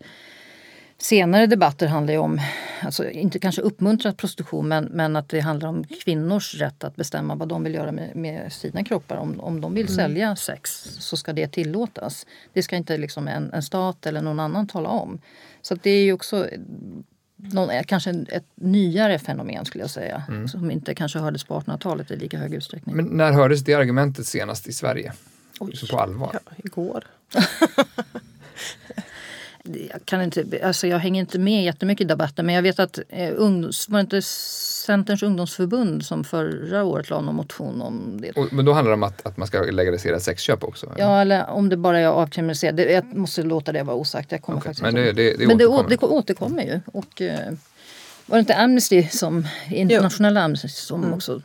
senare 0.98 1.46
debatter 1.46 1.86
handlar 1.86 2.12
ju 2.12 2.18
om, 2.18 2.40
alltså 2.82 3.10
inte 3.10 3.38
kanske 3.38 3.62
uppmuntrat 3.62 4.16
prostitution 4.16 4.68
men, 4.68 4.84
men 4.84 5.16
att 5.16 5.28
det 5.28 5.40
handlar 5.40 5.68
om 5.68 5.84
kvinnors 5.84 6.54
rätt 6.54 6.84
att 6.84 6.96
bestämma 6.96 7.34
vad 7.34 7.48
de 7.48 7.64
vill 7.64 7.74
göra 7.74 7.92
med, 7.92 8.16
med 8.16 8.52
sina 8.52 8.84
kroppar. 8.84 9.16
Om, 9.16 9.40
om 9.40 9.60
de 9.60 9.74
vill 9.74 9.86
mm. 9.86 9.96
sälja 9.96 10.36
sex 10.36 10.70
så 10.98 11.16
ska 11.16 11.32
det 11.32 11.48
tillåtas. 11.48 12.26
Det 12.52 12.62
ska 12.62 12.76
inte 12.76 12.98
liksom 12.98 13.28
en, 13.28 13.52
en 13.52 13.62
stat 13.62 14.06
eller 14.06 14.22
någon 14.22 14.40
annan 14.40 14.66
tala 14.66 14.88
om. 14.88 15.18
Så 15.62 15.74
det 15.74 15.90
är 15.90 16.02
ju 16.02 16.12
också 16.12 16.48
någon, 17.36 17.84
kanske 17.84 18.10
ett 18.28 18.46
nyare 18.54 19.18
fenomen 19.18 19.64
skulle 19.64 19.84
jag 19.84 19.90
säga. 19.90 20.22
Mm. 20.28 20.48
Som 20.48 20.70
inte 20.70 20.94
kanske 20.94 21.18
hördes 21.18 21.44
på 21.44 21.60
1800-talet 21.60 22.10
i 22.10 22.16
lika 22.16 22.38
hög 22.38 22.54
utsträckning. 22.54 22.96
Men 22.96 23.04
när 23.04 23.32
hördes 23.32 23.60
det 23.60 23.74
argumentet 23.74 24.26
senast 24.26 24.66
i 24.66 24.72
Sverige? 24.72 25.12
Oj. 25.60 25.72
På 25.90 25.98
allvar? 25.98 26.30
Ja, 26.32 26.52
igår. 26.56 27.04
jag, 29.90 30.04
kan 30.04 30.22
inte, 30.22 30.44
alltså 30.62 30.86
jag 30.86 30.98
hänger 30.98 31.20
inte 31.20 31.38
med 31.38 31.64
jättemycket 31.64 32.04
i 32.04 32.08
debatten 32.08 32.46
men 32.46 32.54
jag 32.54 32.62
vet 32.62 32.78
att 32.78 32.98
eh, 33.08 33.32
ungdoms, 33.36 33.88
var 33.88 33.98
det 33.98 34.00
inte 34.00 34.22
Centerns 34.22 35.22
ungdomsförbund 35.22 36.04
som 36.04 36.24
förra 36.24 36.84
året 36.84 37.10
la 37.10 37.20
någon 37.20 37.34
motion 37.34 37.82
om 37.82 38.20
det. 38.20 38.30
Och, 38.30 38.52
men 38.52 38.64
då 38.64 38.72
handlar 38.72 38.90
det 38.90 38.94
om 38.94 39.02
att, 39.02 39.26
att 39.26 39.36
man 39.36 39.46
ska 39.46 39.62
legalisera 39.62 40.20
sexköp 40.20 40.64
också? 40.64 40.86
Eller? 40.86 40.98
Ja, 40.98 41.20
eller 41.20 41.50
om 41.50 41.68
det 41.68 41.76
bara 41.76 41.98
är 41.98 42.06
avkriminaliserat. 42.06 42.90
Jag 42.90 43.16
måste 43.16 43.42
låta 43.42 43.72
det 43.72 43.82
vara 43.82 43.96
osagt. 43.96 44.32
Jag 44.32 44.42
kommer 44.42 44.58
okay, 44.58 44.68
faktiskt 44.68 44.82
men 44.82 44.94
det, 44.94 45.12
det, 45.12 45.36
det, 45.38 45.46
men 45.46 45.56
återkommer. 45.56 45.88
det, 45.88 45.96
det 45.96 46.06
återkommer 46.06 46.62
ju. 46.62 46.80
Och, 46.92 47.22
eh, 47.22 47.52
var 48.26 48.36
det 48.36 48.40
inte 48.40 48.54
Amnesty, 48.54 49.08
som, 49.10 49.46
internationella 49.70 50.42
Amnesty, 50.42 50.68
som 50.68 51.02
mm. 51.02 51.14
också 51.14 51.42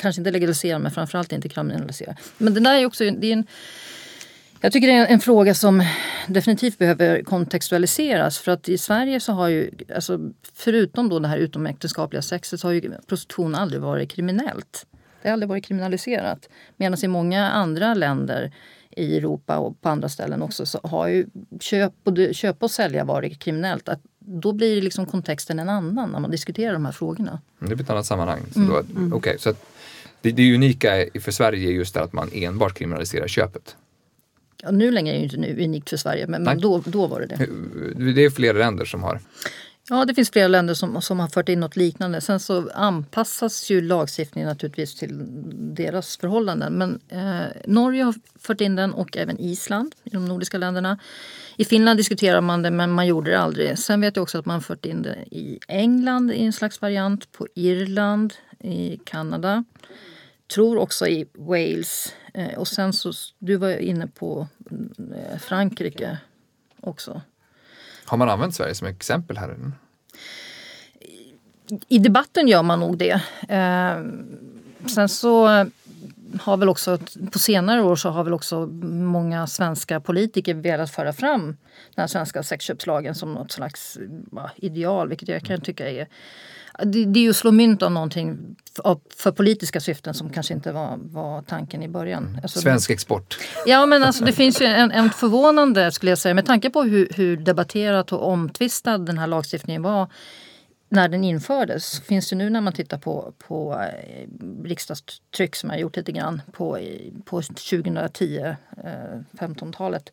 kanske 0.00 0.20
inte 0.20 0.30
legaliserar 0.30 0.78
men 0.78 0.92
framförallt 0.92 1.32
inte 1.32 1.48
kriminaliserar. 1.48 2.16
Men 2.38 2.54
det 2.54 2.60
där 2.60 2.74
är 2.74 2.86
också 2.86 3.04
det 3.04 3.26
är 3.26 3.32
en 3.32 3.46
jag 4.60 4.72
tycker 4.72 4.88
det 4.88 4.94
är 4.94 5.06
en 5.06 5.20
fråga 5.20 5.54
som 5.54 5.84
definitivt 6.26 6.78
behöver 6.78 7.22
kontextualiseras. 7.22 8.38
För 8.38 8.52
att 8.52 8.68
i 8.68 8.78
Sverige 8.78 9.20
så 9.20 9.32
har 9.32 9.48
ju, 9.48 9.70
alltså, 9.94 10.18
förutom 10.54 11.08
då 11.08 11.18
det 11.18 11.28
här 11.28 11.38
utomäktenskapliga 11.38 12.22
sexet, 12.22 12.60
så 12.60 12.68
har 12.68 12.72
ju 12.72 12.92
prostitution 13.06 13.54
aldrig 13.54 13.82
varit 13.82 14.10
kriminellt. 14.10 14.86
Det 15.22 15.28
har 15.28 15.32
aldrig 15.32 15.48
varit 15.48 15.64
kriminaliserat. 15.64 16.48
Medan 16.76 17.04
i 17.04 17.08
många 17.08 17.50
andra 17.50 17.94
länder 17.94 18.52
i 18.90 19.16
Europa 19.16 19.58
och 19.58 19.80
på 19.80 19.88
andra 19.88 20.08
ställen 20.08 20.42
också 20.42 20.66
så 20.66 20.80
har 20.82 21.08
ju 21.08 21.26
köp, 21.60 21.92
både 22.04 22.34
köpa 22.34 22.66
och 22.66 22.70
sälja 22.70 23.04
varit 23.04 23.38
kriminellt. 23.38 23.88
Att 23.88 24.00
då 24.18 24.52
blir 24.52 24.82
liksom 24.82 25.06
kontexten 25.06 25.58
en 25.58 25.68
annan 25.68 26.10
när 26.10 26.20
man 26.20 26.30
diskuterar 26.30 26.72
de 26.72 26.84
här 26.84 26.92
frågorna. 26.92 27.40
Det 27.58 27.66
blir 27.66 27.80
ett 27.80 27.90
annat 27.90 28.06
sammanhang. 28.06 28.40
Så 28.52 28.60
mm. 28.60 28.96
mm. 28.96 29.12
okay, 29.12 29.38
så 29.38 29.54
det, 30.20 30.32
det 30.32 30.54
unika 30.54 31.04
för 31.20 31.30
Sverige 31.30 31.68
är 31.68 31.72
just 31.72 31.96
att 31.96 32.12
man 32.12 32.30
enbart 32.32 32.74
kriminaliserar 32.74 33.28
köpet. 33.28 33.76
Ja, 34.62 34.70
nu 34.70 34.90
längre 34.90 35.16
är 35.16 35.28
det 35.28 35.36
inte 35.36 35.64
unikt 35.64 35.90
för 35.90 35.96
Sverige, 35.96 36.26
men, 36.26 36.42
men 36.42 36.60
då, 36.60 36.82
då 36.86 37.06
var 37.06 37.20
det 37.20 37.26
det. 37.26 38.14
Det 38.14 38.24
är 38.24 38.30
flera 38.30 38.58
länder 38.58 38.84
som 38.84 39.02
har 39.02 39.20
Ja, 39.90 40.04
det 40.04 40.14
finns 40.14 40.30
flera 40.30 40.48
länder 40.48 40.74
som, 40.74 41.02
som 41.02 41.20
har 41.20 41.28
fört 41.28 41.48
in 41.48 41.60
något 41.60 41.76
liknande. 41.76 42.20
Sen 42.20 42.40
så 42.40 42.70
anpassas 42.74 43.70
ju 43.70 43.80
lagstiftningen 43.80 44.48
naturligtvis 44.48 44.94
till 44.94 45.10
deras 45.74 46.16
förhållanden. 46.16 46.72
Men 46.72 47.00
eh, 47.08 47.46
Norge 47.66 48.02
har 48.02 48.14
fört 48.38 48.60
in 48.60 48.76
den 48.76 48.92
och 48.92 49.16
även 49.16 49.38
Island 49.38 49.94
i 50.04 50.10
de 50.10 50.24
nordiska 50.24 50.58
länderna. 50.58 50.98
I 51.56 51.64
Finland 51.64 51.98
diskuterar 51.98 52.40
man 52.40 52.62
det 52.62 52.70
men 52.70 52.90
man 52.90 53.06
gjorde 53.06 53.30
det 53.30 53.38
aldrig. 53.38 53.78
Sen 53.78 54.00
vet 54.00 54.16
jag 54.16 54.22
också 54.22 54.38
att 54.38 54.46
man 54.46 54.62
fört 54.62 54.86
in 54.86 55.02
det 55.02 55.16
i 55.30 55.58
England 55.68 56.30
i 56.32 56.44
en 56.44 56.52
slags 56.52 56.80
variant, 56.80 57.32
på 57.32 57.46
Irland, 57.54 58.34
i 58.60 59.00
Kanada 59.04 59.64
tror 60.48 60.78
också 60.78 61.06
i 61.06 61.26
Wales. 61.34 62.14
Eh, 62.38 62.58
och 62.58 62.68
sen 62.68 62.92
så, 62.92 63.12
du 63.38 63.56
var 63.56 63.70
inne 63.70 64.06
på 64.06 64.46
eh, 65.16 65.38
Frankrike 65.38 66.18
också. 66.80 67.20
Har 68.04 68.18
man 68.18 68.28
använt 68.28 68.54
Sverige 68.54 68.74
som 68.74 68.86
exempel 68.86 69.36
här? 69.36 69.72
I 71.88 71.98
debatten 71.98 72.48
gör 72.48 72.62
man 72.62 72.80
nog 72.80 72.98
det. 72.98 73.22
Eh, 73.48 74.04
sen 74.86 75.08
så 75.08 75.46
har 76.40 76.56
väl 76.56 76.68
också 76.68 76.98
på 77.32 77.38
senare 77.38 77.82
år 77.82 77.96
så 77.96 78.08
har 78.08 78.24
väl 78.24 78.32
också 78.32 78.66
många 78.82 79.46
svenska 79.46 80.00
politiker 80.00 80.54
velat 80.54 80.90
föra 80.90 81.12
fram 81.12 81.56
den 81.94 82.08
svenska 82.08 82.42
sexköpslagen 82.42 83.14
som 83.14 83.34
något 83.34 83.52
slags 83.52 83.98
ideal, 84.56 85.08
vilket 85.08 85.28
jag 85.28 85.42
kan 85.42 85.60
tycka 85.60 85.90
är 85.90 86.08
det, 86.84 87.04
det 87.04 87.20
är 87.20 87.22
ju 87.22 87.30
att 87.30 87.36
slå 87.36 87.52
mynt 87.52 87.82
av 87.82 87.92
någonting 87.92 88.56
för, 88.76 89.00
för 89.16 89.32
politiska 89.32 89.80
syften 89.80 90.14
som 90.14 90.30
kanske 90.30 90.54
inte 90.54 90.72
var, 90.72 90.98
var 91.02 91.42
tanken 91.42 91.82
i 91.82 91.88
början. 91.88 92.40
Alltså, 92.42 92.60
Svensk 92.60 92.90
export. 92.90 93.38
Ja 93.66 93.86
men 93.86 94.02
alltså 94.02 94.24
det 94.24 94.32
finns 94.32 94.62
ju 94.62 94.66
en, 94.66 94.90
en 94.90 95.10
förvånande, 95.10 95.92
skulle 95.92 96.10
jag 96.10 96.18
säga, 96.18 96.34
med 96.34 96.46
tanke 96.46 96.70
på 96.70 96.82
hur, 96.82 97.08
hur 97.14 97.36
debatterat 97.36 98.12
och 98.12 98.28
omtvistad 98.28 98.98
den 98.98 99.18
här 99.18 99.26
lagstiftningen 99.26 99.82
var 99.82 100.06
när 100.88 101.08
den 101.08 101.24
infördes 101.24 102.00
finns 102.00 102.30
det 102.30 102.36
nu 102.36 102.50
när 102.50 102.60
man 102.60 102.72
tittar 102.72 102.98
på, 102.98 103.32
på 103.38 103.80
eh, 103.80 104.28
riksdagstryck 104.64 105.56
som 105.56 105.70
jag 105.70 105.80
gjort 105.80 105.96
lite 105.96 106.12
grann 106.12 106.42
på, 106.52 106.78
på 107.24 107.42
2010, 107.42 108.56
15-talet 109.32 110.10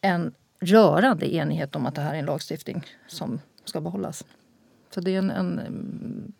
eh, 0.00 0.10
en 0.10 0.34
rörande 0.60 1.34
enighet 1.34 1.76
om 1.76 1.86
att 1.86 1.94
det 1.94 2.00
här 2.00 2.14
är 2.14 2.18
en 2.18 2.26
lagstiftning 2.26 2.84
som 3.06 3.40
ska 3.64 3.80
behållas. 3.80 4.24
Så 4.94 5.00
det 5.00 5.14
är 5.14 5.18
en, 5.18 5.30
en 5.30 6.32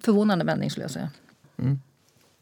förvånande 0.00 0.44
vändning 0.44 0.70
skulle 0.70 0.84
jag 0.84 0.90
säga. 0.90 1.10
Mm. 1.56 1.78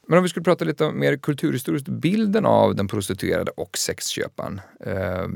Men 0.06 0.18
om 0.18 0.22
vi 0.22 0.28
skulle 0.28 0.44
prata 0.44 0.64
lite 0.64 0.90
mer 0.90 1.16
kulturhistoriskt, 1.16 1.88
bilden 1.88 2.46
av 2.46 2.74
den 2.74 2.88
prostituerade 2.88 3.50
och 3.50 3.78
sexköparen. 3.78 4.60
Eh, 4.80 5.26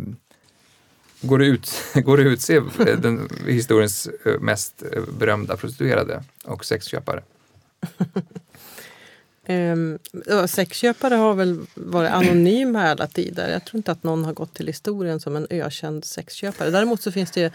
går, 1.20 1.38
det 1.38 1.46
ut, 1.46 1.70
går 1.94 2.16
det 2.16 2.22
att 2.22 2.32
utse 2.32 2.60
den 2.96 3.28
historiens 3.46 4.08
eh, 4.24 4.40
mest 4.40 4.82
eh, 4.92 5.02
berömda 5.18 5.56
prostituerade 5.56 6.22
och 6.44 6.64
sexköpare? 6.64 7.22
Um, 9.48 9.98
sexköpare 10.48 11.14
har 11.14 11.34
väl 11.34 11.66
varit 11.74 12.10
anonyma 12.10 12.82
hela 12.82 13.06
tiden. 13.06 13.50
Jag 13.50 13.64
tror 13.64 13.76
inte 13.76 13.92
att 13.92 14.02
någon 14.02 14.24
har 14.24 14.32
gått 14.32 14.54
till 14.54 14.66
historien 14.66 15.20
som 15.20 15.36
en 15.36 15.46
ökänd 15.50 16.04
sexköpare. 16.04 16.70
Däremot 16.70 17.02
så 17.02 17.12
finns 17.12 17.30
det 17.30 17.52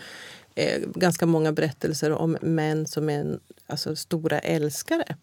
eh, 0.56 0.82
ganska 0.96 1.26
många 1.26 1.52
berättelser 1.52 2.12
om 2.12 2.38
män 2.42 2.88
som 2.88 3.10
är 3.10 3.40
alltså, 3.68 3.96
stora 3.96 4.40
älskare. 4.40 5.16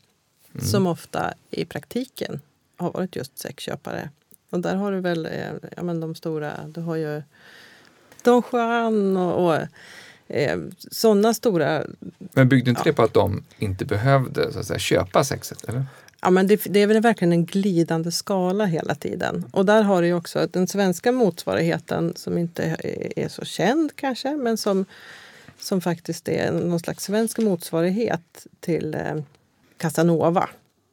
Mm. 0.53 0.67
Som 0.67 0.87
ofta 0.87 1.35
i 1.51 1.65
praktiken 1.65 2.41
har 2.77 2.93
varit 2.93 3.17
just 3.17 3.39
sexköpare. 3.39 4.11
Och 4.51 4.61
där 4.61 4.77
har 4.77 4.93
du 4.93 5.01
väl 5.01 5.27
eh, 5.27 5.53
ja, 5.77 5.83
men 5.83 6.01
de 6.01 6.15
stora, 6.15 6.53
du 6.69 6.81
har 6.81 6.97
ju 6.97 7.23
Don 8.23 8.43
Juan 8.53 9.17
och, 9.17 9.47
och 9.47 9.61
eh, 10.29 10.59
sådana 10.91 11.35
stora... 11.35 11.85
Men 12.19 12.49
byggde 12.49 12.71
inte 12.71 12.83
ja. 12.85 12.91
det 12.91 12.93
på 12.93 13.03
att 13.03 13.15
de 13.15 13.45
inte 13.59 13.85
behövde 13.85 14.53
så 14.53 14.59
att 14.59 14.67
säga, 14.67 14.79
köpa 14.79 15.25
sexet? 15.25 15.69
Eller? 15.69 15.85
Ja, 16.21 16.31
men 16.31 16.47
det, 16.47 16.65
det, 16.65 16.81
är 16.81 16.87
väl 16.87 17.01
verkligen 17.01 17.33
en 17.33 17.45
glidande 17.45 18.11
skala 18.11 18.65
hela 18.65 18.95
tiden. 18.95 19.45
Och 19.53 19.67
där 19.67 19.83
har 19.83 20.03
du 20.03 20.13
också 20.13 20.49
den 20.51 20.67
svenska 20.67 21.13
motsvarigheten 21.13 22.13
som 22.17 22.39
inte 22.39 22.63
är, 22.63 23.19
är 23.19 23.29
så 23.29 23.45
känd 23.45 23.97
kanske, 23.97 24.37
men 24.37 24.57
som, 24.57 24.85
som 25.59 25.81
faktiskt 25.81 26.29
är 26.29 26.53
någon 26.53 26.81
slags 26.81 27.05
svensk 27.05 27.39
motsvarighet 27.39 28.47
till 28.61 28.95
eh, 28.95 29.23
Casanova. 29.77 30.49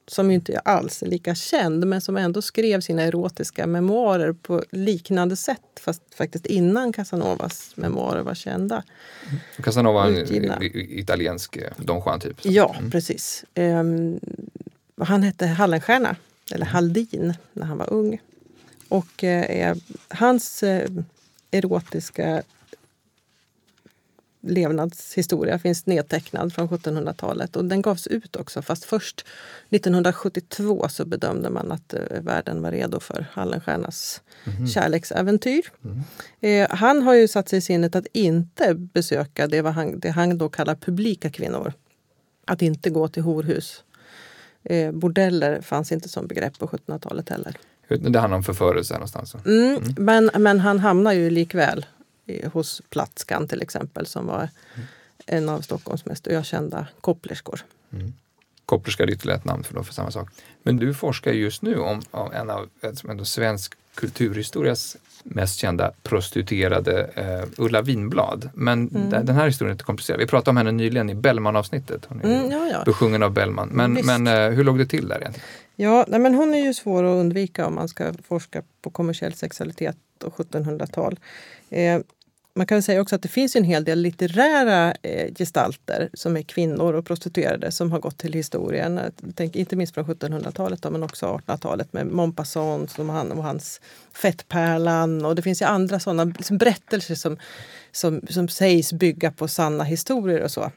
Som 0.08 0.32
inte 0.32 0.60
alls 0.60 1.04
är 1.04 1.08
lika 1.08 1.36
känd, 1.36 1.88
men 1.88 2.02
som 2.02 2.18
ändå 2.18 2.42
skrev 2.42 2.82
sina 2.82 3.02
erotiska 3.02 3.68
memoarer 3.68 4.34
på 4.34 4.64
liknande 4.72 5.36
sätt, 5.36 5.80
fast 5.80 6.02
faktiskt 6.16 6.46
innan 6.46 6.94
Casanovas 6.94 7.72
memoarer 7.76 8.22
var 8.22 8.36
kända. 8.36 8.84
Casanova 9.64 10.08
en 10.08 10.58
italiensk 10.74 11.58
eh, 11.58 11.72
Don 11.78 12.02
Juan, 12.06 12.20
typ? 12.20 12.38
Ja, 12.42 12.76
mm. 12.80 12.92
precis. 12.92 13.46
Um, 13.56 14.20
han 15.02 15.24
hette 15.24 15.48
Hallenstierna, 15.48 16.16
eller 16.52 16.66
Haldin, 16.66 17.34
när 17.54 17.66
han 17.66 17.78
var 17.78 17.94
ung. 17.94 18.22
Och 18.90 19.24
eh, 19.24 19.76
hans 20.08 20.64
eh, 20.64 20.90
erotiska 21.52 22.44
levnadshistoria 24.46 25.60
finns 25.60 25.86
nedtecknad 25.86 26.54
från 26.54 26.70
1700-talet. 26.70 27.56
Och 27.56 27.66
den 27.66 27.82
gavs 27.82 28.08
ut 28.08 28.36
också, 28.36 28.62
fast 28.62 28.86
först 28.86 29.26
1972 29.70 30.90
så 30.90 31.06
bedömde 31.06 31.50
man 31.50 31.72
att 31.72 31.94
eh, 31.94 32.22
världen 32.22 32.62
var 32.62 32.72
redo 32.72 33.00
för 33.00 33.26
Hallenstiernas 33.32 34.22
mm. 34.46 34.68
kärleksäventyr. 34.68 35.62
Mm. 35.84 36.02
Eh, 36.42 36.78
han 36.78 37.02
har 37.02 37.14
ju 37.14 37.28
satt 37.28 37.50
sig 37.50 37.60
i 37.60 37.62
sinnet 37.62 37.96
att 37.96 38.08
inte 38.14 38.74
besöka 38.74 39.48
det, 39.48 39.62
vad 39.62 39.74
han, 39.74 40.00
det 40.00 40.10
han 40.10 40.38
då 40.38 40.50
kallar 40.50 40.76
publika 40.76 41.30
kvinnor. 41.30 41.74
Att 42.46 42.62
inte 42.62 42.90
gå 42.90 43.08
till 43.08 43.24
horhus. 43.24 43.84
Eh, 44.66 44.92
bordeller 44.92 45.62
fanns 45.62 45.92
inte 45.92 46.10
som 46.10 46.28
begrepp 46.28 46.60
på 46.60 46.68
1700-talet 46.68 47.30
heller. 47.30 47.58
Det 47.88 48.20
handlar 48.20 48.38
om 48.38 48.44
förförelse 48.44 48.94
någonstans. 48.94 49.36
Mm, 49.46 49.96
Men, 49.98 50.30
men 50.38 50.60
han 50.60 50.80
hamnar 50.80 51.14
ju 51.14 51.30
likväl 51.30 51.86
hos 52.54 52.82
Platskan 52.90 53.48
till 53.48 53.62
exempel 53.62 54.06
som 54.06 54.28
var 54.28 54.50
en 55.26 55.50
av 55.50 55.62
Stockholms 55.62 56.06
mest 56.06 56.28
ökända 56.28 56.88
kopplerskor. 57.02 57.66
Kopplerska 58.66 59.04
är 59.04 59.10
ytterligare 59.10 59.40
ett 59.40 59.46
namn 59.46 59.64
för, 59.64 59.74
då 59.74 59.84
för 59.84 59.94
samma 59.94 60.12
sak. 60.12 60.30
Men 60.64 60.78
du 60.78 60.94
forskar 60.94 61.32
just 61.32 61.62
nu 61.62 61.78
om, 61.78 62.02
om 62.12 62.32
en 62.32 62.50
av 62.50 62.70
som 62.94 63.10
ändå 63.10 63.26
svensk 63.26 63.74
kulturhistorias 63.96 64.98
mest 65.24 65.60
kända 65.60 65.92
prostituerade 66.04 67.04
eh, 67.16 67.48
Ulla 67.58 67.82
Vinblad. 67.82 68.50
Men 68.54 68.88
Mm. 68.96 69.10
den- 69.10 69.36
här 69.36 69.46
historien 69.46 69.70
är 69.70 69.74
inte 69.74 69.84
komplicerad. 69.84 70.20
Vi 70.20 70.28
pratade 70.28 70.50
om 70.50 70.58
henne 70.58 70.72
nyligen 70.72 71.10
i 71.10 71.16
Bellman-avsnittet. 71.16 72.06
Hon 72.08 72.22
är 72.22 72.40
Mm, 72.40 72.52
ja, 72.52 72.68
ja. 72.72 72.84
besjungen 72.86 73.24
av 73.24 73.32
Bellman. 73.32 73.70
Men, 73.72 73.94
men 73.94 74.28
eh, 74.28 74.50
hur 74.50 74.64
låg 74.64 74.78
det 74.78 74.86
till 74.86 75.08
där 75.08 75.18
egentligen? 75.22 75.48
Ja, 75.76 76.06
nej, 76.08 76.20
men 76.20 76.34
hon 76.36 76.54
är 76.54 76.66
ju 76.66 76.74
svår 76.74 77.04
att 77.04 77.20
undvika 77.20 77.66
om 77.68 77.76
man 77.76 77.88
ska 77.88 78.14
forska 78.28 78.62
på 78.82 78.90
kommersiell 78.90 79.34
sexualitet 79.34 79.98
och 80.24 80.34
1700-tal. 80.38 81.20
Eh, 81.70 82.00
man 82.56 82.68
kan 82.68 82.82
säga 82.84 83.02
också 83.02 83.16
att 83.16 83.22
det 83.22 83.28
finns 83.28 83.56
en 83.56 83.64
hel 83.64 83.84
del 83.84 84.00
litterära 84.00 84.94
eh, 85.02 85.34
gestalter 85.36 86.10
som 86.14 86.38
är 86.38 86.42
kvinnor 86.42 86.94
och 86.94 87.06
prostituerade 87.06 87.72
som 87.72 87.92
har 87.92 88.00
gått 88.00 88.18
till 88.18 88.34
historien. 88.34 89.00
Tänker 89.36 89.60
inte 89.60 89.76
minst 89.76 89.94
från 89.94 90.06
1700-talet 90.06 90.82
då, 90.82 90.90
men 90.90 91.04
också 91.04 91.26
1800-talet 91.26 91.94
med 91.94 92.08
Montpasson 92.08 92.88
som 92.88 93.10
han, 93.10 93.32
och 93.32 93.44
hans 93.44 93.82
Fettpärlan. 94.14 95.26
Och 95.26 95.36
det 95.36 95.42
finns 95.42 95.62
ju 95.62 95.66
andra 95.66 96.00
sådana 96.00 96.24
liksom 96.24 96.58
berättelser 96.58 97.16
som, 97.16 97.38
som, 97.92 98.22
som 98.30 98.48
sägs 98.48 98.94
bygga 98.94 99.32
på 99.32 99.48
sanna 99.48 99.84
historier 99.84 100.42
och 100.44 100.52
så. 100.52 100.72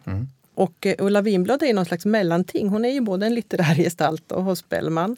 Och 0.58 0.86
eh, 0.86 0.94
Ulla 0.98 1.20
Winblad 1.20 1.62
är 1.62 1.74
någon 1.74 1.84
slags 1.84 2.06
mellanting. 2.06 2.68
Hon 2.68 2.84
är 2.84 2.90
ju 2.90 3.00
både 3.00 3.26
en 3.26 3.34
litterär 3.34 3.74
gestalt 3.84 4.32
och 4.32 4.44
hos 4.44 4.68
Bellman. 4.68 5.16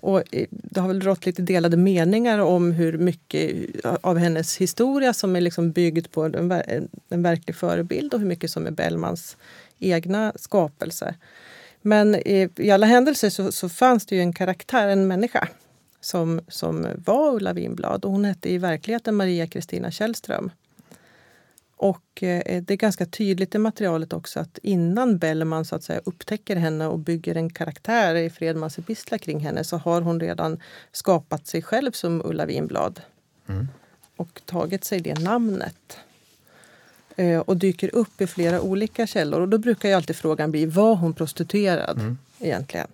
Och 0.00 0.34
eh, 0.34 0.46
det 0.50 0.80
har 0.80 0.88
väl 0.88 1.00
rått 1.00 1.26
lite 1.26 1.42
delade 1.42 1.76
meningar 1.76 2.38
om 2.38 2.72
hur 2.72 2.98
mycket 2.98 3.52
av 3.84 4.18
hennes 4.18 4.56
historia 4.56 5.12
som 5.12 5.36
är 5.36 5.40
liksom 5.40 5.72
byggd 5.72 6.06
på 6.10 6.22
en, 6.22 6.52
ver- 6.52 6.88
en, 7.08 7.22
verklig 7.22 7.56
förebild 7.56 8.14
och 8.14 8.20
hur 8.20 8.26
mycket 8.26 8.50
som 8.50 8.66
är 8.66 8.70
Bellmans 8.70 9.36
egna 9.78 10.32
skapelser. 10.36 11.14
Men 11.82 12.14
i, 12.14 12.48
i 12.56 12.70
alla 12.70 12.86
händelser 12.86 13.30
så, 13.30 13.52
så 13.52 13.68
fanns 13.68 14.06
det 14.06 14.16
ju 14.16 14.20
en 14.20 14.32
karaktär, 14.32 14.88
en 14.88 15.06
människa 15.06 15.48
som, 16.00 16.40
som 16.48 16.86
var 16.96 17.34
Ulla 17.34 17.52
Winblad 17.52 18.04
och 18.04 18.10
hon 18.10 18.24
hette 18.24 18.52
i 18.52 18.58
verkligheten 18.58 19.14
Maria 19.14 19.46
Kristina 19.46 19.90
Källström. 19.90 20.50
Och 21.80 22.22
eh, 22.22 22.62
det 22.62 22.74
är 22.74 22.76
ganska 22.76 23.06
tydligt 23.06 23.54
i 23.54 23.58
materialet 23.58 24.12
också 24.12 24.40
att 24.40 24.58
innan 24.62 25.18
Bellman 25.18 25.64
så 25.64 25.76
att 25.76 25.82
säga 25.82 26.00
upptäcker 26.04 26.56
henne 26.56 26.86
och 26.86 26.98
bygger 26.98 27.34
en 27.34 27.50
karaktär 27.50 28.14
i 28.14 28.30
Fredmans 28.30 28.78
epistlar 28.78 29.18
kring 29.18 29.40
henne 29.40 29.64
så 29.64 29.76
har 29.76 30.00
hon 30.00 30.20
redan 30.20 30.58
skapat 30.92 31.46
sig 31.46 31.62
själv 31.62 31.92
som 31.92 32.22
Ulla 32.24 32.46
Winblad. 32.46 33.00
Och 34.16 34.40
tagit 34.44 34.84
sig 34.84 35.00
det 35.00 35.18
namnet. 35.18 35.98
Eh, 37.16 37.40
och 37.40 37.56
dyker 37.56 37.94
upp 37.94 38.20
i 38.20 38.26
flera 38.26 38.60
olika 38.60 39.06
källor. 39.06 39.40
Och 39.40 39.48
då 39.48 39.58
brukar 39.58 39.88
ju 39.88 39.94
alltid 39.94 40.16
frågan 40.16 40.50
bli, 40.50 40.66
var 40.66 40.94
hon 40.94 41.14
prostituerad 41.14 42.16
egentligen? 42.38 42.88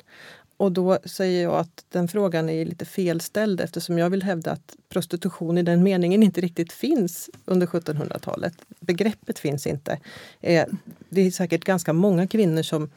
Och 0.57 0.73
då 0.73 0.99
säger 1.05 1.43
jag 1.43 1.55
att 1.55 1.85
den 1.89 2.09
frågan 2.09 2.49
är 2.49 2.65
lite 2.65 2.85
felställd 2.85 3.61
eftersom 3.61 3.99
jag 3.99 4.11
vill 4.11 4.23
hävda 4.23 4.51
att 4.51 4.77
prostitution 4.89 5.59
i 5.59 5.63
den 5.63 5.83
meningen 5.83 6.23
inte 6.23 6.41
riktigt 6.41 6.73
finns 6.73 7.31
under 7.45 7.67
1700-talet. 7.67 8.55
Begreppet 8.81 9.39
finns 9.39 9.67
inte. 9.67 9.99
Eh, 10.41 10.65
det 11.09 11.21
är 11.21 11.31
säkert 11.31 11.65
ganska 11.65 11.93
många 11.93 12.27
kvinnor 12.27 12.63
som, 12.63 12.91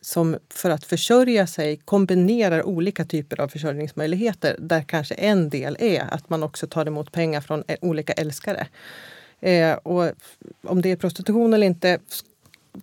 som 0.00 0.36
för 0.48 0.70
att 0.70 0.84
försörja 0.84 1.46
sig 1.46 1.76
kombinerar 1.76 2.66
olika 2.66 3.04
typer 3.04 3.40
av 3.40 3.48
försörjningsmöjligheter 3.48 4.56
där 4.58 4.82
kanske 4.82 5.14
en 5.14 5.50
del 5.50 5.76
är 5.80 6.14
att 6.14 6.30
man 6.30 6.42
också 6.42 6.66
tar 6.66 6.86
emot 6.86 7.12
pengar 7.12 7.40
från 7.40 7.64
eh, 7.68 7.76
olika 7.80 8.12
älskare. 8.12 8.66
Eh, 9.40 9.72
och 9.72 10.12
om 10.62 10.82
det 10.82 10.90
är 10.90 10.96
prostitution 10.96 11.54
eller 11.54 11.66
inte 11.66 11.98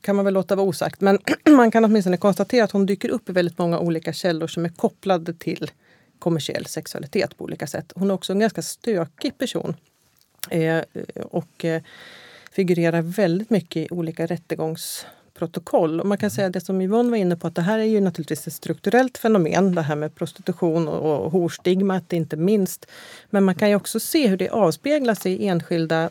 kan 0.01 0.15
man 0.15 0.25
väl 0.25 0.33
låta 0.33 0.55
vara 0.55 0.67
osagt. 0.67 1.01
Men 1.01 1.19
man 1.49 1.71
kan 1.71 1.85
åtminstone 1.85 2.17
konstatera 2.17 2.63
att 2.63 2.71
hon 2.71 2.85
dyker 2.85 3.09
upp 3.09 3.29
i 3.29 3.31
väldigt 3.31 3.57
många 3.57 3.79
olika 3.79 4.13
källor 4.13 4.47
som 4.47 4.65
är 4.65 4.69
kopplade 4.69 5.33
till 5.33 5.71
kommersiell 6.19 6.65
sexualitet 6.65 7.37
på 7.37 7.43
olika 7.43 7.67
sätt. 7.67 7.93
Hon 7.95 8.09
är 8.09 8.13
också 8.13 8.33
en 8.33 8.39
ganska 8.39 8.61
stökig 8.61 9.37
person. 9.37 9.75
Eh, 10.49 10.83
och 11.31 11.65
eh, 11.65 11.81
figurerar 12.51 13.01
väldigt 13.01 13.49
mycket 13.49 13.77
i 13.77 13.87
olika 13.91 14.25
rättegångsprotokoll. 14.25 16.01
Och 16.01 16.07
man 16.07 16.17
kan 16.17 16.31
säga 16.31 16.49
det 16.49 16.61
som 16.61 16.81
Yvonne 16.81 17.09
var 17.09 17.17
inne 17.17 17.35
på 17.35 17.47
att 17.47 17.55
det 17.55 17.61
här 17.61 17.79
är 17.79 17.83
ju 17.83 18.01
naturligtvis 18.01 18.47
ett 18.47 18.53
strukturellt 18.53 19.17
fenomen. 19.17 19.75
Det 19.75 19.81
här 19.81 19.95
med 19.95 20.15
prostitution 20.15 20.87
och, 20.87 21.25
och 21.25 21.31
horstigmat 21.31 22.13
inte 22.13 22.35
minst. 22.35 22.85
Men 23.29 23.43
man 23.43 23.55
kan 23.55 23.69
ju 23.69 23.75
också 23.75 23.99
se 23.99 24.27
hur 24.27 24.37
det 24.37 24.49
avspeglas 24.49 25.25
i 25.25 25.47
enskilda 25.47 26.09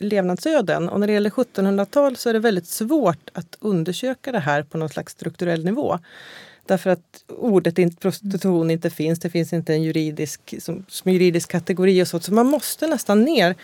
levnadsöden. 0.00 0.88
Och 0.88 1.00
när 1.00 1.06
det 1.06 1.12
gäller 1.12 1.30
1700-tal 1.30 2.16
så 2.16 2.28
är 2.28 2.32
det 2.32 2.38
väldigt 2.38 2.66
svårt 2.66 3.30
att 3.32 3.56
undersöka 3.60 4.32
det 4.32 4.38
här 4.38 4.62
på 4.62 4.78
någon 4.78 4.88
slags 4.88 5.12
strukturell 5.12 5.64
nivå. 5.64 5.98
Därför 6.66 6.90
att 6.90 7.24
ordet 7.28 8.00
prostitution 8.00 8.70
inte 8.70 8.90
finns. 8.90 9.18
Det 9.18 9.30
finns 9.30 9.52
inte 9.52 9.74
en 9.74 9.82
juridisk, 9.82 10.54
som, 10.58 10.84
som 10.88 11.12
juridisk 11.12 11.50
kategori 11.50 12.02
och 12.02 12.08
så. 12.08 12.20
Så 12.20 12.32
man 12.34 12.46
måste 12.46 12.86
nästan 12.86 13.24
ner 13.24 13.54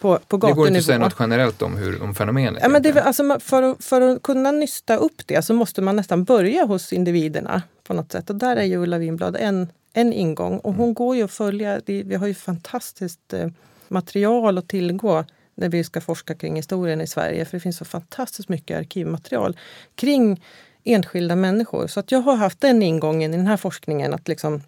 på, 0.00 0.18
på 0.28 0.36
Det 0.36 0.40
går 0.40 0.50
inte 0.50 0.60
gatunivå. 0.60 0.78
att 0.78 0.84
säga 0.84 0.98
något 0.98 1.16
generellt 1.18 1.62
om, 1.62 1.76
hur, 1.76 2.02
om 2.02 2.14
fenomenet. 2.14 2.62
Ja, 2.62 2.68
men 2.68 2.82
det, 2.82 3.02
alltså, 3.02 3.38
för, 3.40 3.62
att, 3.62 3.84
för 3.84 4.00
att 4.00 4.22
kunna 4.22 4.50
nysta 4.50 4.96
upp 4.96 5.26
det 5.26 5.42
så 5.42 5.54
måste 5.54 5.82
man 5.82 5.96
nästan 5.96 6.24
börja 6.24 6.64
hos 6.64 6.92
individerna 6.92 7.62
på 7.84 7.94
något 7.94 8.12
sätt. 8.12 8.30
Och 8.30 8.36
där 8.36 8.56
är 8.56 8.64
ju 8.64 8.76
Ulla 8.76 8.98
Winblad 8.98 9.36
en, 9.40 9.68
en 9.92 10.12
ingång. 10.12 10.58
Och 10.58 10.74
hon 10.74 10.94
går 10.94 11.16
ju 11.16 11.22
att 11.22 11.30
följa. 11.30 11.80
Vi 11.86 12.14
har 12.14 12.26
ju 12.26 12.34
fantastiskt 12.34 13.32
eh, 13.32 13.48
material 13.88 14.58
att 14.58 14.68
tillgå 14.68 15.24
när 15.54 15.68
vi 15.68 15.84
ska 15.84 16.00
forska 16.00 16.34
kring 16.34 16.56
historien 16.56 17.00
i 17.00 17.06
Sverige. 17.06 17.44
För 17.44 17.56
det 17.56 17.60
finns 17.60 17.76
så 17.76 17.84
fantastiskt 17.84 18.48
mycket 18.48 18.78
arkivmaterial 18.78 19.56
kring 19.94 20.42
enskilda 20.84 21.36
människor. 21.36 21.86
Så 21.86 22.00
att 22.00 22.12
jag 22.12 22.20
har 22.20 22.36
haft 22.36 22.60
den 22.60 22.82
ingången 22.82 23.34
i 23.34 23.36
den 23.36 23.46
här 23.46 23.56
forskningen. 23.56 24.14
att 24.14 24.28
liksom 24.28 24.62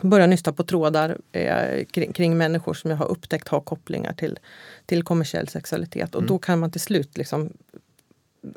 börja 0.00 0.26
nysta 0.26 0.52
på 0.52 0.64
trådar 0.64 1.18
eh, 1.32 1.84
kring, 1.84 2.12
kring 2.12 2.38
människor 2.38 2.74
som 2.74 2.90
jag 2.90 2.98
har 2.98 3.10
upptäckt 3.10 3.48
har 3.48 3.60
kopplingar 3.60 4.12
till, 4.12 4.38
till 4.86 5.02
kommersiell 5.02 5.48
sexualitet. 5.48 6.14
Och 6.14 6.22
då 6.22 6.38
kan 6.38 6.58
man 6.58 6.70
till 6.70 6.80
slut 6.80 7.18
liksom 7.18 7.52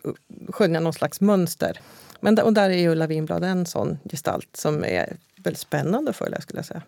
uh, 0.06 0.14
skönja 0.50 0.80
någon 0.80 0.94
slags 0.94 1.22
mönster. 1.22 1.80
Men, 2.20 2.40
och 2.40 2.54
där 2.54 2.70
är 2.70 2.78
ju 2.78 2.90
Ulla 2.90 3.08
Winblad 3.08 3.44
en 3.44 3.66
sån 3.66 4.00
gestalt 4.12 4.50
som 4.54 4.84
är 4.84 5.18
väldigt 5.38 5.60
spännande 5.60 6.10
att 6.10 6.16
följa 6.16 6.42
skulle 6.42 6.58
jag 6.58 6.66
säga. 6.66 6.82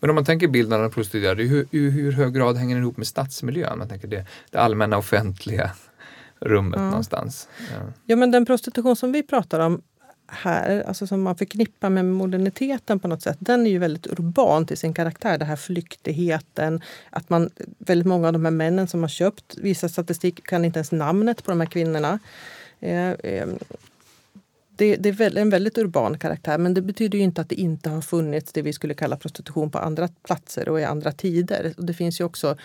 Men 0.00 0.10
om 0.10 0.14
man 0.14 0.24
tänker 0.24 0.48
bilden 0.48 0.72
av 0.72 0.80
den 0.80 0.90
prostituerade, 0.90 1.42
hur, 1.42 1.66
i 1.70 1.90
hur 1.90 2.12
hög 2.12 2.34
grad 2.34 2.56
hänger 2.56 2.74
den 2.74 2.82
ihop 2.82 2.96
med 2.96 3.06
stadsmiljön? 3.06 3.78
Man 3.78 3.88
tänker 3.88 4.08
det, 4.08 4.26
det 4.50 4.58
allmänna 4.58 4.98
offentliga 4.98 5.70
rummet 6.40 6.80
någonstans. 6.80 7.48
Ja. 7.58 7.92
Ja, 8.04 8.16
men 8.16 8.30
den 8.30 8.46
prostitution 8.46 8.96
som 8.96 9.12
vi 9.12 9.22
pratar 9.22 9.60
om 9.60 9.82
här, 10.28 10.84
alltså 10.88 11.06
som 11.06 11.22
man 11.22 11.36
förknippar 11.36 11.90
med 11.90 12.04
moderniteten 12.04 13.00
på 13.00 13.08
något 13.08 13.22
sätt, 13.22 13.36
den 13.40 13.66
är 13.66 13.70
ju 13.70 13.78
väldigt 13.78 14.06
urban 14.06 14.66
till 14.66 14.76
sin 14.76 14.94
karaktär. 14.94 15.38
Den 15.38 15.48
här 15.48 15.56
flyktigheten, 15.56 16.80
att 17.10 17.30
man, 17.30 17.50
väldigt 17.78 18.06
många 18.06 18.26
av 18.26 18.32
de 18.32 18.44
här 18.44 18.52
männen 18.52 18.88
som 18.88 19.00
har 19.00 19.08
köpt, 19.08 19.56
vissa 19.58 19.88
statistik 19.88 20.46
kan 20.46 20.64
inte 20.64 20.78
ens 20.78 20.92
namnet 20.92 21.44
på 21.44 21.50
de 21.50 21.60
här 21.60 21.66
kvinnorna. 21.66 22.18
Eh, 22.80 23.10
eh, 23.10 23.48
det, 24.76 24.96
det 24.96 25.20
är 25.20 25.36
en 25.36 25.50
väldigt 25.50 25.78
urban 25.78 26.18
karaktär 26.18 26.58
men 26.58 26.74
det 26.74 26.82
betyder 26.82 27.18
ju 27.18 27.24
inte 27.24 27.40
att 27.40 27.48
det 27.48 27.54
inte 27.54 27.90
har 27.90 28.00
funnits 28.00 28.52
det 28.52 28.62
vi 28.62 28.72
skulle 28.72 28.94
kalla 28.94 29.16
prostitution 29.16 29.70
på 29.70 29.78
andra 29.78 30.08
platser 30.22 30.68
och 30.68 30.80
i 30.80 30.84
andra 30.84 31.12
tider. 31.12 31.74
Och 31.76 31.84
det 31.84 31.94
finns 31.94 32.20
ju 32.20 32.24
också 32.24 32.56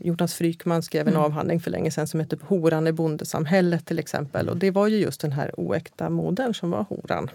Jonas 0.00 0.34
Frykman 0.34 0.82
skrev 0.82 1.08
en 1.08 1.16
avhandling 1.16 1.60
för 1.60 1.70
länge 1.70 1.90
sedan 1.90 2.06
som 2.06 2.20
heter 2.20 2.38
Horan 2.42 2.86
i 2.86 2.92
bondesamhället 2.92 3.86
till 3.86 3.98
exempel. 3.98 4.48
Och 4.48 4.56
det 4.56 4.70
var 4.70 4.86
ju 4.86 4.96
just 4.96 5.20
den 5.20 5.32
här 5.32 5.60
oäkta 5.60 6.10
modern 6.10 6.54
som 6.54 6.70
var 6.70 6.82
horan. 6.82 7.30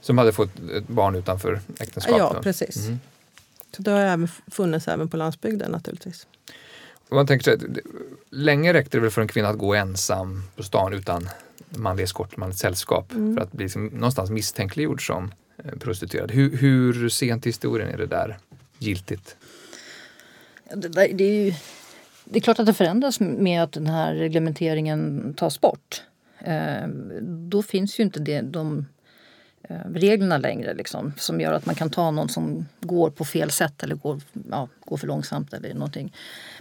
Som 0.00 0.18
hade 0.18 0.32
fått 0.32 0.50
ett 0.76 0.88
barn 0.88 1.14
utanför 1.14 1.60
äktenskap. 1.80 2.18
Ja, 2.18 2.40
precis. 2.42 2.86
Mm. 2.86 3.00
Så 3.76 3.82
det 3.82 3.90
har 3.90 4.00
även 4.00 4.28
funnits 4.28 4.88
även 4.88 5.08
på 5.08 5.16
landsbygden 5.16 5.70
naturligtvis. 5.70 6.26
Och 7.12 7.16
man 7.16 7.26
tänker 7.26 7.44
sig, 7.44 7.58
länge 8.30 8.72
räckte 8.72 8.96
det 8.96 9.00
väl 9.00 9.10
för 9.10 9.22
en 9.22 9.28
kvinna 9.28 9.48
att 9.48 9.58
gå 9.58 9.74
ensam 9.74 10.42
på 10.56 10.62
stan 10.62 10.92
utan 10.92 11.28
manlig 11.68 12.04
eskort, 12.04 12.36
manligt 12.36 12.58
sällskap 12.58 13.12
Mm. 13.12 13.34
för 13.34 13.42
att 13.42 13.52
bli 13.52 13.64
liksom 13.64 13.86
någonstans 13.86 14.30
misstänkliggjord 14.30 15.06
som 15.06 15.32
eh, 15.64 15.78
prostituerad. 15.78 16.30
Hur, 16.30 16.56
hur 16.56 17.08
sent 17.08 17.46
i 17.46 17.48
historien 17.48 17.88
är 17.88 17.96
det 17.96 18.06
där 18.06 18.38
giltigt? 18.78 19.36
Det, 20.74 20.88
där, 20.88 21.08
det, 21.12 21.24
är 21.24 21.44
ju, 21.44 21.54
det 22.24 22.38
är 22.38 22.40
klart 22.40 22.58
att 22.58 22.66
det 22.66 22.74
förändras 22.74 23.20
med 23.20 23.62
att 23.62 23.72
den 23.72 23.86
här 23.86 24.14
reglementeringen 24.14 25.34
tas 25.36 25.60
bort. 25.60 26.02
Eh, 26.38 26.88
då 27.22 27.62
finns 27.62 27.98
ju 28.00 28.02
inte 28.02 28.20
det, 28.20 28.40
de 28.40 28.86
reglerna 29.94 30.38
längre 30.38 30.74
liksom, 30.74 31.12
som 31.16 31.40
gör 31.40 31.52
att 31.52 31.66
man 31.66 31.74
kan 31.74 31.90
ta 31.90 32.10
någon 32.10 32.28
som 32.28 32.66
går 32.80 33.10
på 33.10 33.24
fel 33.24 33.50
sätt 33.50 33.82
eller 33.82 33.94
går, 33.94 34.20
ja, 34.50 34.68
går 34.84 34.96
för 34.96 35.06
långsamt 35.06 35.52
eller 35.52 35.74
någonting. 35.74 36.12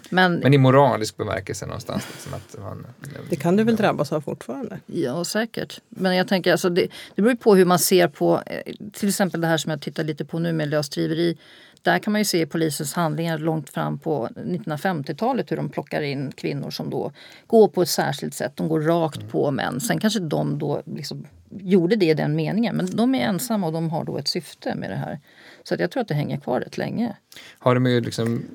Men, 0.10 0.36
Men 0.36 0.54
i 0.54 0.58
moralisk 0.58 1.18
bemärkelse 1.18 1.66
någonstans. 1.66 2.08
Liksom 2.12 2.34
att 2.34 2.58
man, 2.60 2.88
Det 3.30 3.36
kan 3.36 3.56
du 3.56 3.64
väl 3.64 3.76
drabbas 3.76 4.12
av 4.12 4.22
fortfarande? 4.22 4.80
Ja, 4.86 5.24
säkert. 5.26 5.80
Men 5.90 6.16
jag 6.16 6.28
tänker 6.28 6.52
alltså 6.52 6.70
det, 6.70 6.88
det 7.16 7.22
beror 7.22 7.36
på 7.36 7.56
hur 7.56 7.66
man 7.66 7.80
ser 7.80 8.08
på 8.08 8.42
eh, 8.46 8.74
till 8.94 9.10
exempel 9.10 9.42
det 9.42 9.48
här 9.48 9.58
som 9.58 9.70
jag 9.70 9.82
tittar 9.82 10.04
lite 10.04 10.26
på 10.26 10.40
nu 10.40 10.54
med 10.54 10.70
lösdriveri 10.70 11.38
där 11.82 12.00
kan 12.00 12.14
man 12.14 12.22
ju 12.22 12.26
se 12.26 12.42
i 12.42 12.46
polisens 12.46 12.94
handlingar 12.94 13.38
långt 13.38 13.70
fram 13.70 14.00
på 14.00 14.28
1950-talet 14.36 15.52
hur 15.52 15.58
de 15.58 15.70
plockar 15.70 16.02
in 16.02 16.32
kvinnor 16.32 16.70
som 16.70 16.90
då 16.90 17.12
går 17.48 17.68
på 17.68 17.82
ett 17.82 17.90
särskilt 17.90 18.34
sätt. 18.34 18.52
De 18.56 18.68
går 18.68 18.82
rakt 18.82 19.18
Mm. 19.18 19.30
på 19.30 19.52
män. 19.52 19.80
Sen 19.82 20.00
kanske 20.00 20.20
de 20.20 20.58
då 20.60 20.82
liksom 20.86 21.28
gjorde 21.50 21.96
det 21.96 22.06
i 22.06 22.14
den 22.14 22.36
meningen 22.36 22.76
men 22.76 22.96
de 22.96 23.16
är 23.16 23.20
ensamma 23.20 23.68
och 23.68 23.74
de 23.74 23.90
har 23.90 24.04
då 24.04 24.18
ett 24.18 24.28
syfte 24.28 24.76
med 24.76 24.90
det 24.90 24.96
här. 24.96 25.20
Så 25.64 25.74
att 25.74 25.80
jag 25.80 25.92
tror 25.92 26.02
att 26.02 26.08
det 26.08 26.14
hänger 26.14 26.40
kvar 26.40 26.60
rätt 26.60 26.78
länge. 26.78 27.16
Har 27.60 27.74
det 27.74 27.80
med 27.80 28.06
liksom 28.06 28.46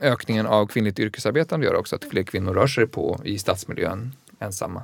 eh, 0.00 0.12
ökningen 0.12 0.46
av 0.46 0.66
kvinnligt 0.66 0.98
yrkesarbetande 0.98 1.66
att 1.66 1.70
göra 1.70 1.80
också? 1.80 1.96
Att 1.96 2.04
fler 2.04 2.22
kvinnor 2.22 2.54
rör 2.54 2.66
sig 2.66 2.86
på 2.86 3.20
i 3.24 3.38
stadsmiljön 3.38 4.12
ensamma? 4.38 4.82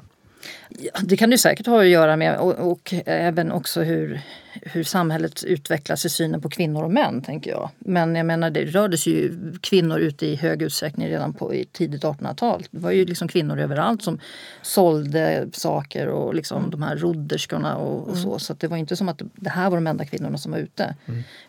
Ja, 0.68 0.90
det 1.02 1.16
kan 1.16 1.30
det 1.30 1.38
säkert 1.38 1.66
ha 1.66 1.80
att 1.80 1.88
göra 1.88 2.16
med 2.16 2.36
och, 2.36 2.70
och 2.70 2.94
även 3.06 3.52
också 3.52 3.82
hur, 3.82 4.20
hur 4.52 4.84
samhället 4.84 5.44
utvecklas 5.44 6.04
i 6.04 6.10
synen 6.10 6.40
på 6.40 6.50
kvinnor 6.50 6.84
och 6.84 6.90
män. 6.90 7.22
tänker 7.22 7.50
jag. 7.50 7.70
Men 7.78 8.14
jag 8.14 8.26
menar 8.26 8.50
det 8.50 8.64
rördes 8.64 9.06
ju 9.06 9.32
kvinnor 9.60 9.98
ute 9.98 10.26
i 10.26 10.36
hög 10.36 10.62
utsträckning 10.62 11.08
redan 11.08 11.32
på 11.32 11.54
i 11.54 11.64
tidigt 11.64 12.02
1800-tal. 12.02 12.64
Det 12.70 12.78
var 12.78 12.90
ju 12.90 13.04
liksom 13.04 13.28
kvinnor 13.28 13.58
överallt 13.58 14.02
som 14.02 14.18
sålde 14.62 15.48
saker 15.52 16.06
och 16.06 16.34
liksom 16.34 16.70
de 16.70 16.82
här 16.82 16.96
rodderskorna 16.96 17.76
och, 17.76 18.08
och 18.08 18.16
så. 18.16 18.38
Så 18.38 18.52
att 18.52 18.60
det 18.60 18.68
var 18.68 18.76
inte 18.76 18.96
som 18.96 19.08
att 19.08 19.22
det 19.34 19.50
här 19.50 19.70
var 19.70 19.76
de 19.76 19.86
enda 19.86 20.04
kvinnorna 20.04 20.38
som 20.38 20.52
var 20.52 20.58
ute. 20.58 20.94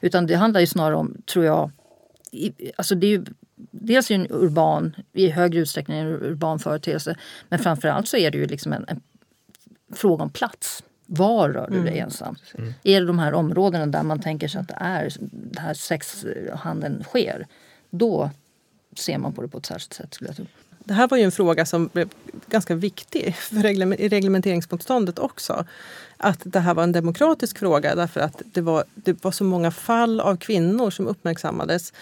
Utan 0.01 0.27
det 0.27 0.35
handlar 0.35 0.59
ju 0.59 0.67
snarare 0.67 0.95
om, 0.95 1.21
tror 1.25 1.45
jag, 1.45 1.71
i, 2.33 2.71
alltså 2.75 2.95
det 2.95 3.07
är 3.07 3.11
ju, 3.11 3.25
dels 3.55 4.11
är 4.11 4.15
en 4.15 4.27
urban, 4.29 4.95
i 5.13 5.29
högre 5.29 5.59
utsträckning 5.59 5.97
en 5.97 6.07
urban 6.07 6.59
företeelse. 6.59 7.15
Men 7.49 7.59
framförallt 7.59 8.07
så 8.07 8.17
är 8.17 8.31
det 8.31 8.37
ju 8.37 8.45
liksom 8.45 8.73
en, 8.73 8.85
en 8.87 9.01
fråga 9.93 10.23
om 10.23 10.29
plats. 10.29 10.83
Var 11.05 11.49
rör 11.49 11.69
du 11.69 11.83
dig 11.83 11.99
ensam? 11.99 12.35
Är 12.83 13.01
det 13.01 13.07
de 13.07 13.19
här 13.19 13.33
områdena 13.33 13.85
där 13.85 14.03
man 14.03 14.21
tänker 14.21 14.47
sig 14.47 14.61
att 14.61 14.67
det 14.67 14.77
är 14.79 15.09
det 15.19 15.59
här 15.59 15.73
sexhandeln 15.73 17.03
sker? 17.03 17.47
Då 17.89 18.29
ser 18.95 19.17
man 19.17 19.33
på 19.33 19.41
det 19.41 19.47
på 19.47 19.57
ett 19.57 19.65
särskilt 19.65 19.93
sätt 19.93 20.13
skulle 20.13 20.29
jag 20.29 20.35
tro. 20.35 20.45
Det 20.85 20.93
här 20.93 21.07
var 21.07 21.17
ju 21.17 21.23
en 21.23 21.31
fråga 21.31 21.65
som 21.65 21.87
blev 21.93 22.09
ganska 22.47 22.75
viktig 22.75 23.35
för 23.35 23.55
reglementeringsmotståndet 24.09 25.19
också. 25.19 25.65
Att 26.17 26.39
det 26.43 26.59
här 26.59 26.73
var 26.73 26.83
en 26.83 26.91
demokratisk 26.91 27.57
fråga 27.57 27.95
därför 27.95 28.19
att 28.19 28.41
det 28.45 28.61
var, 28.61 28.83
det 28.95 29.23
var 29.23 29.31
så 29.31 29.43
många 29.43 29.71
fall 29.71 30.19
av 30.19 30.37
kvinnor 30.37 30.89
som 30.89 31.07
uppmärksammades 31.07 31.93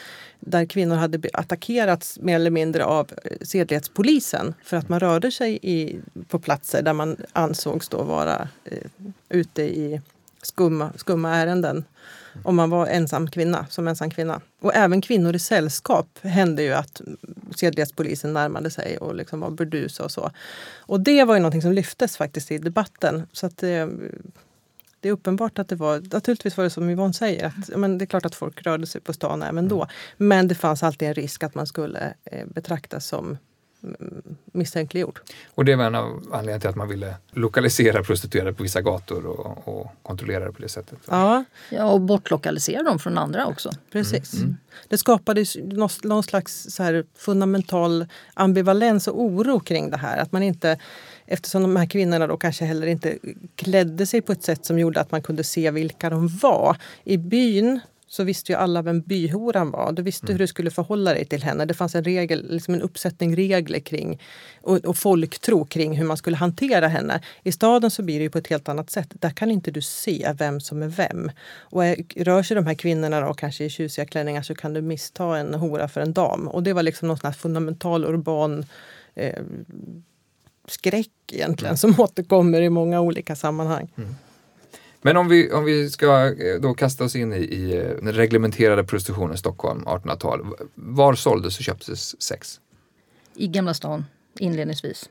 där 0.41 0.65
kvinnor 0.65 0.95
hade 0.95 1.29
attackerats 1.33 2.19
mer 2.19 2.35
eller 2.35 2.51
mindre 2.51 2.85
av 2.85 3.11
eh, 3.23 3.37
sedlighetspolisen 3.41 4.53
för 4.63 4.77
att 4.77 4.89
man 4.89 4.99
rörde 4.99 5.31
sig 5.31 5.59
i, 5.61 5.99
på 6.27 6.39
platser 6.39 6.81
där 6.81 6.93
man 6.93 7.17
ansågs 7.33 7.89
då 7.89 8.03
vara 8.03 8.49
eh, 8.65 8.77
ute 9.29 9.61
i 9.61 10.01
skumma, 10.41 10.91
skumma 10.95 11.35
ärenden 11.35 11.83
om 12.43 12.55
man 12.55 12.69
var 12.69 12.87
ensam 12.87 13.29
kvinna, 13.29 13.65
som 13.69 13.87
ensam 13.87 14.09
kvinna. 14.09 14.41
Och 14.61 14.75
även 14.75 15.01
kvinnor 15.01 15.35
i 15.35 15.39
sällskap 15.39 16.07
hände 16.21 16.63
ju 16.63 16.73
att 16.73 17.01
sedlighetspolisen 17.55 18.33
närmade 18.33 18.69
sig 18.69 18.97
och 18.97 19.15
liksom 19.15 19.39
var 19.39 19.49
burdusa 19.49 20.03
och 20.03 20.11
så. 20.11 20.31
Och 20.77 20.99
det 21.01 21.23
var 21.23 21.33
ju 21.33 21.39
någonting 21.39 21.61
som 21.61 21.71
lyftes 21.71 22.17
faktiskt 22.17 22.51
i 22.51 22.57
debatten. 22.57 23.27
Så 23.31 23.45
att 23.45 23.63
eh, 23.63 23.87
det 25.01 25.09
är 25.09 25.13
uppenbart 25.13 25.59
att 25.59 25.67
det 25.67 25.75
var, 25.75 26.01
naturligtvis 26.13 26.57
var 26.57 26.63
det 26.63 26.69
som 26.69 26.89
Yvonne 26.89 27.13
säger, 27.13 27.45
att 27.45 27.77
men 27.77 27.97
det 27.97 28.03
är 28.03 28.07
klart 28.07 28.25
att 28.25 28.35
folk 28.35 28.61
rörde 28.61 28.87
sig 28.87 29.01
på 29.01 29.13
stan 29.13 29.43
även 29.43 29.67
då. 29.67 29.87
Men 30.17 30.47
det 30.47 30.55
fanns 30.55 30.83
alltid 30.83 31.07
en 31.07 31.13
risk 31.13 31.43
att 31.43 31.55
man 31.55 31.67
skulle 31.67 32.13
eh, 32.25 32.47
betraktas 32.47 33.05
som 33.05 33.37
mm, 33.83 34.21
misstänkliggjord. 34.45 35.19
Och 35.55 35.65
det 35.65 35.75
var 35.75 35.85
en 35.85 35.95
av 35.95 36.05
anledningarna 36.05 36.59
till 36.59 36.69
att 36.69 36.75
man 36.75 36.87
ville 36.87 37.15
lokalisera 37.31 38.03
prostituerade 38.03 38.53
på 38.53 38.63
vissa 38.63 38.81
gator 38.81 39.25
och, 39.25 39.67
och 39.67 39.91
kontrollera 40.03 40.45
det 40.45 40.51
på 40.51 40.61
det 40.61 40.69
sättet. 40.69 40.99
Ja, 41.07 41.43
Ja, 41.69 41.85
och 41.85 42.01
bortlokalisera 42.01 42.83
dem 42.83 42.99
från 42.99 43.17
andra 43.17 43.45
också. 43.47 43.71
Precis. 43.91 44.33
Det 44.87 44.97
skapades 44.97 45.57
någon, 45.63 45.89
någon 46.03 46.23
slags 46.23 46.67
så 46.69 46.83
här 46.83 47.05
fundamental 47.15 48.05
ambivalens 48.33 49.07
och 49.07 49.21
oro 49.21 49.59
kring 49.59 49.89
det 49.89 49.97
här. 49.97 50.17
Att 50.17 50.31
man 50.31 50.43
inte, 50.43 50.79
eftersom 51.31 51.61
de 51.61 51.75
här 51.75 51.85
kvinnorna 51.85 52.27
då 52.27 52.37
kanske 52.37 52.65
heller 52.65 52.87
inte 52.87 53.17
klädde 53.55 54.05
sig 54.05 54.21
på 54.21 54.31
ett 54.31 54.43
sätt 54.43 54.65
som 54.65 54.79
gjorde 54.79 55.01
att 55.01 55.11
man 55.11 55.21
kunde 55.21 55.43
se 55.43 55.71
vilka 55.71 56.09
de 56.09 56.27
var. 56.27 56.77
I 57.03 57.17
byn 57.17 57.79
så 58.11 58.23
visste 58.23 58.51
ju 58.51 58.57
alla 58.57 58.81
vem 58.81 59.01
byhoran 59.01 59.71
var. 59.71 59.91
Du 59.91 60.01
visste 60.01 60.31
hur 60.31 60.39
du 60.39 60.47
skulle 60.47 60.71
förhålla 60.71 61.13
dig 61.13 61.25
till 61.25 61.43
henne. 61.43 61.65
Det 61.65 61.73
fanns 61.73 61.95
en 61.95 62.03
regel, 62.03 62.47
liksom 62.49 62.73
en 62.73 62.81
uppsättning 62.81 63.35
regler 63.35 63.79
kring 63.79 64.21
och, 64.61 64.77
och 64.77 64.97
folktro 64.97 65.65
kring 65.65 65.97
hur 65.97 66.05
man 66.05 66.17
skulle 66.17 66.37
hantera 66.37 66.87
henne. 66.87 67.21
I 67.43 67.51
staden 67.51 67.91
så 67.91 68.03
blir 68.03 68.17
det 68.17 68.23
ju 68.23 68.29
på 68.29 68.37
ett 68.37 68.47
helt 68.47 68.69
annat 68.69 68.89
sätt. 68.89 69.07
Där 69.13 69.29
kan 69.29 69.51
inte 69.51 69.71
du 69.71 69.81
se 69.81 70.33
vem 70.37 70.59
som 70.59 70.83
är 70.83 70.87
vem. 70.87 71.31
Och 71.57 71.83
rör 72.15 72.43
sig 72.43 72.55
de 72.55 72.67
här 72.67 72.73
kvinnorna 72.73 73.21
då 73.21 73.33
kanske 73.33 73.65
i 73.65 73.69
tjusiga 73.69 74.05
klänningar 74.05 74.41
så 74.41 74.55
kan 74.55 74.73
du 74.73 74.81
missta 74.81 75.37
en 75.37 75.53
hora 75.53 75.87
för 75.87 76.01
en 76.01 76.13
dam. 76.13 76.47
Och 76.47 76.63
det 76.63 76.73
var 76.73 76.83
liksom 76.83 77.07
någon 77.07 77.33
fundamental 77.33 78.05
urban 78.05 78.65
eh, 79.15 79.43
skräck 80.71 81.09
egentligen 81.31 81.77
som 81.77 81.99
återkommer 81.99 82.61
i 82.61 82.69
många 82.69 83.01
olika 83.01 83.35
sammanhang. 83.35 83.93
Men 85.01 85.17
om 85.17 85.27
vi, 85.27 85.51
om 85.51 85.65
vi 85.65 85.89
ska 85.89 86.25
eh, 86.25 86.61
då 86.61 86.73
kasta 86.73 87.03
oss 87.03 87.15
in 87.15 87.33
i, 87.33 87.37
i 87.37 87.77
eh, 87.77 87.83
den 87.83 88.13
reglementerade 88.13 88.83
prostitutionen 88.83 89.33
i 89.33 89.37
Stockholm 89.37 89.83
1800-tal. 89.83 90.45
Var 90.75 91.13
såldes 91.13 91.57
och 91.57 91.63
köptes 91.63 92.21
sex? 92.21 92.59
I 93.35 93.47
Gamla 93.47 93.73
stan 93.73 94.05
inledningsvis. 94.39 95.09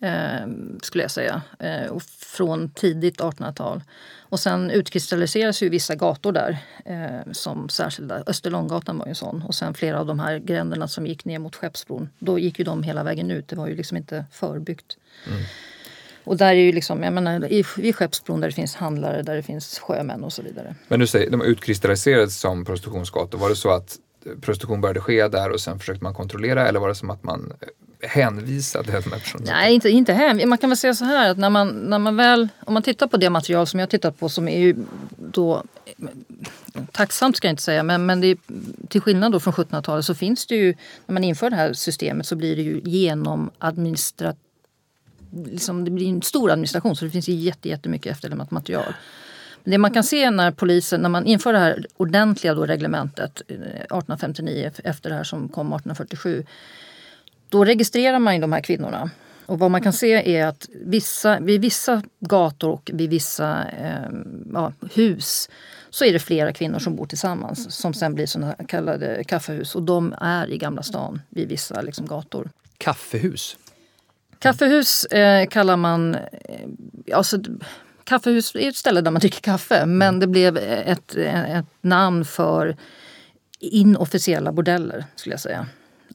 Eh, 0.00 0.46
skulle 0.82 1.04
jag 1.04 1.10
säga. 1.10 1.42
Eh, 1.58 1.90
och 1.90 2.02
från 2.02 2.70
tidigt 2.70 3.20
1800-tal. 3.20 3.82
Och 4.28 4.40
sen 4.40 4.70
utkristalliseras 4.70 5.62
ju 5.62 5.68
vissa 5.68 5.94
gator 5.94 6.32
där 6.32 6.58
eh, 6.84 7.32
som 7.32 7.68
särskilda. 7.68 8.22
Österlånggatan 8.26 8.98
var 8.98 9.06
ju 9.06 9.10
en 9.10 9.14
sån. 9.14 9.42
Och 9.42 9.54
sen 9.54 9.74
flera 9.74 10.00
av 10.00 10.06
de 10.06 10.20
här 10.20 10.38
gränderna 10.38 10.88
som 10.88 11.06
gick 11.06 11.24
ner 11.24 11.38
mot 11.38 11.56
Skeppsbron. 11.56 12.08
Då 12.18 12.38
gick 12.38 12.58
ju 12.58 12.64
de 12.64 12.82
hela 12.82 13.02
vägen 13.02 13.30
ut. 13.30 13.48
Det 13.48 13.56
var 13.56 13.68
ju 13.68 13.76
liksom 13.76 13.96
inte 13.96 14.24
förbyggt. 14.32 14.96
Och 16.24 16.36
där 16.36 16.46
är 16.46 16.52
ju 16.54 16.72
liksom, 16.72 17.02
jag 17.02 17.12
menar, 17.12 17.52
i, 17.52 17.64
vid 17.76 17.96
Skeppsbron 17.96 18.40
där 18.40 18.48
det 18.48 18.54
finns 18.54 18.74
handlare, 18.74 19.22
där 19.22 19.36
det 19.36 19.42
finns 19.42 19.78
sjömän 19.78 20.24
och 20.24 20.32
så 20.32 20.42
vidare. 20.42 20.74
Men 20.88 21.00
du 21.00 21.06
säger, 21.06 21.30
de 21.30 21.42
utkristalliserades 21.42 22.40
som 22.40 22.64
prostitutionsgator. 22.64 23.38
Var 23.38 23.48
det 23.48 23.56
så 23.56 23.70
att 23.70 23.96
prostitution 24.40 24.80
började 24.80 25.00
ske 25.00 25.28
där 25.28 25.50
och 25.50 25.60
sen 25.60 25.78
försökte 25.78 26.04
man 26.04 26.14
kontrollera 26.14 26.68
eller 26.68 26.80
var 26.80 26.88
det 26.88 26.94
som 26.94 27.10
att 27.10 27.22
man 27.22 27.52
eh, 28.00 28.08
hänvisade 28.08 28.84
de 28.84 28.92
här 28.92 29.00
personerna? 29.00 29.52
Nej, 29.52 29.74
inte, 29.74 29.88
inte 29.90 30.12
hem. 30.12 30.48
Man 30.48 30.58
kan 30.58 30.70
väl 30.70 30.76
säga 30.76 30.94
så 30.94 31.04
här 31.04 31.30
att 31.30 31.38
när 31.38 31.50
man, 31.50 31.68
när 31.68 31.98
man 31.98 32.16
väl, 32.16 32.48
om 32.64 32.74
man 32.74 32.82
tittar 32.82 33.06
på 33.06 33.16
det 33.16 33.30
material 33.30 33.66
som 33.66 33.80
jag 33.80 33.90
tittat 33.90 34.18
på 34.18 34.28
som 34.28 34.48
är 34.48 34.60
ju 34.60 34.76
då 35.16 35.62
tacksamt 36.92 37.36
ska 37.36 37.48
jag 37.48 37.52
inte 37.52 37.62
säga, 37.62 37.82
men, 37.82 38.06
men 38.06 38.20
det 38.20 38.26
är, 38.26 38.36
till 38.88 39.00
skillnad 39.00 39.32
då 39.32 39.40
från 39.40 39.54
1700-talet 39.54 40.04
så 40.04 40.14
finns 40.14 40.46
det 40.46 40.54
ju, 40.54 40.74
när 41.06 41.12
man 41.12 41.24
inför 41.24 41.50
det 41.50 41.56
här 41.56 41.72
systemet 41.72 42.26
så 42.26 42.36
blir 42.36 42.56
det 42.56 42.62
ju 42.62 42.80
genom 42.84 43.50
administrat 43.58 44.36
Liksom, 45.44 45.84
det 45.84 45.90
blir 45.90 46.08
en 46.08 46.22
stor 46.22 46.50
administration 46.50 46.96
så 46.96 47.04
det 47.04 47.10
finns 47.10 47.28
ju 47.28 47.34
jätte, 47.34 47.68
jättemycket 47.68 48.12
efterlämnat 48.12 48.50
material. 48.50 48.94
Det 49.64 49.78
man 49.78 49.90
kan 49.90 50.04
se 50.04 50.30
när 50.30 50.50
polisen, 50.50 51.00
när 51.00 51.08
man 51.08 51.26
inför 51.26 51.52
det 51.52 51.58
här 51.58 51.86
ordentliga 51.96 52.54
då 52.54 52.66
reglementet 52.66 53.40
1859 53.40 54.64
eh, 54.64 54.90
efter 54.90 55.10
det 55.10 55.16
här 55.16 55.24
som 55.24 55.48
kom 55.48 55.66
1847 55.66 56.44
då 57.48 57.64
registrerar 57.64 58.18
man 58.18 58.34
ju 58.34 58.40
de 58.40 58.52
här 58.52 58.60
kvinnorna. 58.60 59.10
Och 59.46 59.58
vad 59.58 59.70
man 59.70 59.82
kan 59.82 59.92
se 59.92 60.36
är 60.36 60.46
att 60.46 60.68
vissa, 60.84 61.40
vid 61.40 61.60
vissa 61.60 62.02
gator 62.20 62.70
och 62.70 62.90
vid 62.94 63.10
vissa 63.10 63.64
eh, 63.68 64.10
ja, 64.52 64.72
hus 64.94 65.48
så 65.90 66.04
är 66.04 66.12
det 66.12 66.18
flera 66.18 66.52
kvinnor 66.52 66.78
som 66.78 66.96
bor 66.96 67.06
tillsammans 67.06 67.74
som 67.74 67.94
sen 67.94 68.14
blir 68.14 68.44
här 68.44 68.66
kallade 68.68 69.24
kaffehus. 69.24 69.74
Och 69.74 69.82
de 69.82 70.14
är 70.20 70.50
i 70.50 70.58
Gamla 70.58 70.82
stan 70.82 71.20
vid 71.28 71.48
vissa 71.48 71.80
liksom, 71.80 72.06
gator. 72.06 72.50
Kaffehus? 72.78 73.56
Kaffehus 74.38 75.04
eh, 75.04 75.46
kallar 75.46 75.76
man... 75.76 76.14
Eh, 76.14 76.60
alltså, 77.14 77.38
kaffehus 78.04 78.54
är 78.54 78.68
ett 78.68 78.76
ställe 78.76 79.00
där 79.00 79.10
man 79.10 79.20
dricker 79.20 79.40
kaffe 79.40 79.86
men 79.86 80.20
det 80.20 80.26
blev 80.26 80.56
ett, 80.56 81.14
ett 81.16 81.66
namn 81.80 82.24
för 82.24 82.76
inofficiella 83.60 84.52
bordeller 84.52 85.04
skulle 85.16 85.32
jag 85.32 85.40
säga. 85.40 85.66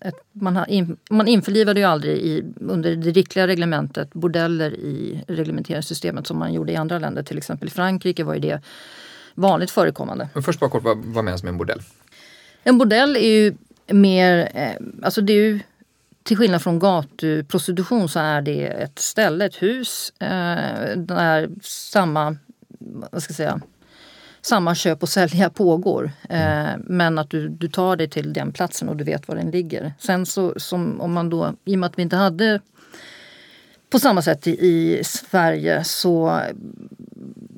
Ett, 0.01 0.15
man, 0.31 0.55
har 0.55 0.69
in, 0.69 0.97
man 1.09 1.27
införlivade 1.27 1.79
ju 1.79 1.85
aldrig 1.85 2.17
i, 2.17 2.43
under 2.59 2.95
det 2.95 3.11
riktiga 3.11 3.47
reglementet 3.47 4.13
bordeller 4.13 4.71
i 4.71 5.23
reglementeringssystemet 5.27 6.27
som 6.27 6.39
man 6.39 6.53
gjorde 6.53 6.71
i 6.71 6.75
andra 6.75 6.99
länder. 6.99 7.23
Till 7.23 7.37
exempel 7.37 7.67
i 7.67 7.71
Frankrike 7.71 8.23
var 8.23 8.33
ju 8.33 8.39
det 8.39 8.61
vanligt 9.35 9.71
förekommande. 9.71 10.29
Men 10.33 10.43
först 10.43 10.59
bara 10.59 10.69
kort, 10.69 10.83
vad, 10.83 10.97
vad 10.97 11.23
menas 11.23 11.43
med 11.43 11.49
en 11.49 11.57
bordell? 11.57 11.81
En 12.63 12.77
bordell 12.77 13.15
är 13.15 13.27
ju 13.27 13.53
mer, 13.87 14.51
eh, 14.53 15.05
alltså 15.05 15.21
det 15.21 15.33
är 15.33 15.37
ju 15.37 15.59
till 16.23 16.37
skillnad 16.37 16.61
från 16.61 16.79
gatuprostitution 16.79 18.09
så 18.09 18.19
är 18.19 18.41
det 18.41 18.67
ett 18.67 18.99
ställe, 18.99 19.45
ett 19.45 19.63
hus 19.63 20.13
eh, 20.19 20.97
där 20.97 21.49
samma, 21.61 22.37
vad 23.11 23.23
ska 23.23 23.31
jag 23.31 23.35
säga, 23.35 23.61
samma 24.41 24.75
köp 24.75 25.03
och 25.03 25.09
sälja 25.09 25.49
pågår. 25.49 26.11
Eh, 26.29 26.69
men 26.77 27.17
att 27.17 27.29
du, 27.29 27.49
du 27.49 27.67
tar 27.67 27.95
dig 27.95 28.09
till 28.09 28.33
den 28.33 28.51
platsen 28.51 28.89
och 28.89 28.95
du 28.95 29.03
vet 29.03 29.27
var 29.27 29.35
den 29.35 29.51
ligger. 29.51 29.93
Sen 29.99 30.25
så 30.25 30.53
som 30.57 31.01
om 31.01 31.13
man 31.13 31.29
då, 31.29 31.53
i 31.65 31.75
och 31.75 31.79
med 31.79 31.87
att 31.87 31.97
vi 31.97 32.01
inte 32.01 32.15
hade 32.15 32.59
på 33.89 33.99
samma 33.99 34.21
sätt 34.21 34.47
i, 34.47 34.51
i 34.51 35.03
Sverige 35.03 35.83
så 35.83 36.41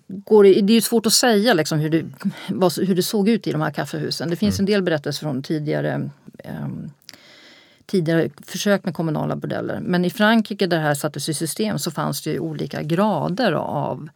går 0.07 0.43
det, 0.43 0.61
det 0.61 0.73
är 0.73 0.75
ju 0.75 0.81
svårt 0.81 1.05
att 1.05 1.13
säga 1.13 1.53
liksom 1.53 1.79
hur, 1.79 1.89
det, 1.89 2.05
vad, 2.49 2.77
hur 2.77 2.95
det 2.95 3.03
såg 3.03 3.29
ut 3.29 3.47
i 3.47 3.51
de 3.51 3.61
här 3.61 3.71
kaffehusen. 3.71 4.29
Det 4.29 4.36
finns 4.36 4.59
Mm. 4.59 4.61
en 4.61 4.73
del 4.73 4.81
berättelser 4.84 5.19
från 5.19 5.43
tidigare 5.43 6.09
ehm, 6.43 6.91
tidigare 7.86 8.29
försök 8.45 8.86
med 8.86 8.93
kommunala 8.93 9.36
bordeller. 9.36 9.79
Men 9.81 10.05
i 10.05 10.09
Frankrike 10.09 10.67
där 10.67 10.77
det 10.77 10.84
här 10.84 10.93
sattes 10.93 11.29
i 11.29 11.34
system 11.34 11.79
så 11.79 11.91
fanns 11.91 12.21
det 12.21 12.29
ju 12.29 12.39
olika 12.39 12.84
grader 12.84 13.51
av 13.53 14.09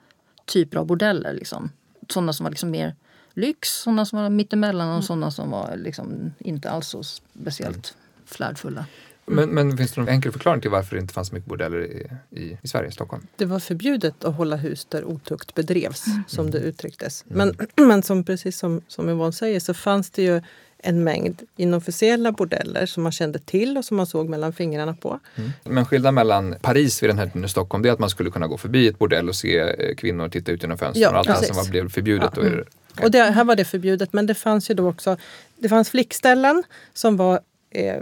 typer 0.45 0.77
av 0.77 0.85
bordeller. 0.85 1.33
Liksom. 1.33 1.69
Sådana 2.09 2.33
som 2.33 2.43
var 2.43 2.51
liksom 2.51 2.71
mer 2.71 2.95
lyx, 3.33 3.69
sådana 3.69 4.05
som 4.05 4.19
var 4.19 4.29
mittemellan 4.29 4.97
och 4.97 5.03
sådana 5.03 5.31
som 5.31 5.51
var 5.51 5.75
liksom 5.75 6.31
inte 6.39 6.69
alls 6.69 6.87
så 6.87 7.03
speciellt 7.03 7.95
flärdfulla. 8.25 8.85
Men, 9.29 9.49
men 9.49 9.77
finns 9.77 9.91
det 9.91 10.01
någon 10.01 10.09
enkel 10.09 10.31
förklaring 10.31 10.61
till 10.61 10.69
varför 10.69 10.95
det 10.95 11.01
inte 11.01 11.13
fanns 11.13 11.27
så 11.27 11.35
mycket 11.35 11.49
bordeller 11.49 11.85
i, 11.85 12.07
i, 12.29 12.57
i 12.61 12.67
Sverige, 12.67 12.91
Stockholm? 12.91 13.27
Det 13.35 13.45
var 13.45 13.59
förbjudet 13.59 14.23
att 14.23 14.35
hålla 14.35 14.55
hus 14.55 14.85
där 14.85 15.05
otukt 15.05 15.55
bedrevs, 15.55 16.05
som 16.27 16.51
det 16.51 16.57
uttrycktes. 16.57 17.25
Men, 17.27 17.55
men 17.75 18.03
som, 18.03 18.23
precis 18.23 18.57
som, 18.57 18.81
som 18.87 19.09
Yvonne 19.09 19.33
säger 19.33 19.59
så 19.59 19.73
fanns 19.73 20.09
det 20.09 20.23
ju 20.23 20.41
en 20.79 21.03
mängd 21.03 21.41
inofficiella 21.55 22.31
bordeller 22.31 22.85
som 22.85 23.03
man 23.03 23.11
kände 23.11 23.39
till 23.39 23.77
och 23.77 23.85
som 23.85 23.97
man 23.97 24.05
såg 24.05 24.29
mellan 24.29 24.53
fingrarna 24.53 24.93
på. 24.93 25.19
Men 25.63 25.85
skillnaden 25.85 26.15
mellan 26.15 26.55
Paris 26.61 27.03
vid 27.03 27.09
den 27.09 27.17
här 27.17 27.25
tiden 27.25 27.43
och 27.43 27.49
Stockholm 27.49 27.83
det 27.83 27.89
är 27.89 27.93
att 27.93 27.99
man 27.99 28.09
skulle 28.09 28.29
kunna 28.29 28.47
gå 28.47 28.57
förbi 28.57 28.87
ett 28.87 28.99
bordell 28.99 29.29
och 29.29 29.35
se 29.35 29.59
eh, 29.59 29.95
kvinnor 29.95 30.29
titta 30.29 30.51
ut 30.51 30.61
genom 30.61 30.77
fönstren 30.77 31.01
Ja, 31.03 31.09
och 31.09 31.17
allt 31.17 31.41
det 31.41 31.45
som 31.45 31.55
var, 31.55 31.69
blev 31.69 31.89
förbjudet. 31.89 32.31
Ja. 32.35 32.43
Är 32.43 32.49
det, 32.49 33.03
Och 33.03 33.11
det, 33.11 33.21
här 33.21 33.43
var 33.43 33.55
det 33.55 33.65
förbjudet, 33.65 34.13
men 34.13 34.25
det 34.25 34.35
fanns 34.35 34.69
ju 34.69 34.73
då 34.73 34.89
också 34.89 35.17
det 35.57 35.69
fanns 35.69 35.89
flickställen 35.89 36.63
som 36.93 37.17
var 37.17 37.39
eh, 37.69 37.95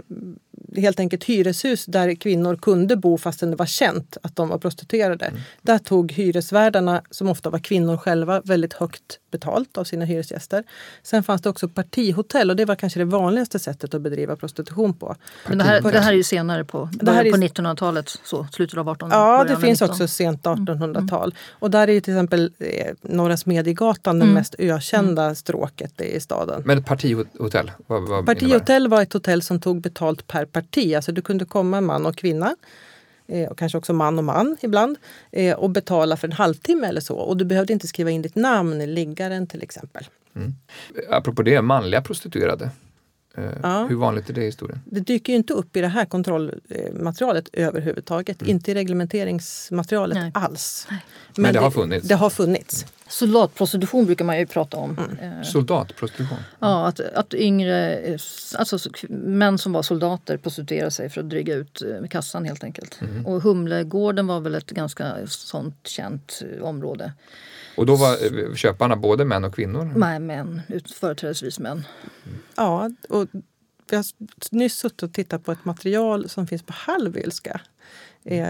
helt 0.78 1.00
enkelt 1.00 1.24
hyreshus 1.24 1.86
där 1.86 2.14
kvinnor 2.14 2.56
kunde 2.56 2.96
bo 2.96 3.18
fastän 3.18 3.50
det 3.50 3.56
var 3.56 3.66
känt 3.66 4.16
att 4.22 4.36
de 4.36 4.48
var 4.48 4.58
prostituerade. 4.58 5.32
Där 5.62 5.78
tog 5.78 6.12
hyresvärdarna, 6.12 7.02
som 7.10 7.28
ofta 7.28 7.50
var 7.50 7.58
kvinnor 7.58 7.96
själva, 7.96 8.40
väldigt 8.44 8.72
högt 8.72 9.18
betalt 9.30 9.78
av 9.78 9.84
sina 9.84 10.04
hyresgäster. 10.04 10.64
Sen 11.02 11.22
fanns 11.22 11.42
det 11.42 11.48
också 11.48 11.68
partihotell 11.68 12.50
och 12.50 12.56
det 12.56 12.64
var 12.64 12.74
kanske 12.74 12.98
det 13.00 13.04
vanligaste 13.04 13.58
sättet 13.58 13.94
att 13.94 14.00
bedriva 14.02 14.36
prostitution 14.36 14.94
på. 14.94 15.16
Men 15.48 15.58
det 15.58 15.64
här, 15.64 15.80
det 15.80 16.00
här 16.00 16.12
är 16.12 16.16
ju 16.16 16.22
senare 16.22 16.64
på, 16.64 16.88
Det 16.92 17.10
här 17.10 17.24
är- 17.24 17.30
på 17.30 17.36
1900-talet, 17.36 18.08
så, 18.24 18.46
slutet 18.52 18.78
av 18.78 18.88
1800 18.88 19.16
Ja, 19.16 19.44
det 19.44 19.56
finns 19.66 19.80
19. 19.80 19.90
också 19.90 20.08
sent 20.08 20.42
1800-tal. 20.42 21.34
Och 21.50 21.70
där 21.70 21.88
är 21.88 21.92
ju 21.92 22.00
till 22.00 22.14
exempel 22.14 22.52
eh, 22.58 22.86
Norra 23.02 23.36
Smedjegatan 23.36 24.18
det 24.18 24.26
mest 24.26 24.54
ökända 24.58 25.34
stråket 25.34 26.00
i 26.00 26.20
staden. 26.20 26.62
Men 26.64 26.78
ett 26.78 26.86
partihotell, 26.86 27.70
vad, 27.86 28.08
vad? 28.08 28.26
Partihotell 28.26 28.88
var 28.88 29.02
ett 29.02 29.12
hotell 29.12 29.42
som 29.42 29.60
tog 29.60 29.80
betalt 29.80 30.26
per 30.26 30.44
parti. 30.44 30.65
Alltså 30.96 31.12
du 31.12 31.22
kunde 31.22 31.44
komma 31.44 31.78
en 31.78 31.84
man 31.86 32.06
och 32.06 32.16
kvinna. 32.16 32.56
eh, 33.28 33.48
Och 33.48 33.58
kanske 33.58 33.78
också 33.78 33.92
man 33.92 34.18
och 34.18 34.24
man 34.24 34.56
ibland. 34.60 34.96
eh, 35.32 35.54
Och 35.56 35.70
betala 35.70 36.16
för 36.16 36.28
en 36.28 36.32
halvtimme 36.32 36.86
eller 36.86 37.00
så. 37.00 37.16
Och 37.16 37.36
du 37.36 37.44
behövde 37.44 37.72
inte 37.72 37.86
skriva 37.86 38.10
in 38.10 38.22
ditt 38.22 38.34
namn 38.36 38.80
i 38.80 38.86
liggaren 38.86 39.46
till 39.46 39.62
exempel. 39.62 40.04
Apropå 41.10 41.42
det, 41.42 41.62
manliga 41.62 42.02
prostituerade. 42.02 42.70
Eh, 43.36 43.44
Ja. 43.62 43.86
Hur 43.86 43.96
vanligt 43.96 44.28
är 44.30 44.34
det 44.34 44.42
i 44.42 44.46
historien? 44.46 44.80
Det 44.84 45.00
dyker 45.00 45.32
ju 45.32 45.36
inte 45.36 45.52
upp 45.52 45.76
i 45.76 45.80
det 45.80 45.88
här 45.88 46.04
kontrollmaterialet 46.04 47.48
överhuvudtaget. 47.52 48.42
Inte 48.42 48.70
i 48.70 48.74
reglementeringsmaterialet 48.74 50.18
Nej. 50.18 50.30
alls. 50.34 50.88
Men 51.36 51.52
det 51.54 51.58
har 51.60 51.70
funnits. 51.70 52.08
Det 52.08 52.14
har 52.14 52.30
funnits. 52.30 52.86
Soldatprostitution 53.08 54.06
brukar 54.06 54.24
man 54.24 54.38
ju 54.38 54.46
prata 54.46 54.76
om. 54.76 54.98
Mm. 54.98 55.38
Eh, 55.38 55.42
Soldatprostitution? 55.42 56.38
Ja, 56.58 56.86
att, 56.86 57.00
att 57.00 57.34
yngre, 57.34 57.96
eh, 57.96 58.18
alltså 58.58 58.78
män 59.08 59.58
som 59.58 59.72
var 59.72 59.82
soldater 59.82 60.36
prostituerade 60.36 60.90
sig 60.90 61.10
för 61.10 61.20
att 61.20 61.30
dryga 61.30 61.54
ut 61.54 61.82
eh, 61.82 62.08
kassan 62.08 62.44
helt 62.44 62.64
enkelt. 62.64 63.00
Mhm. 63.00 63.26
Och 63.26 63.42
Humlegården 63.42 64.26
var 64.26 64.40
väl 64.40 64.54
ett 64.54 64.70
ganska 64.70 65.26
sånt 65.26 65.86
känt 65.88 66.42
område. 66.62 67.12
Och 67.76 67.86
då 67.86 67.96
var 67.96 68.54
köparna 68.56 68.96
både 68.96 69.24
män 69.24 69.44
och 69.44 69.54
kvinnor? 69.54 69.84
Med 69.84 70.22
män, 70.22 70.62
ut- 70.68 70.92
företrädesvis 70.92 71.58
män. 71.58 71.84
Ja, 72.56 72.90
och 73.08 73.26
vi 73.90 73.96
har 73.96 74.04
nyss 74.50 74.74
suttit 74.78 75.02
och 75.02 75.12
tittat 75.12 75.44
på 75.44 75.52
ett 75.52 75.64
material 75.64 76.28
som 76.28 76.46
finns 76.46 76.62
på 76.62 76.72
Hallwylska. 76.76 77.60
Eh, 78.24 78.48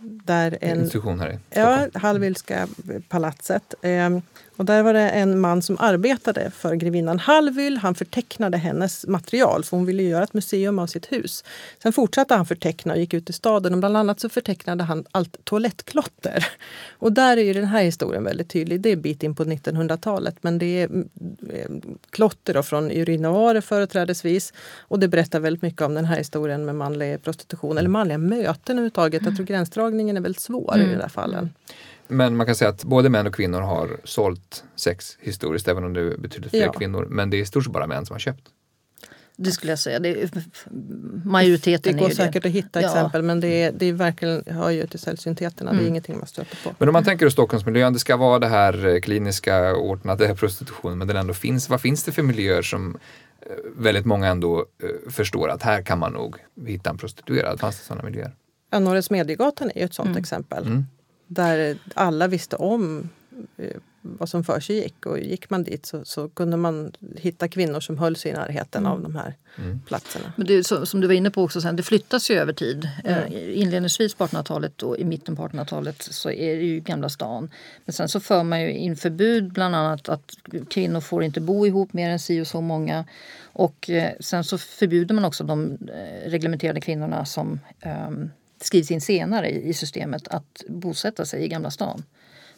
där 0.00 0.58
En 0.60 0.80
institution 0.80 1.20
här 1.20 1.30
i 1.30 1.38
ja, 1.50 1.80
Stockholm. 1.80 2.02
Hallwylska 2.02 2.68
palatset. 3.08 3.74
Eh, 3.82 4.18
och 4.58 4.64
där 4.64 4.82
var 4.82 4.92
det 4.92 5.10
en 5.10 5.40
man 5.40 5.62
som 5.62 5.76
arbetade 5.80 6.50
för 6.50 6.74
grevinnan 6.74 7.18
Hallwyl. 7.18 7.76
Han 7.76 7.94
förtecknade 7.94 8.56
hennes 8.56 9.06
material 9.06 9.64
för 9.64 9.76
hon 9.76 9.86
ville 9.86 10.02
göra 10.02 10.24
ett 10.24 10.34
museum 10.34 10.78
av 10.78 10.86
sitt 10.86 11.12
hus. 11.12 11.44
Sen 11.82 11.92
fortsatte 11.92 12.34
han 12.34 12.46
förteckna 12.46 12.92
och 12.92 12.98
gick 12.98 13.14
ut 13.14 13.30
i 13.30 13.32
staden 13.32 13.72
och 13.72 13.78
bland 13.78 13.96
annat 13.96 14.20
så 14.20 14.28
förtecknade 14.28 14.84
han 14.84 15.04
allt 15.10 15.44
toalettklotter. 15.44 16.46
Och 16.90 17.12
där 17.12 17.36
är 17.36 17.42
ju 17.42 17.52
den 17.52 17.64
här 17.64 17.82
historien 17.82 18.24
väldigt 18.24 18.50
tydlig. 18.50 18.80
Det 18.80 18.88
är 18.88 18.92
en 18.92 19.02
bit 19.02 19.22
in 19.22 19.34
på 19.34 19.44
1900-talet 19.44 20.36
men 20.40 20.58
det 20.58 20.82
är 20.82 20.84
mm, 20.84 21.08
eh, 21.50 21.90
klotter 22.10 22.54
då 22.54 22.62
från 22.62 22.90
urinoarer 22.90 23.60
företrädesvis. 23.60 24.52
Och 24.78 24.98
det 24.98 25.08
berättar 25.08 25.40
väldigt 25.40 25.62
mycket 25.62 25.82
om 25.82 25.94
den 25.94 26.04
här 26.04 26.18
historien 26.18 26.64
med 26.64 26.74
manlig 26.74 27.22
prostitution 27.22 27.78
eller 27.78 27.88
manliga 27.88 28.18
möten 28.18 28.57
överhuvudtaget. 28.66 29.22
Jag 29.24 29.36
tror 29.36 29.46
gränsdragningen 29.46 30.16
är 30.16 30.20
väldigt 30.20 30.42
svår 30.42 30.78
i 30.78 30.80
de 30.80 30.94
där 30.96 31.08
fallen. 31.08 31.50
Men 32.08 32.36
man 32.36 32.46
kan 32.46 32.54
säga 32.54 32.68
att 32.70 32.84
både 32.84 33.08
män 33.08 33.26
och 33.26 33.34
kvinnor 33.34 33.60
har 33.60 34.00
sålt 34.04 34.64
sex 34.76 35.16
historiskt, 35.20 35.68
även 35.68 35.84
om 35.84 35.92
det 35.92 36.00
är 36.00 36.16
betydligt 36.18 36.50
fler 36.50 36.60
Ja. 36.60 36.72
kvinnor. 36.72 37.06
Men 37.10 37.30
det 37.30 37.36
är 37.36 37.40
i 37.40 37.46
stort 37.46 37.64
sett 37.64 37.72
bara 37.72 37.86
män 37.86 38.06
som 38.06 38.14
har 38.14 38.18
köpt. 38.20 38.42
Det 39.36 39.50
skulle 39.50 39.72
jag 39.72 39.78
säga. 39.78 39.98
Det 39.98 40.22
är, 40.22 40.30
majoriteten 41.24 41.92
Det 41.92 41.98
går 41.98 42.06
är 42.06 42.10
ju 42.10 42.16
säkert 42.16 42.42
det. 42.42 42.48
att 42.48 42.54
hitta 42.54 42.82
Ja. 42.82 42.88
exempel 42.88 43.22
men 43.22 43.40
det, 43.40 43.62
är, 43.62 43.72
det 43.72 43.86
är 43.86 43.92
verkligen, 43.92 44.42
hör 44.46 44.70
ju 44.70 44.86
till 44.86 44.98
sällsyntheterna. 44.98 45.72
Det 45.72 45.84
är 45.84 45.88
ingenting 45.88 46.18
man 46.18 46.26
stöter 46.26 46.56
på. 46.64 46.74
Men 46.78 46.88
om 46.88 46.92
man 46.92 47.04
tänker 47.04 47.26
i 47.26 47.30
Stockholmsmiljön, 47.30 47.92
det 47.92 47.98
ska 47.98 48.16
vara 48.16 48.38
det 48.38 48.46
här 48.46 48.86
eh, 48.86 49.00
kliniska, 49.00 49.74
ordnade 49.76 50.34
prostitutionen, 50.38 50.98
men 50.98 51.08
den 51.08 51.16
ändå 51.16 51.34
finns. 51.34 51.68
Vad 51.68 51.80
finns 51.80 52.04
det 52.04 52.12
för 52.12 52.22
miljöer 52.22 52.62
som 52.62 52.98
eh, 53.42 53.52
väldigt 53.76 54.04
många 54.04 54.26
ändå 54.28 54.58
eh, 54.82 55.10
förstår 55.10 55.48
att 55.50 55.62
här 55.62 55.82
kan 55.82 55.98
man 55.98 56.12
nog 56.12 56.36
hitta 56.66 56.90
en 56.90 56.98
prostituerad? 56.98 57.60
Fanns 57.60 57.78
det 57.78 57.84
sådana 57.84 58.02
miljöer? 58.04 58.32
Ja, 58.70 58.78
Norra 58.78 59.02
Smedjegatan 59.02 59.70
är 59.74 59.78
ju 59.78 59.84
ett 59.84 59.94
sånt 59.94 60.16
exempel. 60.16 60.66
Mm. 60.66 60.86
Där 61.26 61.78
alla 61.94 62.26
visste 62.26 62.56
om 62.56 63.08
eh, 63.56 63.76
vad 64.16 64.28
som 64.28 64.44
för 64.44 64.60
sig 64.60 64.76
gick 64.76 65.06
och 65.06 65.18
gick 65.18 65.50
man 65.50 65.64
dit 65.64 65.86
så, 65.86 66.04
så 66.04 66.28
kunde 66.28 66.56
man 66.56 66.92
hitta 67.16 67.48
kvinnor 67.48 67.80
som 67.80 67.98
höll 67.98 68.16
sig 68.16 68.30
i 68.30 68.34
närheten 68.34 68.86
av 68.86 69.02
de 69.02 69.16
här 69.16 69.34
platserna. 69.86 70.32
Men 70.36 70.46
det 70.46 70.64
som 70.64 71.00
du 71.00 71.06
var 71.06 71.14
inne 71.14 71.30
på 71.30 71.42
också, 71.42 71.60
sen, 71.60 71.76
det 71.76 71.82
flyttas 71.82 72.30
ju 72.30 72.34
över 72.34 72.52
tid. 72.52 72.88
Mm. 73.04 73.32
Eh, 73.32 73.60
inledningsvis 73.60 74.14
på 74.14 74.26
1800-talet 74.26 74.82
och 74.82 74.98
i 74.98 75.04
mitten 75.04 75.36
på 75.36 75.48
1800-talet 75.48 76.02
så 76.02 76.30
är 76.30 76.56
det 76.56 76.62
ju 76.62 76.80
Gamla 76.80 77.08
stan. 77.08 77.50
Men 77.84 77.92
sen 77.92 78.08
så 78.08 78.20
för 78.20 78.42
man 78.42 78.62
ju 78.62 78.72
in 78.72 78.96
förbud 78.96 79.52
bland 79.52 79.76
annat 79.76 80.08
att 80.08 80.34
kvinnor 80.68 81.00
får 81.00 81.24
inte 81.24 81.40
bo 81.40 81.66
ihop 81.66 81.92
mer 81.92 82.10
än 82.10 82.18
si 82.18 82.40
och 82.40 82.46
så 82.46 82.60
många. 82.60 83.04
Och 83.52 83.90
eh, 83.90 84.12
sen 84.20 84.44
så 84.44 84.58
förbjuder 84.58 85.14
man 85.14 85.24
också 85.24 85.44
de 85.44 85.72
eh, 85.72 86.30
reglementerade 86.30 86.80
kvinnorna 86.80 87.24
som 87.24 87.60
eh, 87.80 88.10
skrivs 88.60 88.90
in 88.90 89.00
senare 89.00 89.50
i, 89.50 89.74
systemet 89.74 90.28
att 90.28 90.64
bosätta 90.68 91.24
sig 91.24 91.44
i 91.44 91.48
Gamla 91.48 91.70
stan. 91.70 92.02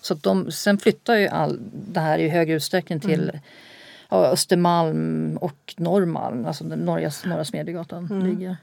Så 0.01 0.15
de, 0.15 0.53
sen 0.53 0.79
flyttar 0.79 1.15
ju 1.15 1.29
all 1.29 1.59
det 1.73 2.01
här 2.01 2.19
i 2.19 2.29
högre 2.29 2.55
utsträckning 2.55 3.01
till 3.01 3.41
ja, 4.09 4.27
Östermalm 4.27 5.37
och 5.41 5.75
Norrmalm, 5.77 6.47
alltså 6.47 6.65
norra, 6.65 7.11
norra 7.25 7.45
Smedjegatan 7.45 8.07
ligger. 8.25 8.57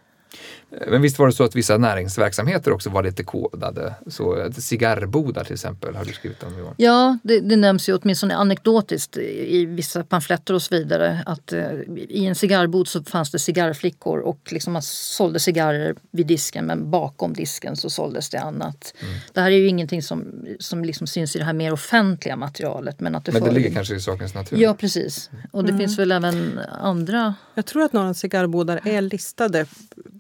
Men 0.88 1.02
visst 1.02 1.20
var 1.20 1.28
det 1.28 1.34
så 1.34 1.44
att 1.44 1.56
vissa 1.56 1.78
näringsverksamheter 1.78 2.72
också 2.72 2.90
var 2.90 3.04
lite 3.04 3.24
kodade? 3.24 3.94
Så 4.08 4.40
eh, 4.40 4.52
cigarrbodar 4.52 5.44
till 5.44 5.54
exempel 5.54 5.96
har 5.96 6.06
du 6.06 6.14
skrivit 6.14 6.44
om 6.44 6.60
Johan. 6.60 6.74
Ja, 6.78 7.18
det, 7.24 7.40
det 7.40 7.56
nämns 7.56 7.90
ju 7.90 7.98
åtminstone 7.98 8.36
anekdotiskt 8.36 9.18
i 9.18 9.66
vissa 9.66 10.04
pamfletter 10.04 10.54
och 10.54 10.62
så 10.62 10.76
vidare 10.76 11.24
att 11.26 11.54
eh, 11.54 11.72
i 12.10 12.26
en 12.26 12.36
cigarrbod 12.36 12.88
så 12.88 13.04
fanns 13.04 13.32
det 13.32 13.40
cigarrflickor 13.40 14.20
och 14.20 14.40
liksom 14.52 14.74
man 14.74 14.82
sålde 14.82 15.40
cigarrer 15.40 15.96
vid 16.12 16.28
disken 16.28 16.66
men 16.66 16.92
bakom 16.92 17.34
disken 17.34 17.76
så 17.76 17.90
såldes 17.90 18.30
det 18.30 18.40
annat. 18.40 18.94
Det 19.34 19.42
här 19.42 19.52
är 19.52 19.58
ju 19.58 19.68
ingenting 19.68 20.02
som, 20.02 20.46
som 20.60 20.84
liksom 20.84 21.08
syns 21.08 21.36
i 21.36 21.40
det 21.40 21.46
här 21.46 21.54
mer 21.54 21.74
offentliga 21.74 22.36
materialet. 22.36 23.00
Men, 23.00 23.16
att 23.16 23.26
det 23.26 23.32
Men 23.32 23.44
det 23.44 23.52
ligger 23.52 23.72
kanske 23.72 23.96
i 23.96 24.00
sakens 24.00 24.34
natur? 24.34 24.58
Ja, 24.58 24.74
precis. 24.74 25.30
Och 25.52 25.64
det 25.66 25.78
finns 25.78 26.00
väl 26.00 26.12
även 26.12 26.60
andra 26.82 27.36
Jag 27.54 27.66
tror 27.66 27.84
att 27.84 27.94
några 27.94 28.14
cigarrbodar 28.14 28.82
är 28.84 29.02
listade 29.02 29.66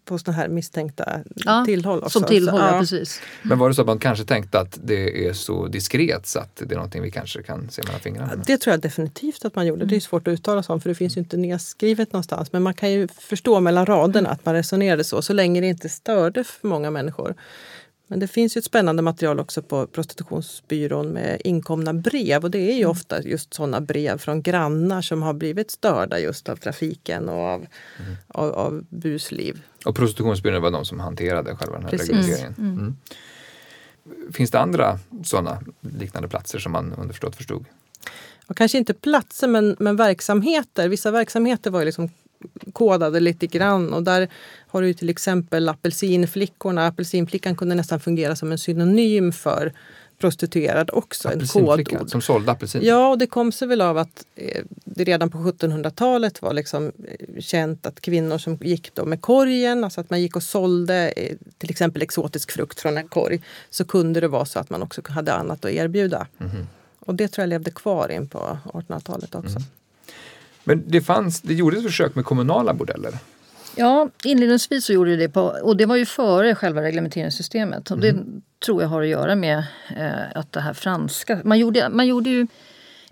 på 0.08 0.18
såna 0.18 0.38
här 0.38 0.47
misstänkta 0.47 1.20
ja, 1.36 1.66
tillhåll 1.66 1.99
också. 1.99 2.20
som 2.20 2.28
tillhåll. 2.28 2.60
Så, 2.60 2.66
Ja. 2.66 2.74
ja. 2.74 2.80
precis. 2.80 3.22
Men 3.41 3.60
var 3.60 3.70
det 3.70 3.76
så 3.76 3.82
att 3.82 3.88
man 3.88 3.99
kanske 3.99 4.26
tänkte 4.26 4.60
att 4.60 4.80
det 4.84 5.28
är 5.28 5.34
så 5.34 5.68
diskret 5.68 6.28
så 6.28 6.39
att 6.39 6.55
det 6.55 6.72
är 6.72 6.76
någonting 6.76 7.01
vi 7.01 7.12
kanske 7.12 7.43
kan 7.43 7.70
se 7.70 7.84
mellan 7.84 7.99
fingrarna 7.99 8.36
med? 8.36 8.43
Det 8.47 8.58
tror 8.58 8.72
jag 8.72 8.82
definitivt 8.82 9.45
att 9.45 9.55
man 9.55 9.68
gjorde. 9.68 9.86
Det 9.86 9.95
är 9.95 9.99
svårt 9.99 10.28
att 10.28 10.32
uttala 10.32 10.64
sig 10.64 10.74
om 10.74 10.82
för 10.82 10.89
det 10.89 10.95
finns 10.95 11.18
ju 11.18 11.20
inte 11.22 11.38
nedskrivet 11.38 12.14
någonstans. 12.14 12.51
Men 12.51 12.64
man 12.64 12.74
kan 12.74 12.91
ju 12.91 13.08
förstå 13.08 13.60
mellan 13.60 13.86
raderna 13.86 14.30
att 14.30 14.45
man 14.45 14.55
resonerade 14.55 15.03
så, 15.03 15.22
så 15.22 15.34
länge 15.34 15.62
det 15.62 15.68
inte 15.68 15.89
störde 15.89 16.43
för 16.43 16.68
många 16.68 16.91
människor. 16.91 17.36
Men 18.08 18.20
det 18.20 18.28
finns 18.28 18.58
ju 18.58 18.60
ett 18.60 18.66
spännande 18.66 19.01
material 19.01 19.39
också 19.39 19.62
på 19.62 19.88
prostitutionsbyrån 19.88 21.08
med 21.08 21.41
inkomna 21.43 21.93
brev. 21.93 22.43
Och 22.43 22.51
det 22.51 22.72
är 22.72 22.76
ju 22.76 22.86
ofta 22.86 23.24
just 23.24 23.53
sådana 23.53 23.82
brev 23.82 24.18
från 24.18 24.41
grannar 24.41 25.01
som 25.01 25.22
har 25.22 25.34
blivit 25.34 25.72
störda 25.72 26.20
just 26.20 26.49
av 26.49 26.55
trafiken 26.55 27.30
och 27.30 27.39
av, 27.39 27.66
av, 28.28 28.51
av 28.51 28.86
busliv. 28.89 29.62
Och 29.86 29.95
prostitutionsbyrån 29.95 30.62
var 30.62 30.72
de 30.72 30.86
som 30.86 30.99
hanterade 30.99 31.55
själva 31.55 31.76
den 31.76 31.84
här 31.84 31.89
Precis. 31.89 32.10
regleringen. 32.10 32.55
Mm. 32.58 32.95
finns 34.34 34.51
det 34.51 34.60
andra 34.60 34.99
sådana 35.24 35.62
liknande 35.82 36.30
platser 36.30 36.60
som 36.60 36.72
man 36.72 36.93
underförstått 36.93 37.36
förstod? 37.36 37.66
Och 38.47 38.58
kanske 38.58 38.78
inte 38.78 38.93
platser 38.93 39.47
men, 39.47 39.76
men 39.80 39.95
verksamheter. 39.95 40.88
Vissa 40.89 41.12
verksamheter 41.12 41.72
var 41.72 41.80
ju 41.80 41.86
liksom 41.86 42.10
kodade 42.74 43.20
lite 43.20 43.48
grann 43.48 43.94
och 43.94 44.04
där 44.04 44.30
har 44.68 44.82
du 44.82 44.94
till 44.94 45.10
exempel 45.10 45.70
apelsinflickorna. 45.70 46.88
Apelsinflickan 46.88 47.56
kunde 47.56 47.76
nästan 47.76 48.00
fungera 48.00 48.36
som 48.36 48.52
en 48.52 48.58
synonym 48.58 49.32
för 49.32 49.74
prostituerad 50.18 50.90
också. 50.94 51.32
En 51.32 51.48
kodord. 51.48 52.10
som 52.10 52.22
sålde 52.22 52.52
apelsiner? 52.52 52.86
Ja, 52.86 53.10
och 53.10 53.18
det 53.18 53.28
kom 53.28 53.52
sig 53.52 53.68
väl 53.68 53.82
av 53.82 53.98
att 53.98 54.26
eh, 54.36 54.64
det 54.86 55.04
redan 55.04 55.30
på 55.30 55.38
1700-talet 55.38 56.42
var 56.42 56.54
liksom 56.54 56.86
eh, 56.86 57.42
känt 57.42 57.86
att 57.86 58.02
kvinnor 58.02 58.38
som 58.38 58.58
gick 58.62 58.96
då 58.96 59.06
med 59.06 59.22
korgen, 59.22 59.84
alltså 59.84 60.02
att 60.02 60.10
man 60.10 60.22
gick 60.22 60.36
och 60.36 60.44
sålde 60.44 61.10
eh, 61.10 61.36
till 61.58 61.70
exempel 61.70 62.02
exotisk 62.02 62.52
frukt 62.52 62.80
från 62.80 62.98
en 62.98 63.08
korg, 63.08 63.42
så 63.70 63.86
kunde 63.86 64.20
det 64.20 64.28
vara 64.28 64.46
så 64.46 64.60
att 64.60 64.70
man 64.70 64.84
också 64.84 65.02
hade 65.08 65.34
annat 65.34 65.66
att 65.66 65.72
erbjuda. 65.72 66.28
Mm. 66.40 66.68
Och 67.00 67.16
det 67.16 67.28
tror 67.28 67.44
jag 67.44 67.50
levde 67.50 67.72
kvar 67.72 68.12
in 68.12 68.28
på 68.28 68.58
1800-talet 68.64 69.36
också. 69.36 69.58
Mm. 69.58 69.64
Men 70.68 70.84
det, 70.88 71.01
fanns, 71.01 71.41
det 71.41 71.53
gjordes 71.53 71.84
försök 71.84 72.15
med 72.15 72.26
kommunala 72.26 72.74
bordeller? 72.74 73.13
Ja, 73.76 74.09
inledningsvis 74.24 74.86
så 74.86 74.93
gjorde 74.93 75.15
det 75.15 75.30
på, 75.30 75.41
och 75.41 75.78
det 75.78 75.86
var 75.86 75.95
ju 75.95 76.05
före 76.05 76.55
själva 76.55 76.82
reglementeringssystemet. 76.82 77.91
Och 77.91 77.99
det 77.99 78.09
mm. 78.09 78.41
tror 78.65 78.82
jag 78.82 78.89
har 78.89 79.01
att 79.01 79.07
göra 79.07 79.36
med 79.36 79.57
eh, 79.97 80.38
att 80.39 80.51
det 80.51 80.59
här 80.59 80.74
franska... 80.74 81.39
Man 81.43 81.59
gjorde, 81.59 81.89
man 81.89 82.07
gjorde 82.07 82.30
ju 82.30 82.47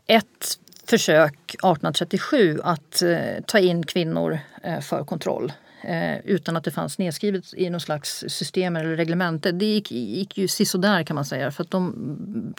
ett 0.08 0.60
försök 0.86 1.34
1837 1.50 2.60
att 2.64 3.02
eh, 3.02 3.18
ta 3.46 3.60
in 3.60 3.86
kvinnor 3.86 4.40
eh, 4.64 4.80
för 4.80 5.04
kontroll 5.04 5.52
eh, 5.86 6.20
utan 6.24 6.58
att 6.58 6.64
det 6.64 6.72
fanns 6.72 6.98
nedskrivet 6.98 7.54
i 7.54 7.70
någon 7.70 7.80
slags 7.80 8.24
system 8.28 8.76
eller 8.76 8.96
reglemente. 8.96 9.52
Det 9.52 9.66
gick, 9.66 9.92
gick 9.92 10.38
ju 10.38 10.48
sisådär 10.48 11.04
kan 11.04 11.16
man 11.16 11.26
säga. 11.26 11.52
För 11.52 11.64
att 11.64 11.72
de, 11.72 11.94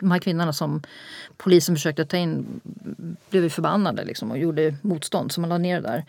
de 0.01 0.11
här 0.11 0.18
kvinnorna 0.18 0.53
som 0.53 0.83
polisen 1.37 1.77
försökte 1.77 2.05
ta 2.05 2.16
in 2.16 2.61
blev 3.31 3.43
ju 3.43 3.51
förbannade 3.51 4.05
liksom, 4.05 4.31
och 4.31 4.39
gjorde 4.39 4.74
motstånd 4.83 5.33
så 5.33 5.41
man 5.41 5.51
la 5.51 5.59
ner 5.59 5.81
det 5.81 5.89
där. 5.89 6.05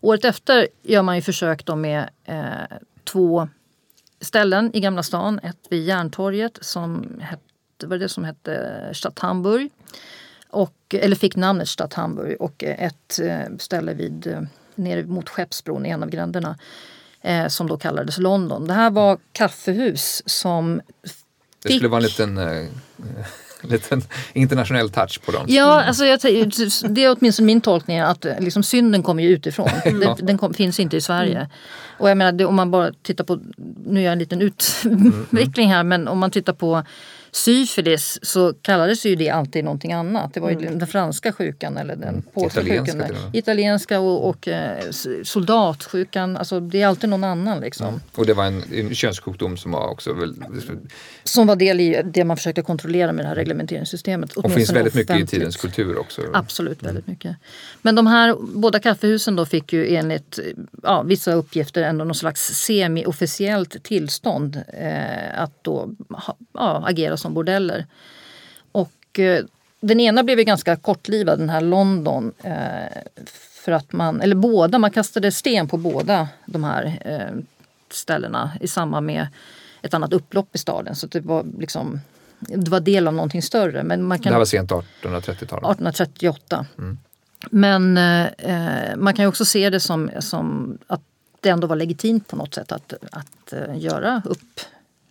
Året 0.00 0.24
efter 0.24 0.68
gör 0.82 1.02
man 1.02 1.16
ju 1.16 1.22
försök 1.22 1.64
då 1.64 1.76
med 1.76 2.10
eh, 2.24 2.76
två 3.04 3.48
ställen 4.20 4.70
i 4.74 4.80
Gamla 4.80 5.02
stan. 5.02 5.40
Ett 5.42 5.66
vid 5.70 5.84
Järntorget 5.84 6.58
som 6.60 7.20
hette, 7.20 7.86
var 7.86 7.98
det 7.98 8.08
som 8.08 8.24
hette 8.24 8.90
Stadt 8.94 9.18
Hamburg. 9.18 9.70
Och, 10.48 10.94
eller 10.94 11.16
fick 11.16 11.36
namnet 11.36 11.68
Stadt 11.68 11.94
Hamburg 11.94 12.40
och 12.40 12.64
ett 12.64 13.18
eh, 13.22 13.56
ställe 13.58 13.94
vid 13.94 14.26
eh, 14.26 14.42
nere 14.80 15.02
mot 15.02 15.28
Skeppsbron 15.28 15.86
i 15.86 15.90
en 15.90 16.02
av 16.02 16.10
gränderna 16.10 16.58
eh, 17.22 17.48
som 17.48 17.66
då 17.66 17.76
kallades 17.76 18.18
London. 18.18 18.66
Det 18.66 18.74
här 18.74 18.90
var 18.90 19.18
kaffehus 19.32 20.22
som 20.26 20.80
Det 21.62 21.72
skulle 21.72 21.88
vara 21.88 21.98
en 21.98 22.02
liten 22.02 22.38
eh, 22.38 22.66
liten 23.62 24.02
internationell 24.32 24.90
touch 24.90 25.20
på 25.26 25.32
dem. 25.32 25.46
Ja, 25.48 25.82
alltså 25.82 26.04
jag, 26.04 26.20
det 26.88 27.04
är 27.04 27.16
åtminstone 27.18 27.46
min 27.46 27.60
tolkning 27.60 27.98
att 27.98 28.24
eh, 28.24 28.40
liksom 28.40 28.62
synden 28.62 29.02
kommer 29.02 29.22
ju 29.22 29.28
utifrån. 29.28 29.68
Den, 29.84 30.16
den 30.20 30.38
kom, 30.38 30.54
finns 30.54 30.80
inte 30.80 30.96
i 30.96 31.00
Sverige. 31.00 31.36
Mm. 31.36 31.48
Och 31.98 32.10
jag 32.10 32.16
menar, 32.16 32.32
det, 32.32 32.44
om 32.44 32.54
man 32.54 32.70
bara 32.70 32.92
tittar 33.02 33.24
på, 33.24 33.40
nu 33.86 34.00
gör 34.00 34.06
jag 34.06 34.12
en 34.12 34.18
liten 34.18 34.40
utveckling 34.40 35.72
här, 35.72 35.82
men 35.82 36.08
om 36.08 36.18
man 36.18 36.30
tittar 36.30 36.52
på 36.52 36.84
syfilis 37.32 38.18
så 38.22 38.54
kallades 38.62 39.06
ju 39.06 39.14
det 39.14 39.30
alltid 39.30 39.64
någonting 39.64 39.92
annat. 39.92 40.34
Det 40.34 40.40
var 40.40 40.50
ju 40.50 40.56
mm. 40.56 40.78
den 40.78 40.88
franska 40.88 41.32
sjukan 41.32 41.76
eller 41.76 41.96
den 41.96 42.08
mm. 42.08 42.22
polska 42.34 42.62
sjukan. 42.62 43.02
Italienska 43.32 44.00
och, 44.00 44.28
och 44.28 44.48
eh, 44.48 44.90
soldatsjukan. 45.24 46.36
Alltså 46.36 46.60
det 46.60 46.82
är 46.82 46.86
alltid 46.86 47.10
någon 47.10 47.24
annan 47.24 47.60
liksom. 47.60 47.88
Mm. 47.88 48.00
Och 48.14 48.26
det 48.26 48.34
var 48.34 48.44
en, 48.44 48.62
en 48.72 48.94
könssjukdom 48.94 49.56
som 49.56 49.72
var 49.72 49.88
också 49.88 50.12
väl... 50.12 50.34
Som 51.24 51.46
var 51.46 51.56
del 51.56 51.80
i 51.80 52.02
det 52.04 52.24
man 52.24 52.36
försökte 52.36 52.62
kontrollera 52.62 53.12
med 53.12 53.24
det 53.24 53.28
här 53.28 53.34
reglementeringssystemet. 53.34 54.32
Och 54.32 54.52
finns 54.52 54.72
väldigt 54.72 54.94
mycket 54.94 55.20
i 55.20 55.26
tidens 55.26 55.56
kultur 55.56 55.98
också. 55.98 56.22
Absolut, 56.32 56.82
väldigt 56.82 57.06
mm. 57.06 57.12
mycket. 57.12 57.36
Men 57.82 57.94
de 57.94 58.06
här 58.06 58.36
båda 58.40 58.78
kaffehusen 58.78 59.36
då 59.36 59.46
fick 59.46 59.72
ju 59.72 59.94
enligt 59.94 60.38
ja, 60.82 61.02
vissa 61.02 61.32
uppgifter 61.32 61.82
ändå 61.82 62.04
någon 62.04 62.14
slags 62.14 62.40
semi-officiellt 62.40 63.82
tillstånd 63.82 64.62
eh, 64.78 65.42
att 65.42 65.64
då 65.64 65.90
ha, 66.10 66.36
ja, 66.52 66.84
agera 66.86 67.16
som 67.20 67.34
bordeller. 67.34 67.86
Och 68.72 69.18
eh, 69.18 69.44
den 69.80 70.00
ena 70.00 70.22
blev 70.22 70.38
ju 70.38 70.44
ganska 70.44 70.76
kortlivad, 70.76 71.38
den 71.38 71.50
här 71.50 71.60
London. 71.60 72.32
Eh, 72.42 73.02
för 73.64 73.72
att 73.72 73.92
man, 73.92 74.20
eller 74.20 74.36
båda, 74.36 74.78
man 74.78 74.90
kastade 74.90 75.32
sten 75.32 75.68
på 75.68 75.76
båda 75.76 76.28
de 76.46 76.64
här 76.64 76.98
eh, 77.04 77.42
ställena 77.90 78.50
i 78.60 78.68
samband 78.68 79.06
med 79.06 79.26
ett 79.82 79.94
annat 79.94 80.12
upplopp 80.12 80.54
i 80.54 80.58
staden. 80.58 80.96
Så 80.96 81.06
det 81.06 81.20
var 81.20 81.46
liksom 81.58 82.00
det 82.38 82.70
var 82.70 82.80
del 82.80 83.08
av 83.08 83.14
någonting 83.14 83.42
större. 83.42 83.82
Men 83.82 84.02
man 84.02 84.18
kan, 84.18 84.30
det 84.30 84.34
här 84.34 84.38
var 84.38 84.44
sent 84.44 84.70
1830-tal? 84.70 85.58
1838. 85.58 86.66
Mm. 86.78 86.98
Men 87.50 87.96
eh, 87.96 88.96
man 88.96 89.14
kan 89.14 89.22
ju 89.22 89.28
också 89.28 89.44
se 89.44 89.70
det 89.70 89.80
som, 89.80 90.10
som 90.18 90.78
att 90.86 91.02
det 91.40 91.48
ändå 91.48 91.66
var 91.66 91.76
legitimt 91.76 92.28
på 92.28 92.36
något 92.36 92.54
sätt 92.54 92.72
att, 92.72 92.94
att 93.12 93.54
göra 93.74 94.22
upp 94.24 94.60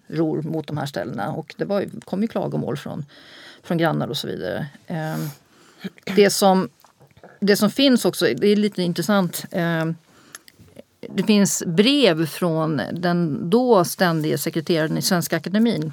ror 0.10 0.42
mot 0.42 0.68
de 0.68 0.78
här 0.78 0.86
ställena. 0.86 1.32
Och 1.32 1.56
det 1.58 1.66
var, 1.66 1.86
kom 2.06 2.22
ju 2.22 2.28
klagomål 2.28 2.78
från, 2.78 3.06
från 3.64 3.78
grannar 3.78 4.08
och 4.08 4.18
så 4.18 4.28
vidare. 4.28 4.68
Eh, 4.88 5.18
det, 6.16 6.30
som, 6.30 6.70
det 7.40 7.56
som 7.56 7.72
finns 7.72 8.06
också, 8.06 8.26
det 8.26 8.48
är 8.48 8.56
lite 8.56 8.84
intressant. 8.84 9.46
Eh, 9.52 9.86
det 11.00 11.24
finns 11.24 11.64
brev 11.66 12.26
från 12.26 12.82
den 12.92 13.50
då 13.50 13.86
ständige 13.86 14.38
sekreteraren 14.38 14.98
i 14.98 15.02
Svenska 15.02 15.38
Akademin 15.38 15.92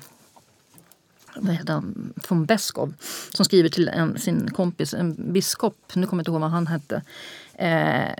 vad 1.40 1.54
heter 1.54 1.72
han, 1.72 2.12
von 2.28 2.46
Beskov 2.46 2.94
som 3.34 3.44
skriver 3.44 3.68
till 3.68 3.88
en, 3.88 4.18
sin 4.18 4.50
kompis, 4.50 4.94
en 4.94 5.32
biskop, 5.32 5.76
nu 5.94 6.06
kommer 6.06 6.20
jag 6.20 6.22
inte 6.22 6.30
ihåg 6.30 6.40
vad 6.40 6.50
han 6.50 6.66
hette. 6.66 7.02
Eh, 7.54 8.12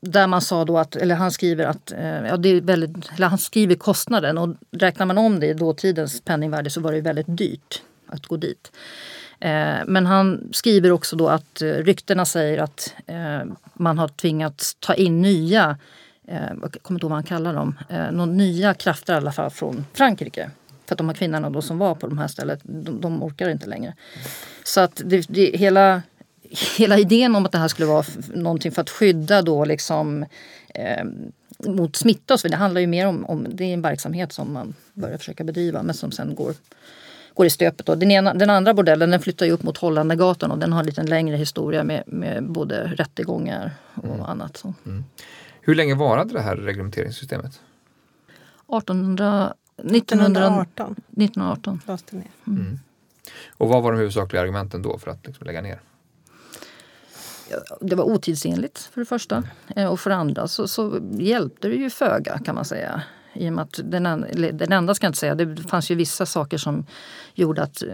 där 0.00 0.26
man 0.26 0.40
sa 0.40 0.64
då 0.64 0.78
att, 0.78 0.96
eller 0.96 1.14
han 1.14 1.32
skriver 1.32 1.66
att, 1.66 1.92
eh, 1.92 2.26
ja 2.26 2.36
det 2.36 2.48
är 2.48 2.60
väldigt, 2.60 3.10
eller 3.16 3.26
han 3.26 3.38
skriver 3.38 3.74
kostnaden 3.74 4.38
och 4.38 4.56
räknar 4.70 5.06
man 5.06 5.18
om 5.18 5.40
det 5.40 5.46
i 5.46 5.54
dåtidens 5.54 6.20
penningvärde 6.20 6.70
så 6.70 6.80
var 6.80 6.92
det 6.92 7.00
väldigt 7.00 7.26
dyrt 7.28 7.82
att 8.06 8.26
gå 8.26 8.36
dit. 8.36 8.72
Eh, 9.40 9.76
men 9.86 10.06
han 10.06 10.48
skriver 10.52 10.92
också 10.92 11.16
då 11.16 11.28
att 11.28 11.62
eh, 11.62 11.68
ryktena 11.68 12.24
säger 12.24 12.58
att 12.58 12.94
eh, 13.06 13.42
man 13.74 13.98
har 13.98 14.08
tvingats 14.08 14.76
ta 14.80 14.94
in 14.94 15.22
nya, 15.22 15.78
eh, 16.28 16.36
jag 16.62 16.76
kommer 16.82 16.98
inte 16.98 17.04
ihåg 17.04 17.10
vad 17.10 17.16
han 17.16 17.24
kallar 17.24 17.54
dem, 17.54 17.78
eh, 17.88 18.10
någon 18.12 18.36
nya 18.36 18.74
krafter 18.74 19.14
i 19.14 19.16
alla 19.16 19.32
fall 19.32 19.50
från 19.50 19.86
Frankrike. 19.92 20.50
För 20.86 20.94
att 20.94 20.98
de 20.98 21.08
här 21.08 21.16
kvinnorna 21.16 21.50
då 21.50 21.62
som 21.62 21.78
var 21.78 21.94
på 21.94 22.06
de 22.06 22.18
här 22.18 22.28
stället, 22.28 22.60
de, 22.62 23.00
de 23.00 23.22
orkar 23.22 23.48
inte 23.48 23.66
längre. 23.66 23.94
Så 24.64 24.80
att 24.80 25.02
det, 25.04 25.26
det, 25.28 25.56
hela 25.56 26.02
hela 26.76 26.98
idén 26.98 27.36
om 27.36 27.46
att 27.46 27.52
det 27.52 27.58
här 27.58 27.68
skulle 27.68 27.86
vara 27.86 28.04
någonting 28.34 28.72
för 28.72 28.82
att 28.82 28.90
skydda 28.90 29.42
då 29.42 29.64
liksom 29.64 30.26
eh, 30.74 31.04
mot 31.58 31.96
smitta 31.96 32.34
och 32.34 32.40
så 32.40 32.48
vidare. 32.48 32.58
Det 32.58 32.62
handlar 32.62 32.80
ju 32.80 32.86
mer 32.86 33.06
om, 33.06 33.24
om, 33.24 33.46
det 33.50 33.64
är 33.64 33.74
en 33.74 33.82
verksamhet 33.82 34.32
som 34.32 34.52
man 34.52 34.74
börjar 34.94 35.18
försöka 35.18 35.44
bedriva 35.44 35.82
men 35.82 35.94
som 35.94 36.12
sen 36.12 36.34
går, 36.34 36.54
går 37.34 37.46
i 37.46 37.50
stöpet. 37.50 37.86
Då. 37.86 37.94
Den, 37.94 38.10
ena, 38.10 38.34
den 38.34 38.50
andra 38.50 38.74
bordellen 38.74 39.10
den 39.10 39.20
flyttar 39.20 39.46
ju 39.46 39.52
upp 39.52 39.62
mot 39.62 39.78
Holländargatan 39.78 40.50
och 40.50 40.58
den 40.58 40.72
har 40.72 40.80
en 40.80 40.86
lite 40.86 41.02
längre 41.02 41.36
historia 41.36 41.84
med, 41.84 42.02
med 42.06 42.50
både 42.50 42.86
rättegångar 42.86 43.70
och 43.94 44.04
mm. 44.04 44.22
annat. 44.22 44.56
Så. 44.56 44.74
Mm. 44.86 45.04
Hur 45.60 45.74
länge 45.74 45.94
varade 45.94 46.32
det 46.32 46.40
här 46.40 46.56
reglementeringssystemet? 46.56 47.60
1800, 48.68 49.54
1918. 49.76 50.96
1918. 51.16 51.80
Mm. 52.12 52.26
Mm. 52.46 52.78
Och 53.48 53.68
vad 53.68 53.82
var 53.82 53.92
de 53.92 53.98
huvudsakliga 53.98 54.42
argumenten 54.42 54.82
då 54.82 54.98
för 54.98 55.10
att 55.10 55.26
liksom 55.26 55.46
lägga 55.46 55.60
ner? 55.60 55.80
Det 57.80 57.96
var 57.96 58.04
otidsenligt 58.04 58.78
för 58.78 59.00
det 59.00 59.04
första. 59.04 59.42
Eh, 59.76 59.86
och 59.86 60.00
för 60.00 60.10
det 60.10 60.16
andra 60.16 60.48
så, 60.48 60.68
så 60.68 61.00
hjälpte 61.12 61.68
det 61.68 61.74
ju 61.74 61.90
föga 61.90 62.38
kan 62.38 62.54
man 62.54 62.64
säga. 62.64 63.02
I 63.34 63.48
att 63.48 63.80
den, 63.84 64.26
den 64.52 64.72
enda 64.72 64.94
ska 64.94 65.06
jag 65.06 65.08
inte 65.08 65.18
säga, 65.18 65.34
det 65.34 65.56
fanns 65.56 65.90
ju 65.90 65.94
vissa 65.94 66.26
saker 66.26 66.58
som 66.58 66.86
gjorde 67.34 67.62
att 67.62 67.82
eh, 67.82 67.88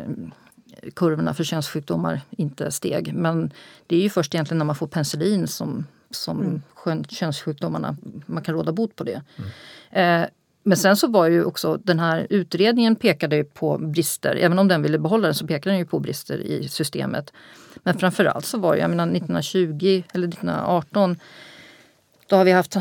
kurvorna 0.94 1.34
för 1.34 1.44
könssjukdomar 1.44 2.20
inte 2.30 2.70
steg. 2.70 3.14
Men 3.14 3.52
det 3.86 3.96
är 3.96 4.00
ju 4.00 4.10
först 4.10 4.34
egentligen 4.34 4.58
när 4.58 4.64
man 4.64 4.76
får 4.76 4.86
penicillin 4.86 5.48
som, 5.48 5.86
som 6.10 6.62
mm. 6.86 7.04
könssjukdomarna, 7.04 7.96
man 8.26 8.42
kan 8.42 8.54
råda 8.54 8.72
bot 8.72 8.96
på 8.96 9.04
det. 9.04 9.22
Mm. 9.36 10.22
Eh, 10.22 10.28
men 10.62 10.76
sen 10.76 10.96
så 10.96 11.08
var 11.08 11.28
ju 11.28 11.44
också 11.44 11.76
den 11.76 11.98
här 11.98 12.26
utredningen 12.30 12.96
pekade 12.96 13.44
på 13.44 13.78
brister. 13.78 14.36
Även 14.36 14.58
om 14.58 14.68
den 14.68 14.82
ville 14.82 14.98
behålla 14.98 15.26
den 15.26 15.34
så 15.34 15.46
pekade 15.46 15.70
den 15.70 15.78
ju 15.78 15.86
på 15.86 15.98
brister 15.98 16.38
i 16.38 16.68
systemet. 16.68 17.32
Men 17.82 17.98
framförallt 17.98 18.44
så 18.44 18.58
var 18.58 18.74
det, 18.74 18.80
jag 18.80 18.90
menar 18.90 19.06
1920 19.06 20.02
eller 20.12 20.28
1918 20.28 21.16
då 22.26 22.36
har 22.36 22.44
vi 22.44 22.52
haft 22.52 22.76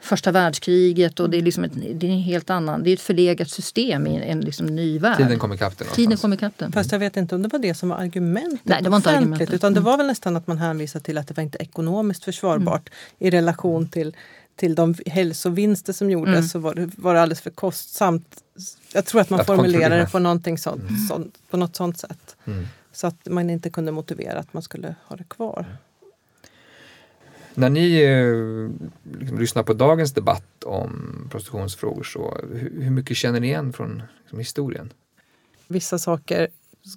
första 0.00 0.32
världskriget 0.32 1.20
och 1.20 1.30
det 1.30 1.36
är 1.36 1.42
liksom 1.42 1.64
ett, 1.64 1.72
det 1.74 2.06
är 2.06 2.10
en 2.10 2.18
helt 2.18 2.50
annan, 2.50 2.82
det 2.82 2.90
är 2.90 2.94
ett 2.94 3.00
förlegat 3.00 3.50
system 3.50 4.06
i 4.06 4.16
en 4.16 4.40
liksom 4.40 4.66
ny 4.66 4.98
värld. 4.98 5.16
Tiden 5.16 5.38
kom 5.38 5.52
ikapp 5.52 5.78
det 5.78 5.84
Tiden 5.84 6.16
kom 6.16 6.32
ikapp 6.32 6.58
det. 6.58 6.72
Fast 6.72 6.92
jag 6.92 6.98
vet 6.98 7.16
inte 7.16 7.34
om 7.34 7.42
det 7.42 7.48
var 7.48 7.58
det 7.58 7.74
som 7.74 7.88
var 7.88 7.96
argumentet 7.96 8.60
Nej, 8.62 8.82
det 8.82 8.88
var 8.88 8.96
inte 8.96 9.10
argumentet. 9.10 9.52
Utan 9.52 9.74
det 9.74 9.80
mm. 9.80 9.90
var 9.90 9.96
väl 9.96 10.06
nästan 10.06 10.36
att 10.36 10.46
man 10.46 10.58
hänvisade 10.58 11.04
till 11.04 11.18
att 11.18 11.28
det 11.28 11.36
var 11.36 11.42
inte 11.42 11.58
ekonomiskt 11.58 12.24
försvarbart 12.24 12.88
mm. 12.88 13.28
i 13.28 13.36
relation 13.36 13.88
till 13.88 14.16
till 14.56 14.74
de 14.74 14.94
hälsovinster 15.06 15.92
som 15.92 16.10
gjordes 16.10 16.34
Mm. 16.34 16.48
så 16.48 16.58
var 16.58 16.74
det, 16.74 16.90
var 16.96 17.14
det 17.14 17.20
alldeles 17.20 17.40
för 17.40 17.50
kostsamt. 17.50 18.42
Jag 18.92 19.06
tror 19.06 19.20
att 19.20 19.30
man 19.30 19.40
Att 19.40 19.46
formulerade 19.46 19.96
det 19.96 20.10
på, 20.10 20.18
någonting 20.18 20.58
sånt, 20.58 20.82
sånt, 21.08 21.38
på 21.50 21.56
något 21.56 21.76
sånt 21.76 21.98
sätt. 21.98 22.36
Mm. 22.44 22.66
Så 22.92 23.06
att 23.06 23.28
man 23.28 23.50
inte 23.50 23.70
kunde 23.70 23.92
motivera 23.92 24.38
att 24.38 24.52
man 24.52 24.62
skulle 24.62 24.94
ha 25.04 25.16
det 25.16 25.24
kvar. 25.24 25.76
När 27.54 27.70
ni 27.70 28.02
eh, 28.02 29.18
liksom, 29.20 29.38
lyssnar 29.38 29.62
på 29.62 29.72
dagens 29.72 30.12
debatt 30.12 30.64
om 30.64 31.28
prostitutionsfrågor 31.30 32.02
så 32.02 32.38
hur, 32.52 32.82
hur 32.82 32.90
mycket 32.90 33.16
känner 33.16 33.40
ni 33.40 33.46
igen 33.46 33.72
från 33.72 34.02
liksom, 34.22 34.38
historien? 34.38 34.92
Vissa 35.68 35.98
saker 35.98 36.48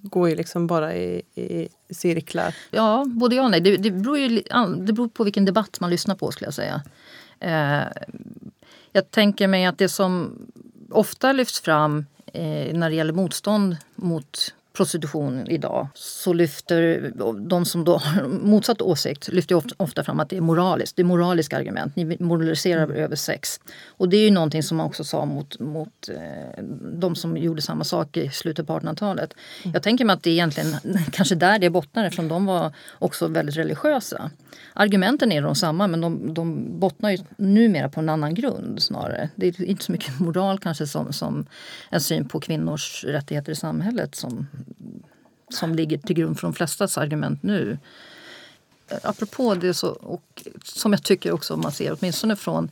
går 0.02 0.28
ju 0.28 0.34
liksom 0.34 0.66
bara 0.66 0.94
i, 0.94 1.22
i 1.34 1.68
cirklar. 1.90 2.54
Ja, 2.70 3.04
både 3.08 3.36
ja 3.36 3.44
och 3.44 3.50
nej. 3.50 3.60
Det, 3.60 3.76
det, 3.76 3.90
beror 3.90 4.18
ju, 4.18 4.42
det 4.78 4.92
beror 4.92 5.08
på 5.08 5.24
vilken 5.24 5.44
debatt 5.44 5.80
man 5.80 5.90
lyssnar 5.90 6.14
på 6.14 6.30
skulle 6.30 6.46
jag 6.46 6.54
säga. 6.54 6.82
Eh, 7.40 7.86
jag 8.92 9.10
tänker 9.10 9.46
mig 9.46 9.64
att 9.64 9.78
det 9.78 9.88
som 9.88 10.38
ofta 10.90 11.32
lyfts 11.32 11.60
fram 11.60 12.06
eh, 12.32 12.74
när 12.74 12.90
det 12.90 12.96
gäller 12.96 13.12
motstånd 13.12 13.76
mot 13.94 14.54
prostitution 14.78 15.46
idag 15.48 15.88
så 15.94 16.32
lyfter 16.32 17.12
de 17.48 17.64
som 17.64 17.84
då 17.84 17.96
har 17.96 18.28
motsatt 18.28 18.82
åsikt 18.82 19.28
lyfter 19.28 19.62
ofta, 19.76 20.04
fram 20.04 20.20
att 20.20 20.30
det 20.30 20.36
är 20.36 20.40
moraliskt. 20.40 20.96
Det 20.96 21.02
är 21.02 21.04
moraliska 21.04 21.56
argument. 21.56 21.96
Ni 21.96 22.16
moraliserar 22.20 22.90
över 22.92 23.16
sex. 23.16 23.60
Och 23.86 24.08
det 24.08 24.16
är 24.16 24.24
ju 24.24 24.30
någonting 24.30 24.62
som 24.62 24.76
man 24.76 24.86
också 24.86 25.04
sa 25.04 25.24
mot, 25.24 25.60
mot 25.60 26.08
eh, 26.08 26.64
de 26.92 27.16
som 27.16 27.36
gjorde 27.36 27.62
samma 27.62 27.84
sak 27.84 28.16
i 28.16 28.30
slutet 28.30 28.66
på 28.66 28.78
1800-talet. 28.78 29.34
Jag 29.74 29.82
tänker 29.82 30.04
mig 30.04 30.14
att 30.14 30.22
det 30.22 30.30
är 30.30 30.34
egentligen 30.34 30.76
kanske 31.12 31.34
där 31.34 31.58
det 31.58 31.70
bottnar 31.70 32.04
eftersom 32.04 32.28
de 32.28 32.46
var 32.46 32.72
också 32.98 33.26
väldigt 33.26 33.56
religiösa. 33.56 34.30
Argumenten 34.72 35.32
är 35.32 35.42
de 35.42 35.54
samma 35.54 35.86
men 35.86 36.00
de, 36.00 36.34
de 36.34 36.78
bottnar 36.80 37.10
ju 37.10 37.18
numera 37.36 37.88
på 37.88 38.00
en 38.00 38.08
annan 38.08 38.34
grund 38.34 38.82
snarare. 38.82 39.28
Det 39.34 39.46
är 39.46 39.64
inte 39.64 39.84
så 39.84 39.92
mycket 39.92 40.20
moral 40.20 40.58
kanske 40.58 40.86
som, 40.86 41.12
som 41.12 41.46
en 41.90 42.00
syn 42.00 42.28
på 42.28 42.40
kvinnors 42.40 43.04
rättigheter 43.04 43.52
i 43.52 43.54
samhället 43.54 44.14
som, 44.14 44.46
som 45.50 45.74
ligger 45.74 45.98
till 45.98 46.16
grund 46.16 46.40
för 46.40 46.46
de 46.46 46.54
flestas 46.54 46.98
argument 46.98 47.42
nu. 47.42 47.78
Eh, 48.88 48.98
Apropå 49.02 49.54
det 49.54 49.74
så, 49.74 49.88
och 49.88 50.44
som 50.64 50.92
jag 50.92 51.02
tycker 51.02 51.32
också 51.32 51.56
man 51.56 51.72
ser 51.72 51.96
åtminstone 52.00 52.36
från 52.36 52.70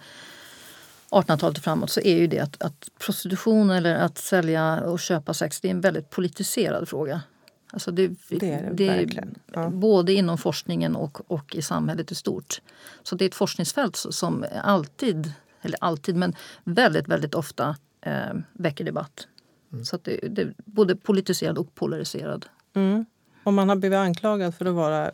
1800-talet 1.11 1.59
och 1.59 1.65
framåt 1.65 1.91
så 1.91 2.01
är 2.01 2.17
ju 2.17 2.27
det 2.27 2.41
att, 2.41 2.63
att 2.63 2.89
prostitution 2.99 3.71
eller 3.71 3.95
att 3.95 4.19
sälja 4.19 4.81
och 4.81 5.01
köpa 5.01 5.35
sex 5.35 5.61
det 5.61 5.69
är 5.69 5.71
en 5.71 5.81
väldigt 5.81 6.11
politiserad 6.11 6.89
fråga. 6.89 7.23
Alltså 7.71 7.91
det, 7.91 8.09
Det 8.29 8.53
är 8.53 8.71
det 8.73 8.89
verkligen. 8.89 9.35
Ja. 9.53 9.71
Både 9.71 10.13
inom 10.13 10.39
forskningen 10.39 10.97
och, 10.97 11.31
och 11.31 11.55
i 11.55 11.63
samhället 11.63 12.13
i 12.13 12.15
stort. 12.15 12.61
Så 13.03 13.17
det 13.17 13.25
är 13.25 13.27
ett 13.27 13.35
forskningsfält 13.35 13.97
som 13.97 14.45
alltid, 14.63 15.33
eller 15.63 15.79
alltid, 15.81 16.17
men 16.17 16.35
väldigt, 16.65 17.09
väldigt 17.09 17.35
ofta 17.35 17.77
eh, 18.01 18.35
väcker 18.53 18.85
debatt. 18.85 19.27
Så 19.85 19.97
att 19.97 20.05
det, 20.05 20.17
det 20.29 20.43
är 20.43 20.55
både 20.65 20.97
politiserad 20.97 21.59
och 21.59 21.75
polariserad. 21.75 22.47
Mm. 22.75 23.07
Och 23.45 23.53
man 23.53 23.69
har 23.69 23.77
blivit 23.77 23.97
anklagad 23.97 24.55
för 24.55 24.65
att 24.65 24.75
vara 24.75 25.11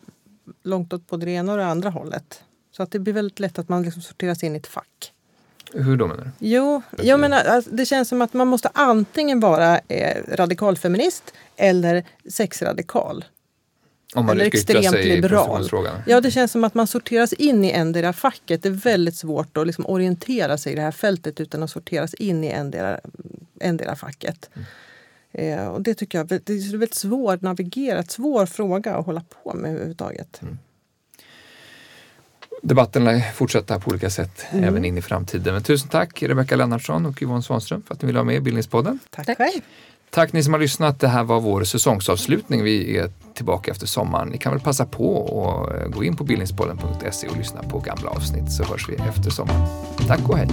långt 0.62 0.92
åt 0.92 1.06
både 1.06 1.26
det 1.26 1.32
ena 1.32 1.52
och 1.52 1.58
det 1.58 1.66
andra 1.66 1.90
hållet. 1.90 2.44
Så 2.70 2.82
att 2.82 2.90
det 2.90 2.98
blir 2.98 3.14
väldigt 3.14 3.40
lätt 3.40 3.58
att 3.58 3.68
man 3.68 3.82
liksom 3.82 4.02
sorteras 4.02 4.42
in 4.42 4.54
i 4.54 4.58
ett 4.58 4.66
fack. 4.66 5.12
Hur 5.74 5.96
då 5.96 6.06
menar 6.06 6.24
du? 6.24 6.30
Jo, 6.38 6.82
jag 7.02 7.20
menar, 7.20 7.44
alltså, 7.44 7.70
det 7.70 7.86
känns 7.86 8.08
som 8.08 8.22
att 8.22 8.32
man 8.32 8.48
måste 8.48 8.70
antingen 8.74 9.40
vara 9.40 9.78
eh, 9.78 10.22
radikalfeminist 10.28 11.34
eller 11.56 12.04
sexradikal. 12.30 13.24
Om 14.14 14.26
man 14.26 14.36
Eller 14.36 14.44
extremt 14.44 15.04
liberal. 15.04 15.68
Ja, 16.06 16.20
det 16.20 16.30
känns 16.30 16.52
som 16.52 16.64
att 16.64 16.74
man 16.74 16.86
sorteras 16.86 17.32
in 17.32 17.64
i 17.64 17.70
endera 17.70 18.12
facket. 18.12 18.62
Det 18.62 18.68
är 18.68 18.70
väldigt 18.70 19.16
svårt 19.16 19.56
att 19.56 19.66
liksom 19.66 19.86
orientera 19.86 20.58
sig 20.58 20.72
i 20.72 20.76
det 20.76 20.82
här 20.82 20.90
fältet 20.90 21.40
utan 21.40 21.62
att 21.62 21.70
sorteras 21.70 22.14
in 22.14 22.44
i 22.44 22.48
endera, 22.48 23.00
endera 23.60 23.96
facket. 23.96 24.50
Eh, 25.32 25.66
och 25.66 25.82
det 25.82 25.94
tycker 25.94 26.18
jag 26.18 26.26
det 26.26 26.48
är 26.48 26.70
väldigt 26.70 26.94
svårt 26.94 27.34
att 27.34 27.42
navigera, 27.42 28.02
svår 28.02 28.46
fråga 28.46 28.94
att 28.96 29.06
hålla 29.06 29.24
på 29.42 29.54
med 29.54 29.70
överhuvudtaget. 29.70 30.40
Debatten 32.62 33.04
lär 33.04 33.32
fortsätta 33.32 33.80
på 33.80 33.90
olika 33.90 34.10
sätt 34.10 34.44
Mm. 34.50 34.64
även 34.64 34.84
in 34.84 34.98
i 34.98 35.02
framtiden. 35.02 35.54
Men 35.54 35.62
tusen 35.62 35.88
tack 35.88 36.22
Rebecka 36.22 36.56
Lennartsson 36.56 37.06
och 37.06 37.22
Yvonne 37.22 37.42
Svanström 37.42 37.82
för 37.82 37.94
att 37.94 38.02
ni 38.02 38.06
ville 38.06 38.18
vara 38.18 38.24
med 38.24 38.36
i 38.36 38.40
Bildningspodden. 38.40 38.98
Tack, 39.10 39.26
Tack. 39.26 39.38
Tack 40.14 40.32
ni 40.32 40.42
som 40.42 40.52
har 40.52 40.60
lyssnat. 40.60 41.00
Det 41.00 41.08
här 41.08 41.24
var 41.24 41.40
vår 41.40 41.64
säsongsavslutning. 41.64 42.64
Vi 42.64 42.98
är 42.98 43.10
tillbaka 43.34 43.70
efter 43.70 43.86
sommaren. 43.86 44.28
Ni 44.28 44.38
kan 44.38 44.52
väl 44.52 44.60
passa 44.60 44.86
på 44.86 45.24
att 45.24 45.80
eh, 45.80 45.88
gå 45.88 46.04
in 46.04 46.16
på 46.16 46.24
bildningspodden.se 46.24 47.28
och 47.28 47.36
lyssna 47.36 47.62
på 47.62 47.78
gamla 47.78 48.10
avsnitt 48.10 48.52
så 48.52 48.64
hörs 48.64 48.88
vi 48.88 48.94
efter 48.94 49.30
sommaren. 49.30 49.66
Tack 50.06 50.28
och 50.28 50.38
hej! 50.38 50.48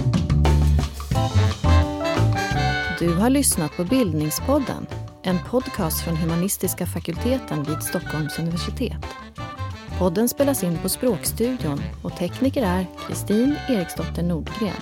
Du 2.98 3.14
har 3.14 3.30
lyssnat 3.30 3.76
på 3.76 3.84
Bildningspodden, 3.84 4.86
en 5.22 5.38
podcast 5.50 6.04
från 6.04 6.16
humanistiska 6.16 6.86
fakulteten 6.86 7.62
vid 7.62 7.82
Stockholms 7.82 8.38
universitet. 8.38 9.06
Podden 9.98 10.28
spelas 10.28 10.64
in 10.64 10.78
på 10.78 10.88
Språkstudion 10.88 11.82
och 12.02 12.16
tekniker 12.16 12.62
är 12.62 12.86
Kristin 13.06 13.56
Eriksdotter 13.68 14.22
Nordgren. 14.22 14.74